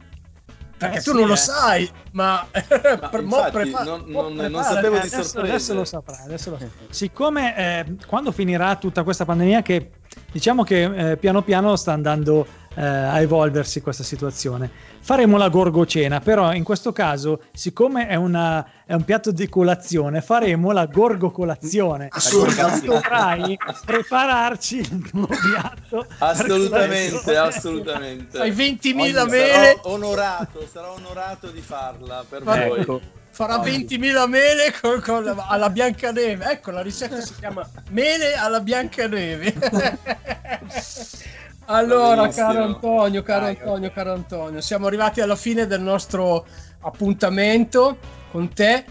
Perché 0.79 0.99
Eh, 0.99 1.01
tu 1.01 1.11
sì, 1.11 1.17
non 1.17 1.27
lo 1.27 1.33
eh. 1.33 1.37
sai, 1.37 1.89
ma, 2.11 2.47
Ma 2.53 3.09
infatti, 3.19 3.51
prepa- 3.51 3.83
non, 3.83 4.03
non- 4.07 4.33
non 4.33 4.63
sapevo 4.63 4.91
di 4.93 4.97
adesso, 4.99 5.23
sorprese. 5.23 5.39
adesso 5.49 5.73
lo 5.73 5.83
saprà. 5.83 6.19
Adesso 6.23 6.49
lo 6.51 6.57
saprà. 6.57 6.85
Siccome 6.89 7.57
eh, 7.57 7.85
quando 8.07 8.31
finirà 8.31 8.75
tutta 8.77 9.03
questa 9.03 9.25
pandemia, 9.25 9.61
che 9.61 9.91
diciamo 10.31 10.63
che 10.63 11.11
eh, 11.11 11.17
piano 11.17 11.41
piano 11.41 11.75
sta 11.75 11.91
andando 11.91 12.47
eh, 12.79 12.85
a 12.85 13.19
evolversi 13.19 13.81
questa 13.81 14.03
situazione, 14.03 14.69
faremo 15.01 15.35
la 15.37 15.49
gorgocena. 15.49 16.21
Però 16.21 16.53
in 16.53 16.63
questo 16.63 16.93
caso, 16.93 17.41
siccome 17.51 18.07
è, 18.07 18.15
una, 18.15 18.65
è 18.85 18.93
un 18.93 19.03
piatto 19.03 19.31
di 19.31 19.49
colazione, 19.49 20.21
faremo 20.21 20.71
la 20.71 20.85
gorgocolazione. 20.85 22.07
Assolutamente. 22.09 22.85
Dovrai 22.85 23.57
prepararci 23.85 24.77
il 24.77 25.09
tuo 25.09 25.27
piatto. 25.27 26.05
Assolutamente, 26.19 27.35
assolutamente. 27.35 28.39
Hai 28.39 28.51
20.000 28.51 29.21
Ogni- 29.21 29.29
mele, 29.29 29.75
Sarò 29.75 29.93
onorato, 29.93 30.67
sarò 30.71 30.93
onorato 30.93 31.47
di 31.47 31.61
farla 31.61 32.23
per 32.27 32.43
Ma- 32.43 32.65
voi. 32.65 32.79
Ecco. 32.79 33.01
farà 33.31 33.57
20.000 33.57 34.25
mele 34.27 34.73
con, 34.81 35.01
con 35.01 35.23
la- 35.25 35.47
alla 35.49 35.69
Biancaneve. 35.69 36.45
Ecco, 36.45 36.71
la 36.71 36.81
ricetta 36.81 37.19
si 37.19 37.33
chiama 37.39 37.67
mele 37.89 38.35
alla 38.35 38.61
Biancaneve. 38.61 39.53
allora, 41.69 42.27
caro 42.29 42.63
Antonio, 42.63 43.21
caro 43.21 43.45
Dai, 43.45 43.57
Antonio, 43.59 43.91
caro 43.91 44.13
Antonio, 44.13 44.61
siamo 44.61 44.87
arrivati 44.87 45.21
alla 45.21 45.35
fine 45.35 45.67
del 45.67 45.81
nostro 45.81 46.45
appuntamento 46.81 47.97
con 48.31 48.51
te. 48.53 48.85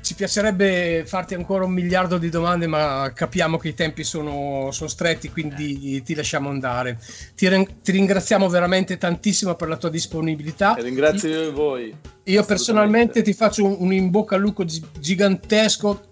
Ci 0.00 0.14
piacerebbe 0.14 1.02
farti 1.04 1.34
ancora 1.34 1.64
un 1.64 1.72
miliardo 1.72 2.16
di 2.16 2.28
domande, 2.28 2.68
ma 2.68 3.10
capiamo 3.12 3.58
che 3.58 3.68
i 3.68 3.74
tempi 3.74 4.04
sono, 4.04 4.70
sono 4.70 4.88
stretti, 4.88 5.30
quindi 5.30 6.00
ti 6.04 6.14
lasciamo 6.14 6.48
andare. 6.48 7.00
Ti, 7.34 7.48
ti 7.82 7.90
ringraziamo 7.90 8.48
veramente 8.48 8.98
tantissimo 8.98 9.56
per 9.56 9.66
la 9.66 9.76
tua 9.76 9.90
disponibilità. 9.90 10.76
E 10.76 10.82
ringrazio 10.82 11.28
io 11.28 11.48
e 11.48 11.50
voi. 11.50 11.96
Io 12.22 12.44
personalmente 12.44 13.22
ti 13.22 13.32
faccio 13.32 13.64
un, 13.64 13.76
un 13.80 13.92
in 13.92 14.10
bocca 14.10 14.36
al 14.36 14.42
lupo 14.42 14.64
gi- 14.64 14.84
gigantesco 15.00 16.05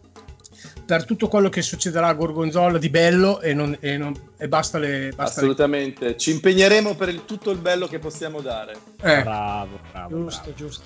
per 0.85 1.05
tutto 1.05 1.29
quello 1.29 1.49
che 1.49 1.63
succederà 1.63 2.09
a 2.09 2.13
Gorgonzola 2.15 2.79
di 2.79 2.91
bello 2.91 3.41
e, 3.41 3.55
non- 3.55 3.77
e 3.81 3.97
non- 3.97 4.15
e 4.37 4.49
basta 4.49 4.79
le... 4.79 5.13
Basta 5.15 5.41
le- 5.41 5.47
Assolutamente. 5.47 6.17
Ci 6.17 6.31
impegneremo 6.33 6.95
per 6.95 7.09
il- 7.09 7.25
tutto 7.25 7.51
il 7.51 7.59
bello 7.59 7.87
che 7.87 7.99
possiamo 7.99 8.41
dare. 8.41 8.75
eh. 9.01 9.23
Bravo, 9.23 9.79
bravo. 9.91 10.17
Giusto, 10.17 10.53
giusto. 10.55 10.85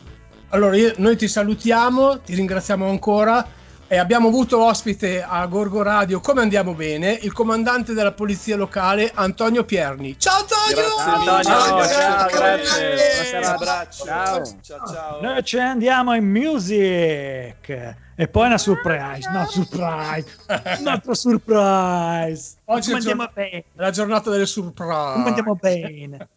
Allora 0.51 0.77
io- 0.77 0.95
noi 0.99 1.17
ti 1.17 1.27
salutiamo, 1.29 2.21
ti 2.21 2.35
ringraziamo 2.35 2.89
ancora 2.89 3.47
e 3.91 3.97
abbiamo 3.97 4.29
avuto 4.29 4.63
ospite 4.63 5.23
a 5.23 5.47
Gorgo 5.47 5.81
Radio, 5.83 6.21
come 6.21 6.43
andiamo 6.43 6.75
bene, 6.75 7.19
il 7.23 7.33
comandante 7.33 7.95
della 7.95 8.13
polizia 8.13 8.55
locale 8.55 9.11
Antonio 9.15 9.65
Pierni. 9.65 10.19
Ciao 10.19 10.41
Antonio! 10.41 10.95
Grazie 10.95 11.11
Antonio, 11.11 11.75
mille. 11.75 11.89
ciao, 11.95 12.27
Grazie. 12.29 12.89
Buonasera. 12.95 13.55
abbraccio. 13.55 14.05
Ciao. 14.05 14.43
ciao. 14.61 14.87
ciao. 14.87 15.21
Noi 15.23 15.43
ci 15.45 15.59
andiamo 15.59 16.15
in 16.15 16.25
music 16.27 17.95
e 18.15 18.29
poi 18.29 18.47
una 18.47 18.59
surprise, 18.59 19.31
no 19.31 19.47
surprise, 19.49 20.37
un 20.81 20.87
altro 20.87 21.15
surprise. 21.15 22.57
Oggi 22.67 22.91
è 22.91 22.93
Come 22.93 22.97
andiamo 22.99 23.23
giorno- 23.25 23.31
bene? 23.35 23.57
È 23.59 23.65
la 23.75 23.91
giornata 23.91 24.31
delle 24.31 24.47
surprise. 24.47 25.13
Come 25.15 25.29
andiamo 25.29 25.55
bene? 25.55 26.29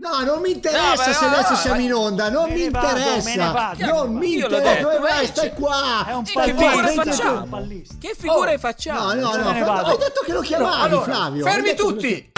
No, 0.00 0.22
non 0.22 0.40
mi 0.40 0.52
interessa 0.52 1.06
No, 1.06 1.12
se 1.12 1.26
no, 1.26 1.32
adesso 1.32 1.50
no, 1.50 1.56
siamo 1.56 1.80
in 1.80 1.92
onda, 1.92 2.30
non 2.30 2.50
mi 2.52 2.70
vado, 2.70 2.86
interessa. 2.98 3.50
vado. 3.50 3.84
Non 3.84 4.14
mi 4.14 4.34
interessa. 4.34 4.80
Dove 4.82 4.98
vai? 4.98 5.26
Stai 5.26 5.52
qua. 5.54 6.04
È 6.06 6.12
un 6.14 6.24
Stai 6.24 6.54
che 6.54 6.54
tu. 6.54 6.92
facciamo? 7.02 7.66
Che 8.00 8.14
figure 8.16 8.54
Oh. 8.54 8.58
facciamo? 8.58 9.12
No, 9.14 9.34
no, 9.36 9.36
no, 9.52 9.72
hai 9.72 9.96
detto 9.98 10.22
che 10.24 10.32
lo 10.32 10.40
chiamavi, 10.40 10.82
Allora, 10.82 11.02
Flavio. 11.04 11.44
Fermi 11.44 11.62
detto 11.62 11.86
che 11.86 11.92
tutti! 11.92 12.32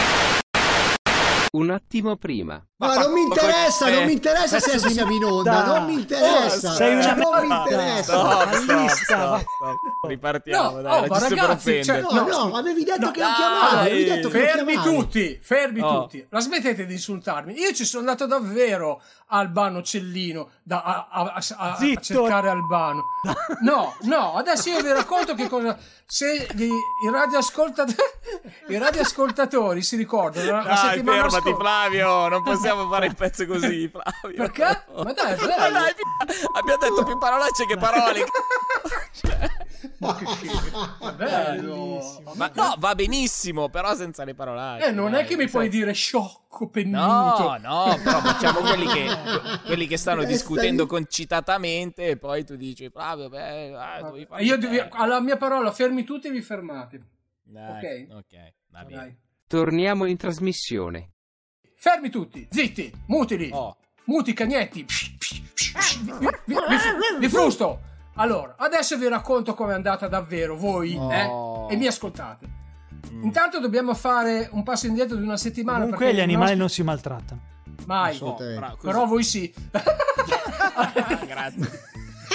Un 1.53 1.69
attimo 1.69 2.15
prima. 2.15 2.53
No, 2.77 2.87
Ma 2.87 2.93
fa- 2.93 3.01
non 3.01 3.11
mi 3.11 3.21
interessa, 3.23 3.87
eh, 3.87 3.93
non 3.93 4.05
mi 4.05 4.13
interessa 4.13 4.57
se 4.59 4.71
andiamo 4.87 5.11
in 5.13 5.23
onda, 5.25 5.65
non 5.65 5.85
mi 5.85 5.93
interessa. 5.95 6.71
Sei 6.71 6.95
una 6.95 7.13
non 7.13 7.45
mi 7.45 7.53
interessa. 7.55 8.03
Stop, 8.03 8.65
Ballista, 8.65 8.95
stop, 9.03 9.19
va- 9.29 9.37
stop, 9.37 9.45
stop. 9.45 10.07
Ripartiamo, 10.07 10.69
No, 10.77 10.81
dai, 10.81 11.03
oh, 11.03 11.05
ma 11.07 11.19
ragazzi, 11.19 11.83
cioè, 11.83 12.01
offendere. 12.01 12.01
No, 12.31 12.47
no, 12.47 12.55
avevi 12.55 12.83
detto 12.85 13.05
No, 13.05 13.11
che 13.11 13.19
dai, 13.19 13.33
chiamavi, 13.35 13.75
avevi 13.89 14.03
detto 14.05 14.29
che 14.29 14.39
lo 14.39 14.45
Fermi 14.47 14.75
tutti, 14.81 15.39
fermi 15.43 15.81
Oh. 15.81 16.01
tutti. 16.01 16.25
La 16.29 16.39
smettete 16.39 16.85
di 16.85 16.93
insultarmi. 16.93 17.53
Io 17.59 17.73
ci 17.73 17.83
sono 17.85 17.99
andato 18.09 18.25
davvero 18.25 19.01
Albano 19.27 19.83
Cellino 19.83 20.51
da, 20.63 20.81
a, 20.81 21.07
a- 21.11 21.33
a- 21.35 21.75
a- 21.77 21.99
cercare 21.99 22.49
Albano. 22.49 23.03
No, 23.61 23.93
no, 24.03 24.35
adesso 24.37 24.69
io 24.69 24.81
vi 24.81 24.91
racconto 24.91 25.35
che 25.35 25.49
cosa. 25.49 25.77
Se 26.05 26.47
gli- 26.55 26.63
i, 26.65 27.09
radioascoltatori, 27.09 27.95
i 28.69 28.77
radioascoltatori 28.77 29.81
si 29.81 29.95
ricordano 29.97 30.51
la 30.51 30.61
Dai, 30.63 30.77
settimana 30.77 31.21
fermati 31.21 31.40
scorsa. 31.41 31.59
Flavio, 31.59 32.27
non 32.27 32.43
possiamo 32.43 32.87
fare 32.89 33.05
il 33.07 33.15
pezzo 33.15 33.45
così, 33.45 33.87
Flavio. 33.89 34.37
Perché? 34.37 34.83
Ma 34.95 35.13
dai, 35.13 35.33
è 35.33 35.37
Ma 35.39 35.69
dai, 35.69 35.93
abbiamo 36.53 36.79
detto 36.79 37.03
più 37.03 37.17
parolacce 37.17 37.65
che 37.65 37.77
parole. 37.77 38.23
Cioè, 39.13 39.49
Ma 39.97 40.15
che 40.15 40.25
schifo. 40.25 40.97
È 41.07 41.13
bello. 41.13 41.75
Bellissimo. 41.75 42.33
Ma 42.35 42.51
no, 42.53 42.75
va 42.77 42.95
benissimo, 42.95 43.69
però 43.69 43.93
senza 43.95 44.23
le 44.23 44.33
parolacce. 44.33 44.87
Eh, 44.87 44.91
non 44.91 45.09
è 45.09 45.17
dai, 45.19 45.25
che 45.25 45.35
mi 45.35 45.41
sai. 45.43 45.51
puoi 45.51 45.69
dire 45.69 45.91
sciocco, 45.93 46.69
pennuto. 46.69 46.97
No, 47.01 47.57
no, 47.61 47.99
però 48.03 48.19
facciamo 48.19 48.59
quelli 48.61 48.87
che, 48.87 49.07
quelli 49.65 49.87
che 49.87 49.97
stanno 49.97 50.21
Eh, 50.21 50.25
discutendo 50.25 50.85
concitatamente 50.85 52.07
e 52.07 52.17
poi 52.17 52.43
tu 52.45 52.55
dici, 52.55 52.89
Flavio, 52.89 53.29
beh, 53.29 53.73
ah, 53.75 54.01
devi 54.11 54.25
fare 54.25 54.43
Io 54.43 54.57
te." 54.57 54.67
devi- 54.67 54.87
alla 54.91 55.19
mia 55.19 55.37
parola, 55.37 55.71
fermi 55.71 56.03
tutti 56.03 56.27
e 56.27 56.31
vi 56.31 56.41
fermate. 56.41 57.01
Dai, 57.43 58.07
ok. 58.09 58.15
ok, 58.17 58.53
va 58.69 58.83
bene. 58.85 58.95
Dai. 59.01 59.17
Torniamo 59.47 60.05
in 60.05 60.15
trasmissione. 60.17 61.11
Fermi 61.83 62.11
tutti, 62.11 62.47
zitti, 62.51 62.93
mutili, 63.07 63.49
Oh, 63.51 63.75
muti 64.03 64.33
cagnetti. 64.33 64.85
Vi, 64.85 66.11
vi- 66.11 66.29
vi- 66.45 67.17
vi 67.17 67.27
frusto. 67.27 67.79
Allora, 68.17 68.53
adesso 68.59 68.97
vi 68.99 69.07
racconto 69.07 69.55
com'è 69.55 69.73
andata 69.73 70.07
davvero 70.07 70.55
voi, 70.55 70.95
Oh. 70.95 71.67
eh? 71.69 71.73
E 71.73 71.77
mi 71.77 71.87
ascoltate. 71.87 72.45
mm. 73.11 73.23
Intanto 73.23 73.59
dobbiamo 73.59 73.95
fare 73.95 74.47
un 74.51 74.61
passo 74.61 74.85
indietro 74.85 75.15
di 75.15 75.23
una 75.23 75.37
settimana. 75.37 75.79
Comunque 75.79 76.13
gli 76.13 76.19
animali 76.19 76.55
nostri- 76.55 76.59
non 76.59 76.69
si 76.69 76.83
maltrattano. 76.83 77.41
Mai. 77.87 78.15
no, 78.21 78.35
bravo, 78.35 78.75
così. 78.75 78.85
Però 78.85 79.05
voi 79.07 79.23
sì. 79.23 79.51
Grazie. 81.25 81.81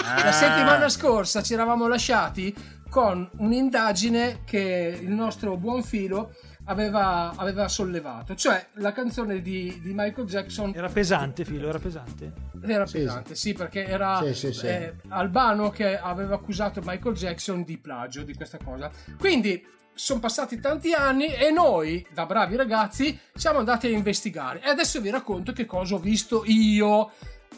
La 0.02 0.24
Ah. 0.26 0.32
settimana 0.32 0.88
scorsa 0.88 1.40
ci 1.42 1.52
eravamo 1.54 1.86
lasciati 1.86 2.52
con 2.88 3.28
un'indagine 3.38 4.42
che 4.44 4.98
il 5.00 5.10
nostro 5.10 5.56
buon 5.56 5.82
filo 5.82 6.32
aveva, 6.64 7.32
aveva 7.36 7.68
sollevato, 7.68 8.34
cioè 8.34 8.68
la 8.74 8.92
canzone 8.92 9.40
di, 9.40 9.80
di 9.82 9.92
Michael 9.94 10.26
Jackson 10.26 10.72
Era 10.74 10.88
pesante, 10.88 11.44
filo, 11.44 11.68
era 11.68 11.78
pesante. 11.78 12.32
era 12.62 12.86
Sì, 12.86 12.98
pesante, 12.98 13.34
sì, 13.34 13.52
perché 13.52 13.86
era 13.86 14.22
Sì, 14.24 14.34
sì, 14.34 14.52
sì. 14.52 14.66
eh, 14.66 14.94
Albano 15.08 15.70
che 15.70 15.98
aveva 15.98 16.34
accusato 16.36 16.80
Michael 16.84 17.14
Jackson 17.14 17.62
di 17.64 17.78
plagio 17.78 18.22
di 18.22 18.34
questa 18.34 18.58
cosa. 18.62 18.90
Quindi 19.18 19.64
sono 19.94 20.20
passati 20.20 20.60
tanti 20.60 20.92
anni 20.92 21.26
e 21.26 21.50
noi, 21.50 22.06
da 22.12 22.26
bravi 22.26 22.54
ragazzi, 22.56 23.18
siamo 23.34 23.58
andati 23.58 23.86
a 23.86 23.90
investigare. 23.90 24.60
E 24.62 24.68
adesso 24.68 25.00
vi 25.00 25.10
racconto 25.10 25.52
che 25.52 25.64
cosa 25.64 25.94
ho 25.94 25.98
visto 25.98 26.42
io. 26.46 27.10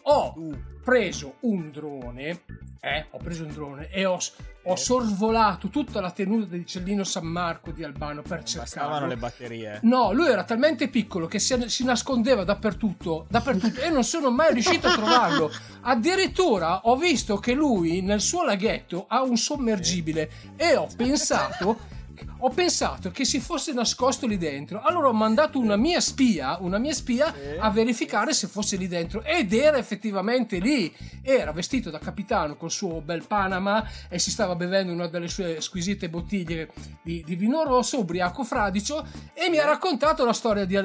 Ho 0.03 0.35
preso 0.89 1.35
un 1.41 1.71
drone, 1.71 2.45
eh, 2.81 3.09
ho 3.11 3.19
preso 3.19 3.45
un 3.45 3.53
drone 3.53 3.91
e 3.91 4.07
ho, 4.07 4.19
ho 4.63 4.77
sorvolato 4.77 5.69
tutta 5.69 6.01
la 6.01 6.11
tenuta 6.11 6.47
del 6.47 6.65
Cellino 6.65 7.05
San 7.05 7.27
Marco 7.27 7.73
di 7.73 7.85
Albano 7.85 8.23
per 8.23 8.39
Bastavano 8.39 8.67
cercarlo. 8.67 9.07
le 9.07 9.17
batterie. 9.19 9.81
No, 9.83 10.15
lui 10.15 10.29
era 10.29 10.45
talmente 10.45 10.89
piccolo 10.89 11.27
che 11.27 11.41
si, 11.41 11.69
si 11.69 11.85
nascondeva 11.85 12.43
dappertutto, 12.43 13.27
dappertutto 13.29 13.81
e 13.83 13.91
non 13.91 14.03
sono 14.03 14.31
mai 14.31 14.55
riuscito 14.55 14.87
a 14.87 14.95
trovarlo. 14.95 15.51
Addirittura 15.83 16.81
ho 16.85 16.97
visto 16.97 17.37
che 17.37 17.53
lui 17.53 18.01
nel 18.01 18.23
suo 18.23 18.43
laghetto 18.43 19.05
ha 19.11 19.21
un 19.21 19.37
sommergibile 19.37 20.31
e 20.57 20.75
ho 20.75 20.89
pensato 20.97 21.97
ho 22.39 22.51
pensato 22.51 23.11
che 23.11 23.25
si 23.25 23.41
fosse 23.41 23.73
nascosto 23.73 24.27
lì 24.27 24.37
dentro. 24.37 24.81
Allora 24.83 25.09
ho 25.09 25.13
mandato 25.13 25.59
una 25.59 25.77
mia 25.77 26.01
spia, 26.01 26.59
una 26.61 26.79
mia 26.79 26.93
spia 26.93 27.35
a 27.59 27.71
verificare 27.71 28.33
se 28.33 28.47
fosse 28.47 28.77
lì 28.77 28.87
dentro 28.87 29.23
ed 29.23 29.53
era 29.53 29.79
effettivamente 29.79 30.59
lì. 30.59 30.95
Era 31.23 31.53
vestito 31.53 31.91
da 31.91 31.99
capitano 31.99 32.57
col 32.57 32.71
suo 32.71 33.01
bel 33.01 33.27
Panama 33.27 33.85
e 34.09 34.19
si 34.19 34.31
stava 34.31 34.55
bevendo 34.55 34.93
una 34.93 35.09
delle 35.09 35.29
sue 35.29 35.61
squisite 35.61 36.09
bottiglie 36.09 36.71
di, 37.03 37.23
di 37.25 37.37
vino 37.37 37.65
rosso, 37.65 37.99
ubriaco 37.99 38.45
fradicio 38.45 39.07
e 39.35 39.49
mi 39.49 39.59
ha 39.59 39.67
raccontato 39.67 40.25
la 40.25 40.33
storia 40.33 40.65
di 40.65 40.77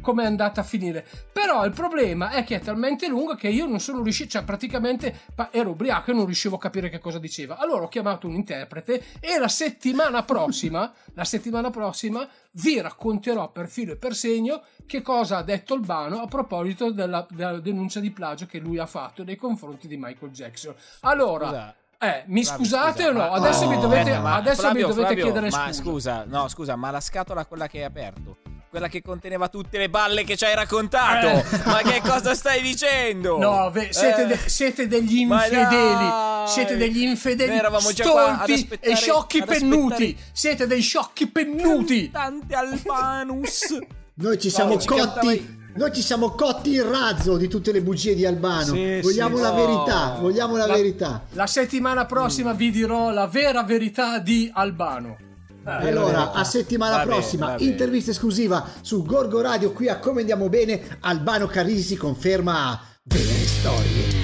come 0.00 0.22
è 0.22 0.26
andata 0.26 0.60
a 0.60 0.64
finire. 0.64 1.04
Però 1.32 1.64
il 1.64 1.72
problema 1.72 2.30
è 2.30 2.44
che 2.44 2.56
è 2.56 2.60
talmente 2.60 3.08
lunga 3.08 3.34
che 3.34 3.48
io 3.48 3.66
non 3.66 3.80
sono 3.80 4.02
riuscito, 4.02 4.30
cioè 4.30 4.44
praticamente 4.44 5.20
ero 5.50 5.70
ubriaco 5.70 6.10
e 6.10 6.14
non 6.14 6.24
riuscivo 6.24 6.56
a 6.56 6.58
capire 6.58 6.88
che 6.88 6.98
cosa 6.98 7.18
diceva. 7.18 7.58
Allora 7.58 7.84
ho 7.84 7.88
chiamato 7.88 8.26
un 8.26 8.34
interprete 8.34 9.02
e 9.20 9.38
la 9.38 9.48
settimana 9.48 10.22
prossima, 10.22 10.92
la 11.20 11.26
settimana 11.26 11.68
prossima 11.68 12.26
vi 12.52 12.80
racconterò 12.80 13.50
per 13.50 13.68
filo 13.68 13.92
e 13.92 13.96
per 13.96 14.14
segno 14.14 14.62
che 14.86 15.02
cosa 15.02 15.36
ha 15.36 15.42
detto 15.42 15.74
Albano 15.74 16.22
a 16.22 16.26
proposito 16.26 16.90
della, 16.92 17.26
della 17.28 17.60
denuncia 17.60 18.00
di 18.00 18.10
plagio 18.10 18.46
che 18.46 18.58
lui 18.58 18.78
ha 18.78 18.86
fatto 18.86 19.22
nei 19.22 19.36
confronti 19.36 19.86
di 19.86 19.98
Michael 19.98 20.32
Jackson. 20.32 20.74
Allora, 21.00 21.46
Scusa, 21.48 21.74
eh, 21.98 22.24
mi 22.28 22.42
Flavio, 22.42 22.64
scusate 22.64 23.02
scusa, 23.02 23.08
o 23.08 23.12
no? 23.12 23.18
ma- 23.18 23.30
Adesso 23.32 23.68
mi 23.68 23.76
Oh, 23.76 23.80
dovete, 23.80 24.18
ma 24.18 24.34
adesso 24.36 24.60
Flavio, 24.62 24.86
mi 24.88 24.94
dovete 24.94 25.06
Flavio, 25.08 25.24
chiedere 25.24 25.50
ma 25.50 25.66
scusa. 25.66 25.82
scusa, 25.82 26.24
no, 26.26 26.48
scusa, 26.48 26.76
ma 26.76 26.90
la 26.90 27.00
scatola 27.00 27.44
quella 27.44 27.66
che 27.68 27.78
hai 27.80 27.84
aperto, 27.84 28.36
quella 28.70 28.88
che 28.88 29.02
conteneva 29.02 29.48
tutte 29.48 29.76
le 29.76 29.90
balle 29.90 30.24
che 30.24 30.38
ci 30.38 30.46
hai 30.46 30.54
raccontato, 30.54 31.26
Eh. 31.26 31.44
ma 31.66 31.82
che 31.82 32.00
cosa 32.00 32.34
stai 32.34 32.62
dicendo? 32.62 33.36
No, 33.36 33.70
ve- 33.70 33.92
siete, 33.92 34.22
Eh. 34.22 34.26
de- 34.26 34.48
siete 34.48 34.86
degli 34.88 35.18
infedeli. 35.18 36.29
Siete 36.46 36.76
degli 36.76 37.02
infedeli 37.02 37.58
stolti 37.78 38.68
e 38.80 38.94
sciocchi 38.94 39.42
pennuti. 39.44 40.16
Siete 40.32 40.66
dei 40.66 40.80
sciocchi 40.80 41.26
pennuti. 41.28 42.10
Tante 42.10 42.54
albanus. 42.54 43.76
Noi 44.20 44.38
ci 44.38 44.50
siamo 44.50 44.78
ci 44.78 44.86
cotti. 44.86 45.58
Noi 45.72 45.92
ci 45.94 46.02
siamo 46.02 46.30
cotti 46.30 46.70
il 46.70 46.82
razzo 46.82 47.36
di 47.36 47.46
tutte 47.48 47.70
le 47.72 47.80
bugie 47.80 48.14
di 48.16 48.26
Albano. 48.26 48.74
Sì, 48.74 49.00
vogliamo 49.00 49.36
sì. 49.36 49.42
la 49.42 49.50
No. 49.50 49.56
verità. 49.66 50.16
Vogliamo 50.20 50.56
la, 50.56 50.66
La- 50.66 50.74
verità. 50.74 51.24
La 51.32 51.46
settimana 51.46 52.06
prossima 52.06 52.52
vi 52.52 52.70
dirò 52.72 53.10
la 53.10 53.26
vera 53.28 53.62
verità 53.62 54.18
di 54.18 54.50
Albano. 54.52 55.16
Eh, 55.64 55.84
E 55.86 55.88
allora, 55.88 56.32
a 56.32 56.42
settimana 56.42 56.96
Va 56.96 57.04
bene, 57.04 57.14
prossima, 57.16 57.46
va 57.46 57.54
bene. 57.54 57.70
intervista 57.70 58.10
esclusiva 58.10 58.66
su 58.80 59.04
Gorgo 59.04 59.40
Radio 59.40 59.70
qui 59.72 59.88
a 59.88 59.98
Come 59.98 60.20
Andiamo 60.20 60.48
Bene. 60.48 60.98
Albano 61.00 61.46
Carisi 61.46 61.96
conferma 61.96 62.78
vere 63.04 63.46
storie, 63.46 64.19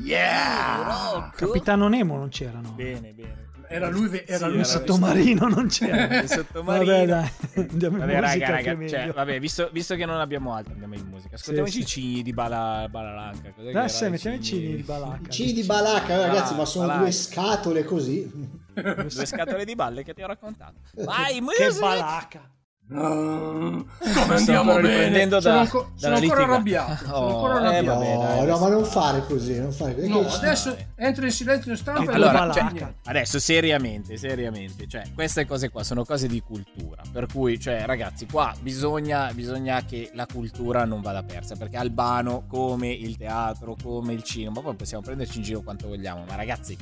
yeah! 0.00 1.30
Capitano 1.34 1.88
Nemo 1.88 2.16
non 2.16 2.28
c'era, 2.28 2.60
no? 2.60 2.70
bene, 2.72 3.12
bene. 3.12 3.46
Era 3.70 3.90
lui, 3.90 4.08
era 4.24 4.38
Sì, 4.38 4.44
lui 4.44 4.52
Il 4.54 4.58
era 4.60 4.64
sottomarino 4.64 5.46
non 5.46 5.66
c'era. 5.68 6.20
Il 6.22 6.28
sottomarino. 6.30 6.90
Vabbè, 6.90 7.06
dai. 7.06 7.30
Andiamo 7.68 7.96
in 7.98 8.06
Vabbè, 8.06 8.20
musica 8.20 8.50
raga, 8.50 8.70
è 8.70 8.74
raga, 8.74 8.88
cioè, 8.88 9.12
vabbè, 9.12 9.40
visto, 9.40 9.68
visto 9.70 9.94
che 9.94 10.06
non 10.06 10.20
abbiamo 10.20 10.54
altro, 10.54 10.72
andiamo 10.72 10.94
in 10.94 11.06
musica. 11.06 11.34
Ascoltiamoci 11.34 11.72
Sì, 11.76 11.80
i 11.82 11.86
cigni 11.86 12.22
di 12.22 12.32
Bala, 12.32 12.86
Balalanca. 12.88 13.52
Cos'è 13.52 13.68
era 13.68 13.88
sì, 13.88 14.04
i 14.06 14.10
mettiamo 14.10 14.36
i 14.36 14.42
cigni? 14.42 14.62
cini 14.62 14.76
di 14.76 14.82
Balacca. 14.82 15.28
C 15.28 15.52
di 15.52 15.62
Balacca, 15.64 16.16
ragazzi, 16.26 16.54
ma 16.54 16.64
sono 16.64 16.86
Balacca. 16.86 17.02
due 17.02 17.12
scatole 17.12 17.84
così. 17.84 18.30
Due 18.72 19.26
scatole 19.26 19.64
di 19.66 19.74
balle 19.74 20.02
che 20.02 20.14
ti 20.14 20.22
ho 20.22 20.26
raccontato. 20.26 20.76
Vai, 21.04 21.34
Che 21.34 21.40
music! 21.42 22.40
Balacca. 22.88 23.86
Come 24.22 24.34
andiamo 24.34 24.74
bene? 24.76 24.88
riprendendo 24.88 25.40
sono 25.40 25.54
da- 25.54 25.60
anco- 25.60 25.90
sono 25.94 26.14
ancora 26.16 26.42
arrabbiato. 26.42 27.04
Sono 27.04 27.16
Oh, 27.16 27.26
ancora 27.34 27.54
eh, 27.54 27.76
arrabbiato. 27.76 27.98
vabbè, 27.98 28.14
no, 28.14 28.22
dai, 28.22 28.46
no, 28.46 28.58
ma 28.58 28.68
non 28.68 28.84
fare 28.84 29.26
così, 29.26 29.58
non 29.60 29.72
fare 29.72 29.94
così. 29.94 30.08
No, 30.08 30.20
adesso 30.26 30.76
entro 30.96 31.24
in 31.24 31.30
silenzio 31.30 31.76
stampa 31.76 32.10
e 32.10 32.14
Allora, 32.14 32.50
cioè, 32.52 32.92
adesso 33.04 33.38
seriamente, 33.38 34.16
seriamente, 34.16 34.86
cioè, 34.88 35.02
queste 35.14 35.46
cose 35.46 35.68
qua 35.70 35.82
sono 35.84 36.04
cose 36.04 36.26
di 36.28 36.40
cultura. 36.40 37.02
Per 37.12 37.26
cui, 37.32 37.58
cioè, 37.60 37.84
ragazzi, 37.84 38.26
qua 38.26 38.54
bisogna, 38.60 39.30
bisogna 39.32 39.82
che 39.84 40.10
la 40.14 40.26
cultura 40.26 40.84
non 40.84 41.00
vada 41.00 41.22
persa. 41.22 41.56
Perché 41.56 41.76
Albano, 41.76 42.44
come 42.48 42.88
il 42.90 43.16
teatro, 43.16 43.76
come 43.82 44.12
il 44.12 44.22
cinema, 44.22 44.60
poi 44.60 44.74
possiamo 44.74 45.02
prenderci 45.02 45.38
in 45.38 45.42
giro 45.42 45.60
quanto 45.60 45.88
vogliamo. 45.88 46.24
Ma 46.26 46.34
ragazzi, 46.36 46.76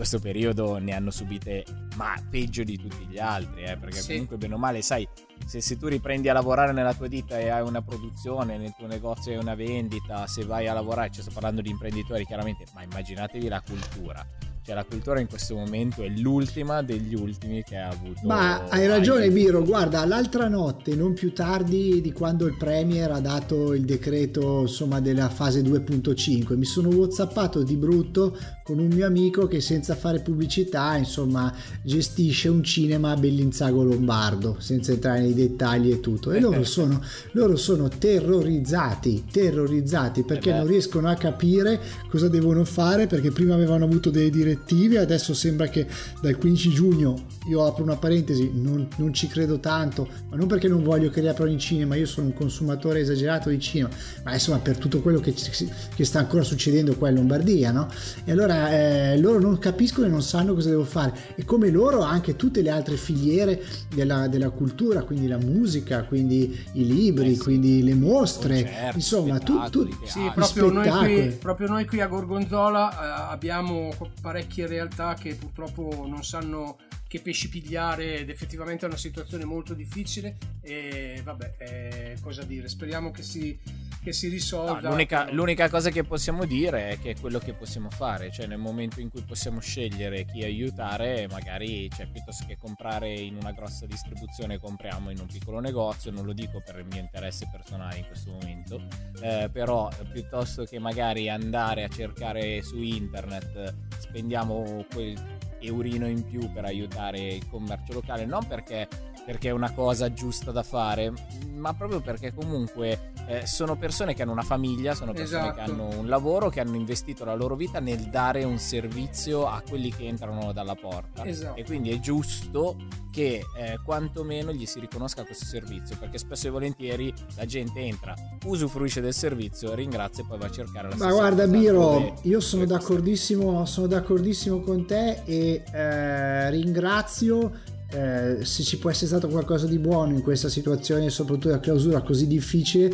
questo 0.00 0.18
periodo 0.18 0.78
ne 0.78 0.94
hanno 0.94 1.10
subite, 1.10 1.62
ma 1.96 2.14
peggio 2.30 2.62
di 2.64 2.78
tutti 2.78 3.04
gli 3.06 3.18
altri, 3.18 3.64
eh, 3.64 3.76
perché 3.76 4.00
Sì. 4.00 4.12
comunque, 4.12 4.38
bene 4.38 4.54
o 4.54 4.56
male, 4.56 4.80
sai, 4.80 5.06
se, 5.44 5.60
se 5.60 5.76
tu 5.76 5.88
riprendi 5.88 6.30
a 6.30 6.32
lavorare 6.32 6.72
nella 6.72 6.94
tua 6.94 7.06
ditta 7.06 7.38
e 7.38 7.50
hai 7.50 7.60
una 7.60 7.82
produzione, 7.82 8.56
nel 8.56 8.72
tuo 8.78 8.86
negozio 8.86 9.32
hai 9.32 9.36
una 9.36 9.54
vendita, 9.54 10.26
se 10.26 10.46
vai 10.46 10.68
a 10.68 10.72
lavorare, 10.72 11.10
ci 11.10 11.20
sto 11.20 11.30
parlando 11.34 11.60
di 11.60 11.68
imprenditori 11.68 12.24
chiaramente, 12.24 12.64
ma 12.72 12.82
immaginatevi 12.82 13.46
la 13.46 13.60
cultura. 13.60 14.26
Cioè 14.62 14.74
la 14.74 14.84
cultura 14.84 15.20
in 15.20 15.26
questo 15.26 15.54
momento 15.54 16.02
è 16.02 16.08
l'ultima 16.08 16.82
degli 16.82 17.14
ultimi 17.14 17.62
che 17.62 17.76
ha 17.76 17.88
avuto. 17.88 18.20
Ma 18.24 18.68
hai 18.68 18.86
ragione 18.86 19.30
Biro, 19.30 19.62
guarda, 19.64 20.04
l'altra 20.04 20.48
notte, 20.48 20.94
non 20.94 21.14
più 21.14 21.32
tardi 21.32 22.00
di 22.00 22.12
quando 22.12 22.46
il 22.46 22.56
Premier 22.56 23.10
ha 23.10 23.20
dato 23.20 23.72
il 23.72 23.84
decreto 23.84 24.60
insomma 24.60 25.00
della 25.00 25.28
fase 25.30 25.62
2.5, 25.62 26.56
mi 26.56 26.66
sono 26.66 26.88
whatsappato 26.88 27.62
di 27.62 27.76
brutto 27.76 28.36
con 28.70 28.78
un 28.78 28.86
mio 28.86 29.04
amico 29.04 29.48
che 29.48 29.60
senza 29.60 29.96
fare 29.96 30.20
pubblicità 30.20 30.96
insomma 30.96 31.52
gestisce 31.82 32.48
un 32.48 32.62
cinema 32.62 33.10
a 33.10 33.16
Bellinzago 33.16 33.82
Lombardo, 33.82 34.58
senza 34.60 34.92
entrare 34.92 35.22
nei 35.22 35.34
dettagli 35.34 35.90
e 35.90 35.98
tutto. 35.98 36.30
E 36.30 36.38
loro 36.38 36.62
sono, 36.64 37.02
loro 37.32 37.56
sono 37.56 37.88
terrorizzati, 37.88 39.24
terrorizzati 39.28 40.22
perché 40.22 40.50
Eh 40.50 40.58
non 40.58 40.68
riescono 40.68 41.08
a 41.08 41.14
capire 41.14 41.80
cosa 42.08 42.28
devono 42.28 42.64
fare 42.64 43.08
perché 43.08 43.32
prima 43.32 43.54
avevano 43.54 43.86
avuto 43.86 44.08
delle 44.08 44.30
direttive, 44.30 44.98
adesso 44.98 45.34
sembra 45.34 45.66
che 45.66 45.88
dal 46.22 46.36
15 46.36 46.70
giugno, 46.70 47.26
io 47.48 47.66
apro 47.66 47.82
una 47.82 47.96
parentesi, 47.96 48.52
non, 48.54 48.86
non 48.98 49.12
ci 49.12 49.26
credo 49.26 49.58
tanto, 49.58 50.06
ma 50.28 50.36
non 50.36 50.46
perché 50.46 50.68
non 50.68 50.84
voglio 50.84 51.10
che 51.10 51.20
riaprano 51.20 51.50
i 51.50 51.58
cinema, 51.58 51.96
io 51.96 52.06
sono 52.06 52.28
un 52.28 52.34
consumatore 52.34 53.00
esagerato 53.00 53.48
di 53.48 53.58
cinema, 53.58 53.90
ma 54.22 54.32
insomma 54.32 54.58
per 54.58 54.76
tutto 54.78 55.00
quello 55.00 55.18
che, 55.18 55.34
che 55.34 56.04
sta 56.04 56.20
ancora 56.20 56.44
succedendo 56.44 56.94
qua 56.94 57.08
in 57.08 57.16
Lombardia, 57.16 57.72
no? 57.72 57.88
E 58.24 58.30
allora 58.30 58.59
ma 58.60 58.70
eh, 58.70 59.18
loro 59.18 59.40
non 59.40 59.58
capiscono 59.58 60.06
e 60.06 60.10
non 60.10 60.22
sanno 60.22 60.54
cosa 60.54 60.68
devo 60.68 60.84
fare. 60.84 61.34
E 61.34 61.44
come 61.44 61.70
loro 61.70 62.02
anche 62.02 62.36
tutte 62.36 62.62
le 62.62 62.70
altre 62.70 62.96
filiere 62.96 63.62
della, 63.92 64.28
della 64.28 64.50
cultura, 64.50 65.02
quindi 65.02 65.26
la 65.26 65.38
musica, 65.38 66.04
quindi 66.04 66.58
i 66.72 66.86
libri, 66.86 67.32
Eh 67.32 67.34
sì. 67.34 67.40
quindi 67.40 67.82
le 67.82 67.94
mostre, 67.94 68.62
Concerti, 68.62 68.96
insomma, 68.96 69.38
tu, 69.38 69.68
tu, 69.70 69.88
Sì, 70.04 70.30
proprio 70.34 70.70
noi, 70.70 70.88
qui, 70.90 71.36
proprio 71.38 71.68
noi 71.68 71.86
qui 71.86 72.00
a 72.00 72.06
Gorgonzola 72.06 72.90
eh, 72.90 73.32
abbiamo 73.32 73.94
parecchie 74.20 74.66
realtà 74.66 75.14
che 75.14 75.34
purtroppo 75.34 76.06
non 76.08 76.22
sanno 76.22 76.76
che 77.08 77.20
pesci 77.20 77.48
pigliare 77.48 78.18
ed 78.18 78.30
effettivamente 78.30 78.84
è 78.84 78.88
una 78.88 78.96
situazione 78.96 79.44
molto 79.44 79.74
difficile 79.74 80.36
e 80.60 81.20
vabbè, 81.24 81.54
eh, 81.58 82.16
cosa 82.20 82.44
dire, 82.44 82.68
speriamo 82.68 83.10
che 83.10 83.22
si, 83.22 83.58
che 84.02 84.12
si 84.12 84.26
No, 84.26 84.32
risolva. 84.32 84.88
l'unica, 84.88 85.30
l'unica 85.32 85.68
cosa 85.68 85.90
che 85.90 86.04
possiamo 86.04 86.44
dire 86.44 86.90
è 86.90 86.98
che 87.00 87.10
è 87.10 87.20
quello 87.20 87.38
che 87.38 87.52
possiamo 87.52 87.90
fare, 87.90 88.30
cioè 88.30 88.46
nel 88.46 88.58
momento 88.58 89.00
in 89.00 89.10
cui 89.10 89.22
possiamo 89.22 89.60
scegliere 89.60 90.24
chi 90.24 90.42
aiutare, 90.42 91.26
magari 91.30 91.88
cioè, 91.90 92.06
piuttosto 92.06 92.44
che 92.46 92.56
comprare 92.56 93.12
in 93.12 93.36
una 93.36 93.52
grossa 93.52 93.86
distribuzione, 93.86 94.58
compriamo 94.58 95.10
in 95.10 95.18
un 95.20 95.26
piccolo 95.26 95.60
negozio, 95.60 96.10
non 96.10 96.24
lo 96.24 96.32
dico 96.32 96.62
per 96.64 96.78
il 96.78 96.86
mio 96.86 97.00
interesse 97.00 97.48
personale 97.50 97.98
in 97.98 98.06
questo 98.06 98.30
momento, 98.32 98.82
eh, 99.22 99.48
però 99.52 99.88
piuttosto 100.12 100.64
che 100.64 100.78
magari 100.78 101.28
andare 101.28 101.84
a 101.84 101.88
cercare 101.88 102.62
su 102.62 102.76
internet, 102.78 103.74
spendiamo 103.98 104.84
quel 104.92 105.38
eurino 105.62 106.06
in 106.08 106.24
più 106.24 106.50
per 106.52 106.64
aiutare 106.64 107.34
il 107.34 107.48
commercio 107.48 107.92
locale, 107.92 108.24
non 108.24 108.46
perché 108.46 108.88
perché 109.24 109.48
è 109.48 109.52
una 109.52 109.72
cosa 109.72 110.12
giusta 110.12 110.50
da 110.50 110.62
fare, 110.62 111.12
ma 111.54 111.74
proprio 111.74 112.00
perché 112.00 112.32
comunque 112.34 113.12
eh, 113.26 113.46
sono 113.46 113.76
persone 113.76 114.14
che 114.14 114.22
hanno 114.22 114.32
una 114.32 114.42
famiglia, 114.42 114.94
sono 114.94 115.12
persone 115.12 115.52
che 115.52 115.60
Esatto. 115.60 115.70
hanno 115.70 115.98
un 115.98 116.08
lavoro, 116.08 116.48
che 116.48 116.60
hanno 116.60 116.76
investito 116.76 117.24
la 117.24 117.34
loro 117.34 117.54
vita 117.54 117.80
nel 117.80 118.08
dare 118.08 118.44
un 118.44 118.58
servizio 118.58 119.46
a 119.46 119.62
quelli 119.68 119.90
che 119.90 120.06
entrano 120.06 120.52
dalla 120.52 120.74
porta. 120.74 121.24
Esatto. 121.24 121.56
E 121.56 121.64
quindi 121.64 121.90
è 121.90 122.00
giusto 122.00 122.76
che 123.10 123.42
eh, 123.56 123.78
quantomeno 123.84 124.52
gli 124.52 124.66
si 124.66 124.80
riconosca 124.80 125.24
questo 125.24 125.44
servizio, 125.44 125.96
perché 125.98 126.18
spesso 126.18 126.46
e 126.46 126.50
volentieri 126.50 127.12
la 127.36 127.44
gente 127.44 127.80
entra, 127.80 128.14
usufruisce 128.44 129.00
del 129.00 129.14
servizio, 129.14 129.74
ringrazia 129.74 130.22
e 130.22 130.26
poi 130.26 130.38
va 130.38 130.46
a 130.46 130.50
cercare 130.50 130.88
la 130.88 130.94
Ma 130.96 131.04
stessa 131.04 131.10
guarda 131.10 131.44
cosa 131.44 131.58
Biro, 131.58 131.80
dove- 131.80 132.14
io 132.22 132.40
sono 132.40 132.64
d'accordissimo, 132.64 133.64
sono 133.66 133.86
d'accordissimo 133.86 134.60
con 134.60 134.86
te 134.86 135.22
e 135.24 135.62
eh, 135.72 136.50
ringrazio 136.50 137.52
eh, 137.92 138.44
se 138.44 138.62
ci 138.62 138.78
può 138.78 138.90
essere 138.90 139.06
stato 139.06 139.28
qualcosa 139.28 139.66
di 139.66 139.78
buono 139.78 140.12
in 140.12 140.22
questa 140.22 140.48
situazione, 140.48 141.10
soprattutto 141.10 141.48
la 141.48 141.60
clausura 141.60 142.00
così 142.02 142.26
difficile, 142.26 142.92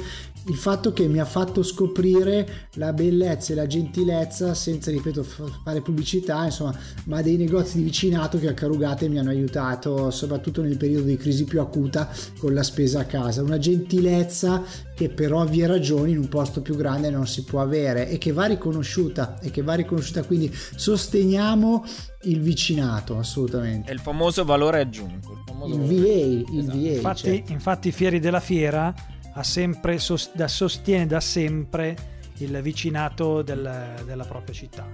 il 0.49 0.55
fatto 0.57 0.93
che 0.93 1.09
mi 1.09 1.19
ha 1.19 1.25
fatto 1.25 1.63
scoprire 1.63 2.69
la 2.75 2.93
bellezza 2.93 3.53
e 3.53 3.57
la 3.57 3.67
gentilezza, 3.67 4.55
senza 4.55 4.91
ripeto 4.91 5.23
f- 5.25 5.63
fare 5.65 5.81
pubblicità, 5.81 6.45
insomma, 6.45 6.77
ma 7.07 7.21
dei 7.23 7.37
negozi 7.37 7.79
di 7.79 7.83
vicinato 7.85 8.39
che 8.39 8.49
a 8.49 8.55
Carugate 8.55 9.09
mi 9.09 9.19
hanno 9.19 9.31
aiutato, 9.31 10.11
soprattutto 10.11 10.63
nel 10.63 10.77
periodo 10.77 11.07
di 11.07 11.17
crisi 11.17 11.45
più 11.45 11.61
acuta 11.61 12.09
con 12.39 12.55
la 12.55 12.63
spesa 12.63 13.01
a 13.01 13.05
casa. 13.05 13.43
Una 13.43 13.59
gentilezza 13.59 14.63
che 14.95 15.09
per 15.09 15.33
ovvie 15.33 15.67
ragioni 15.67 16.13
in 16.13 16.19
un 16.19 16.29
posto 16.29 16.63
più 16.63 16.77
grande 16.77 17.11
non 17.11 17.27
si 17.27 17.43
può 17.45 17.61
avere 17.61 18.09
e 18.09 18.17
che 18.19 18.33
va 18.33 18.47
riconosciuta 18.47 19.39
e 19.41 19.51
che 19.51 19.63
va 19.63 19.75
riconosciuta 19.75 20.23
quindi 20.23 20.51
sosteniamo 20.55 21.85
il 22.23 22.41
vicinato 22.41 23.19
assolutamente 23.19 23.91
È 23.91 23.93
il 23.93 24.01
famoso 24.01 24.45
valore 24.45 24.81
aggiunto. 24.81 25.33
Il, 25.33 25.39
famoso 25.45 25.75
il 25.75 25.81
valore 25.81 26.01
VA 26.03 26.53
il 26.53 26.59
Esatto. 26.61 26.79
VA 26.79 26.89
Infatti, 26.89 27.21
cioè. 27.23 27.43
infatti 27.49 27.93
Fieri 27.93 28.21
della 28.21 28.41
Fiera 28.41 28.95
sempre 29.43 29.99
sostiene 29.99 31.07
da 31.07 31.21
sempre 31.21 31.97
il 32.39 32.61
vicinato 32.63 33.43
del- 33.43 34.03
della 34.05 34.25
propria 34.25 34.55
città. 34.55 34.87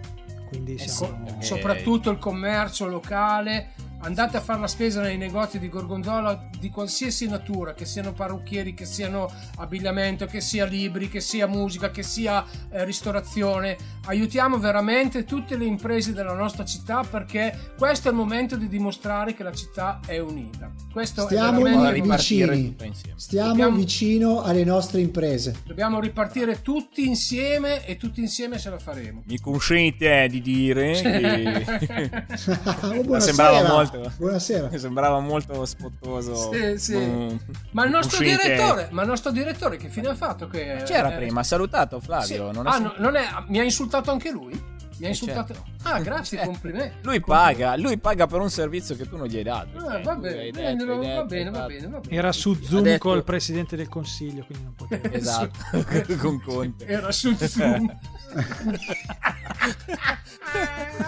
Quindi 0.48 0.74
Eh 0.74 0.88
siamo... 0.88 1.14
sì, 1.16 1.22
perché- 1.24 1.44
soprattutto 1.44 2.10
il 2.10 2.18
commercio 2.18 2.86
locale. 2.86 3.70
Andate 4.04 4.36
a 4.36 4.40
fare 4.40 4.58
la 4.58 4.66
spesa 4.66 5.00
nei 5.00 5.16
negozi 5.16 5.60
di 5.60 5.68
Gorgonzola 5.68 6.48
di 6.58 6.70
qualsiasi 6.70 7.28
natura, 7.28 7.72
che 7.72 7.84
siano 7.84 8.12
parrucchieri, 8.12 8.74
che 8.74 8.84
siano 8.84 9.30
abbigliamento, 9.58 10.26
che 10.26 10.40
sia 10.40 10.64
libri, 10.64 11.08
che 11.08 11.20
sia 11.20 11.46
musica, 11.46 11.92
che 11.92 12.02
sia 12.02 12.44
eh, 12.70 12.84
ristorazione. 12.84 13.76
Aiutiamo 14.06 14.58
veramente 14.58 15.22
tutte 15.22 15.56
le 15.56 15.66
imprese 15.66 16.12
della 16.12 16.34
nostra 16.34 16.64
città 16.64 17.04
perché 17.08 17.56
questo 17.78 18.08
è 18.08 18.10
il 18.10 18.16
momento 18.16 18.56
di 18.56 18.66
dimostrare 18.66 19.34
che 19.34 19.44
la 19.44 19.52
città 19.52 20.00
è 20.04 20.18
unita. 20.18 20.72
Questo 20.92 21.22
Stiamo 21.22 21.64
è 21.64 22.00
vicini. 22.00 22.76
stiamo 23.14 23.48
Dobbiamo- 23.48 23.76
vicino 23.76 24.42
alle 24.42 24.64
nostre 24.64 25.00
imprese 25.00 25.54
Dobbiamo 25.64 26.00
ripartire 26.00 26.60
tutti 26.60 27.06
insieme 27.06 27.86
e 27.86 27.96
tutti 27.96 28.20
insieme 28.20 28.58
ce 28.58 28.70
la 28.70 28.78
faremo. 28.78 29.22
Mi 29.26 29.38
consente 29.38 30.26
di 30.28 30.40
dire 30.42 30.92
che 31.00 32.24
oh, 33.06 33.20
sembrava 33.20 33.68
molto 33.68 33.91
buonasera 34.16 34.68
mi 34.70 34.78
sembrava 34.78 35.20
molto 35.20 35.64
spottoso. 35.64 36.50
Sì, 36.52 36.78
sì. 36.78 36.96
Mm, 36.96 37.36
Ma 37.72 37.84
il 37.84 37.90
nostro 37.90 38.18
direttore, 38.18 38.88
ma 38.90 39.02
il 39.02 39.08
nostro 39.08 39.30
direttore 39.30 39.76
che 39.76 39.88
fine 39.88 40.08
ha 40.08 40.14
fatto? 40.14 40.48
Che, 40.48 40.82
C'era 40.84 41.12
eh, 41.12 41.16
prima, 41.16 41.40
ha 41.40 41.44
salutato 41.44 41.98
sì. 41.98 42.04
Flavio. 42.06 42.52
Non 42.52 42.66
è 42.66 42.70
Ah, 42.70 42.78
no, 42.78 42.94
non 42.98 43.16
è- 43.16 43.26
mi 43.48 43.58
ha 43.58 43.62
insultato 43.62 44.10
anche 44.10 44.30
lui? 44.30 44.70
Mi 45.02 45.08
ha 45.08 45.10
Eh, 45.10 45.14
insultato. 45.14 45.52
certo. 45.54 45.70
Ah, 45.82 45.98
grazie, 46.00 46.36
Certo. 46.38 46.52
complimenti. 46.52 46.94
Lui 47.02 47.20
paga, 47.20 47.76
lui 47.76 47.98
paga 47.98 48.28
per 48.28 48.38
un 48.40 48.50
servizio 48.50 48.94
che 48.94 49.08
tu 49.08 49.16
non 49.16 49.26
gli 49.26 49.36
hai 49.36 49.42
dato. 49.42 49.76
Ah, 49.78 50.00
va 50.00 50.14
bene, 50.14 50.50
detto, 50.52 50.86
va 50.86 50.94
bene, 51.24 51.50
va 51.50 51.64
bene, 51.64 51.90
va 51.90 51.98
bene. 51.98 52.14
Era 52.16 52.30
su 52.30 52.54
Zoom 52.62 52.82
detto- 52.84 53.08
col 53.08 53.24
presidente 53.24 53.74
del 53.74 53.88
consiglio, 53.88 54.44
quindi 54.46 54.62
non 54.64 54.74
poteva. 54.76 55.00
Esatto, 55.12 55.58
con 56.22 56.40
Conte. 56.40 56.86
Era 56.86 57.10
su 57.10 57.34
Zoom. 57.34 57.92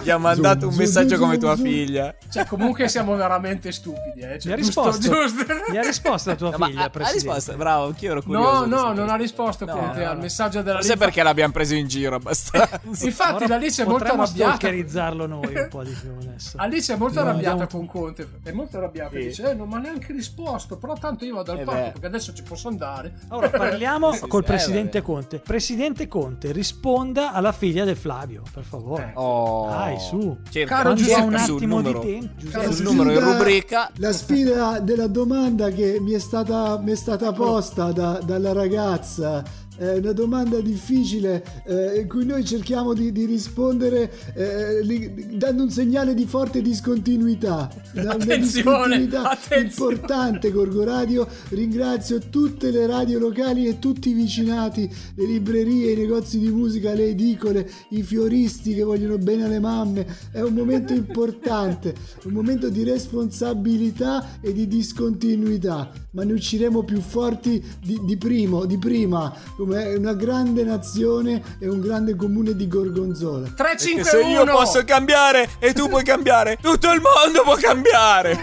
Gli 0.03 0.11
ha 0.11 0.19
mandato 0.19 0.61
Zoom, 0.61 0.73
un 0.73 0.77
messaggio 0.79 1.09
zoom, 1.17 1.21
come 1.21 1.39
tua 1.39 1.55
zoom. 1.57 1.67
figlia. 1.69 2.15
Cioè, 2.31 2.47
comunque 2.47 2.89
siamo 2.89 3.15
veramente 3.15 3.71
stupidi. 3.73 4.21
Eh. 4.21 4.39
Cioè, 4.39 4.51
Gli 4.51 4.53
ha 4.53 4.63
giusto- 4.63 4.91
risposto, 4.91 5.13
giusto. 5.13 5.45
gli 5.71 5.77
ha 5.77 5.83
risposto 5.83 6.31
la 6.31 6.37
tua 6.37 6.51
No, 6.57 6.67
figlia, 6.67 6.81
ha, 6.83 6.91
ha 6.93 7.11
risposto, 7.11 7.55
bravo, 7.57 7.87
anch'io 7.87 8.11
ero 8.11 8.23
curioso. 8.23 8.67
No, 8.67 8.83
no, 8.83 8.93
non 8.93 9.09
ha 9.11 9.17
risposto 9.17 9.65
cosa. 9.67 9.79
Conte 9.79 10.03
no, 10.05 10.11
al 10.11 10.17
no. 10.17 10.23
messaggio 10.23 10.63
della 10.63 10.75
Forse 10.77 10.89
Linfa. 10.91 11.05
perché 11.05 11.23
l'abbiamo 11.23 11.53
preso 11.53 11.75
in 11.75 11.87
giro 11.87 12.17
abbastanza. 12.17 12.81
Infatti, 13.05 13.35
Ora 13.35 13.47
la 13.49 13.55
Alice 13.57 13.84
è 13.85 13.89
molto 13.89 14.05
potremmo 14.05 14.23
arrabbiata. 14.23 14.55
stalkerizzarlo 14.57 15.27
noi 15.27 15.55
un 15.55 15.67
po' 15.71 15.83
di 15.83 15.93
più 15.93 16.11
adesso. 16.21 16.57
Alice 16.57 16.93
è 16.93 16.97
molto 16.97 17.21
No, 17.23 17.29
arrabbiata 17.29 17.63
andiamo- 17.63 17.87
con 17.87 17.87
Conte. 18.03 18.29
È 18.43 18.53
molto 18.53 18.77
arrabbiata. 18.79 19.11
Sì. 19.19 19.27
Dice: 19.27 19.51
eh, 19.51 19.55
non 19.55 19.69
mi 19.69 19.75
ha 19.75 19.79
neanche 19.79 20.13
risposto. 20.13 20.77
Però 20.77 20.95
tanto 20.95 21.25
io 21.25 21.35
vado 21.37 21.53
al 21.53 21.59
Eh 21.61 21.65
parco 21.65 21.81
beh. 21.81 21.91
perché 21.93 22.07
adesso 22.07 22.33
ci 22.35 22.43
posso 22.43 22.69
andare. 22.69 23.13
Ora 23.29 23.49
parliamo 23.51 24.13
Sì, 24.13 24.27
col 24.27 24.41
sì, 24.43 24.47
presidente 24.47 24.99
eh. 24.99 25.03
Conte. 25.03 25.39
Presidente 25.39 26.09
Conte, 26.09 26.53
risponda 26.53 27.33
alla 27.33 27.53
figlia 27.53 27.85
del 27.85 27.97
Flavio, 27.97 28.43
per 28.53 28.65
favore. 28.65 29.13
Oh. 29.15 29.69
Dai, 29.69 29.99
su. 30.01 30.37
Cerca, 30.51 30.77
Caro 30.77 30.95
Giuseppe, 30.95 31.21
un 31.23 31.35
attimo 31.35 31.77
numero, 31.77 32.01
di 32.01 32.07
tempo, 32.19 32.33
Giuseppe. 32.37 32.73
Sul 32.73 32.85
numero 32.85 33.11
in 33.13 33.21
rubrica. 33.21 33.91
la 33.97 34.13
sfida 34.13 34.81
della 34.81 35.07
domanda 35.07 35.69
che 35.71 35.99
mi 36.01 36.13
è 36.13 36.19
stata, 36.19 36.79
mi 36.79 36.93
è 36.93 36.97
stata 36.97 37.33
posta 37.33 37.93
da- 37.93 38.19
dalla 38.25 38.53
ragazza 38.53 39.43
è 39.77 39.99
una 39.99 40.13
domanda 40.13 40.61
difficile 40.61 41.45
eh, 41.67 42.01
in 42.01 42.09
cui 42.09 42.25
noi 42.25 42.45
cerchiamo 42.45 42.95
di, 42.95 43.11
di 43.13 43.25
rispondere 43.25 44.11
eh, 44.35 44.83
li- 44.83 45.37
dando 45.37 45.65
un 45.65 45.71
segnale 45.71 46.15
di 46.15 46.27
forte 46.27 46.63
discontinuità. 46.63 47.71
Attenzione, 47.95 48.39
discontinuità 48.39 49.31
attenzione. 49.31 49.93
importante 49.95 50.51
Gorgo 50.51 50.85
Radio. 50.85 51.27
Ringrazio 51.51 52.19
tutte 52.31 52.71
le 52.71 52.87
radio 52.87 53.19
locali 53.19 53.67
e 53.67 53.79
tutti 53.79 54.11
i 54.11 54.13
vicinati 54.13 54.91
le 55.15 55.25
librerie, 55.27 55.93
i 55.93 55.97
negozi 55.97 56.39
di 56.39 56.51
musica 56.51 56.93
le 56.93 57.09
edicole, 57.09 57.69
i 57.91 58.03
fioristi 58.03 58.75
che 58.75 58.83
vogliono 58.83 59.19
bene 59.19 59.45
alle 59.45 59.61
mamme. 59.61 60.07
È 60.31 60.41
un 60.41 60.55
momento 60.55 60.93
importante 60.93 61.95
un 62.25 62.33
momento 62.33 62.69
di 62.69 62.83
responsabilità 62.85 64.41
e 64.41 64.53
di 64.53 64.67
discontinuità. 64.67 65.91
Ma 66.13 66.23
ne 66.23 66.33
usciremo 66.35 66.85
più 66.85 67.01
forti 67.01 67.63
di, 67.83 68.01
di 68.05 68.17
primo, 68.17 68.65
di 68.67 68.79
prima 68.79 69.35
come 69.65 69.95
una 69.95 70.13
grande 70.15 70.63
nazione 70.65 71.43
e 71.59 71.69
un 71.69 71.81
grande 71.81 72.15
comune 72.17 72.55
di 72.55 72.69
Gorgonzola 72.69 73.49
3, 73.55 73.77
5, 73.77 74.03
Perché 74.03 74.17
se 74.19 74.23
1. 74.25 74.29
io 74.31 74.45
posso 74.45 74.85
cambiare 74.85 75.49
e 75.59 75.73
tu 75.73 75.89
puoi 75.89 76.05
cambiare, 76.05 76.59
tutto 76.61 76.91
il 76.93 77.01
mondo 77.01 77.43
può 77.43 77.55
cambiare. 77.57 78.39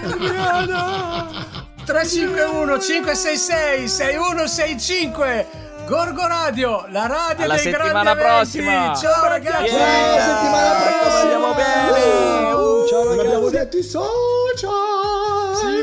351 1.85 2.79
566 2.79 3.87
6165 3.87 5.47
Gorgo 5.87 6.25
Radio, 6.27 6.85
la 6.89 7.07
radio 7.07 7.43
Alla 7.45 7.55
dei 7.55 7.63
settimana 7.63 8.13
grandi 8.13 8.57
eventi. 8.59 8.69
prossima. 8.69 8.95
Ciao 8.95 9.27
ragazzi. 9.27 9.73
Yeah. 9.73 10.15
Ciao, 10.15 10.35
settimana 10.35 10.79
prossima. 10.79 11.19
Andiamo 11.21 11.53
bene. 11.53 12.51
Uh, 12.53 12.87
ciao, 12.87 13.03
ragazzi. 13.03 13.25
abbiamo 13.27 13.49
detto 13.49 13.77
i 13.77 13.83
social 13.83 14.09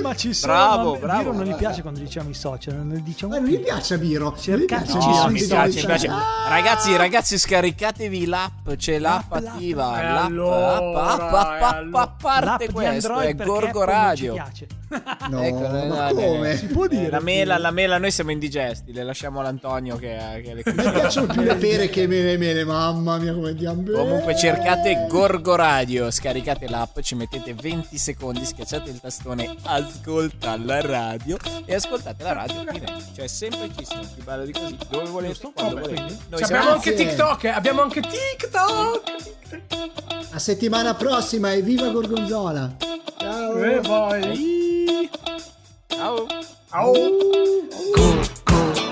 ma 0.09 0.15
ci 0.17 0.35
sono. 0.35 0.53
Bravo, 0.53 0.91
ma 0.93 0.97
a 0.97 1.01
bravo. 1.01 1.23
Biro 1.31 1.33
non 1.33 1.45
gli 1.45 1.55
piace 1.55 1.83
quando 1.83 2.01
diciamo 2.01 2.29
i 2.31 2.35
social, 2.35 2.75
non 2.75 3.01
diciamo 3.03 3.33
ma 3.35 3.39
non 3.41 3.49
gli 3.49 3.61
piace 3.61 3.95
a 3.95 3.99
Biro 3.99 4.35
Cercateci 4.39 4.97
No, 4.97 5.13
sui 5.13 5.33
mi 5.33 5.39
social. 5.41 5.63
piace, 5.71 5.79
mi 5.81 5.87
piace. 5.87 6.09
Ragazzi, 6.49 6.97
ragazzi, 6.97 7.39
scaricatevi 7.39 8.27
l'app, 8.27 8.71
c'è 8.77 8.99
l'app, 8.99 9.33
L'app, 9.33 9.43
l'app. 9.43 9.55
attiva. 9.55 10.03
L'app, 10.03 10.25
allora, 10.27 10.77
app, 10.77 10.97
app, 10.97 11.33
app, 11.33 11.61
e 11.61 11.65
app, 11.65 11.95
a 11.95 12.09
parte 12.21 12.45
L'app 12.45 12.61
di 12.63 12.73
questo, 12.73 13.09
Android 13.13 13.29
è 13.31 13.35
perché 13.35 13.51
Gorgo 13.53 13.81
Apple 13.83 13.95
non 13.95 14.17
ci 14.17 14.27
Radio. 14.27 14.33
piace. 14.35 14.67
No, 15.29 15.43
Ecco, 15.43 15.59
ma 15.61 15.85
no, 15.85 15.95
no, 16.09 16.15
come? 16.15 16.51
no. 16.53 16.57
Si 16.57 16.67
può 16.67 16.87
dire. 16.87 17.11
La 17.11 17.21
mela, 17.21 17.59
la 17.59 17.71
mela, 17.71 17.99
noi 17.99 18.11
siamo 18.11 18.31
indigesti, 18.31 18.93
le 18.93 19.05
lasciamo 19.05 19.41
all'Antonio 19.41 19.97
che, 19.97 20.17
che 20.43 20.55
le 20.55 20.63
Mi 20.65 20.73
cucina. 20.73 20.91
piacciono 20.93 21.27
più 21.27 21.43
le 21.43 21.55
pere 21.57 21.89
che 21.91 22.07
me 22.07 22.23
le 22.23 22.37
mele, 22.39 22.65
mamma 22.65 23.19
mia 23.19 23.35
come 23.35 23.51
andiamo 23.51 23.83
bene. 23.83 23.99
Comunque 23.99 24.37
cercate 24.37 25.05
Gorgo 25.09 25.55
Radio, 25.55 26.11
scaricate 26.11 26.69
l'app, 26.69 27.01
ci 27.01 27.15
mettete 27.15 27.53
20 27.53 27.99
secondi, 27.99 28.45
schiacciate 28.45 28.89
il 28.91 29.01
tastone 29.01 29.55
ascolta 29.65 30.57
la 30.57 30.81
radio 30.81 31.37
e 31.67 31.75
ascoltate 31.75 32.23
la 32.23 32.33
radio 32.33 32.65
fine. 32.73 32.87
Cioè 33.15 33.25
è 33.25 33.29
semplicissimo, 33.29 34.01
ti 34.15 34.23
parlo 34.25 34.45
di 34.47 34.53
così, 34.53 34.77
dove 34.89 35.09
volete, 35.11 35.51
quando 35.53 35.75
Vabbè, 35.75 35.87
volete. 35.95 36.17
Noi 36.31 36.41
Cioè, 36.41 36.43
abbiamo 36.57 36.71
anche. 36.71 36.95
TikTok, 36.95 37.45
eh, 37.45 37.49
abbiamo 37.49 37.83
anche 37.83 38.01
TikTok. 38.01 39.03
A 40.31 40.39
settimana 40.39 40.95
prossima 40.95 41.53
e 41.53 41.61
viva 41.63 41.89
Gorgonzola. 41.89 42.77
Ciao. 43.19 43.63
E 43.63 43.81
poi. 43.81 44.78
Wee. 44.87 45.11
Au. 46.01 46.29
Au. 46.73 46.93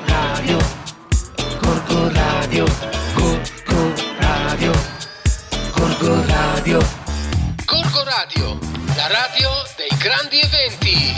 Radio. 0.08 0.58
Corco 1.60 2.08
Radio. 2.10 2.64
Corco 3.14 3.94
Radio. 4.18 4.72
Corco 5.72 6.24
Radio. 6.26 6.80
Corco 7.64 8.04
Radio. 8.04 8.58
La 8.96 9.06
radio 9.08 9.50
dei 9.76 9.96
grandi 9.98 10.40
eventi. 10.40 11.14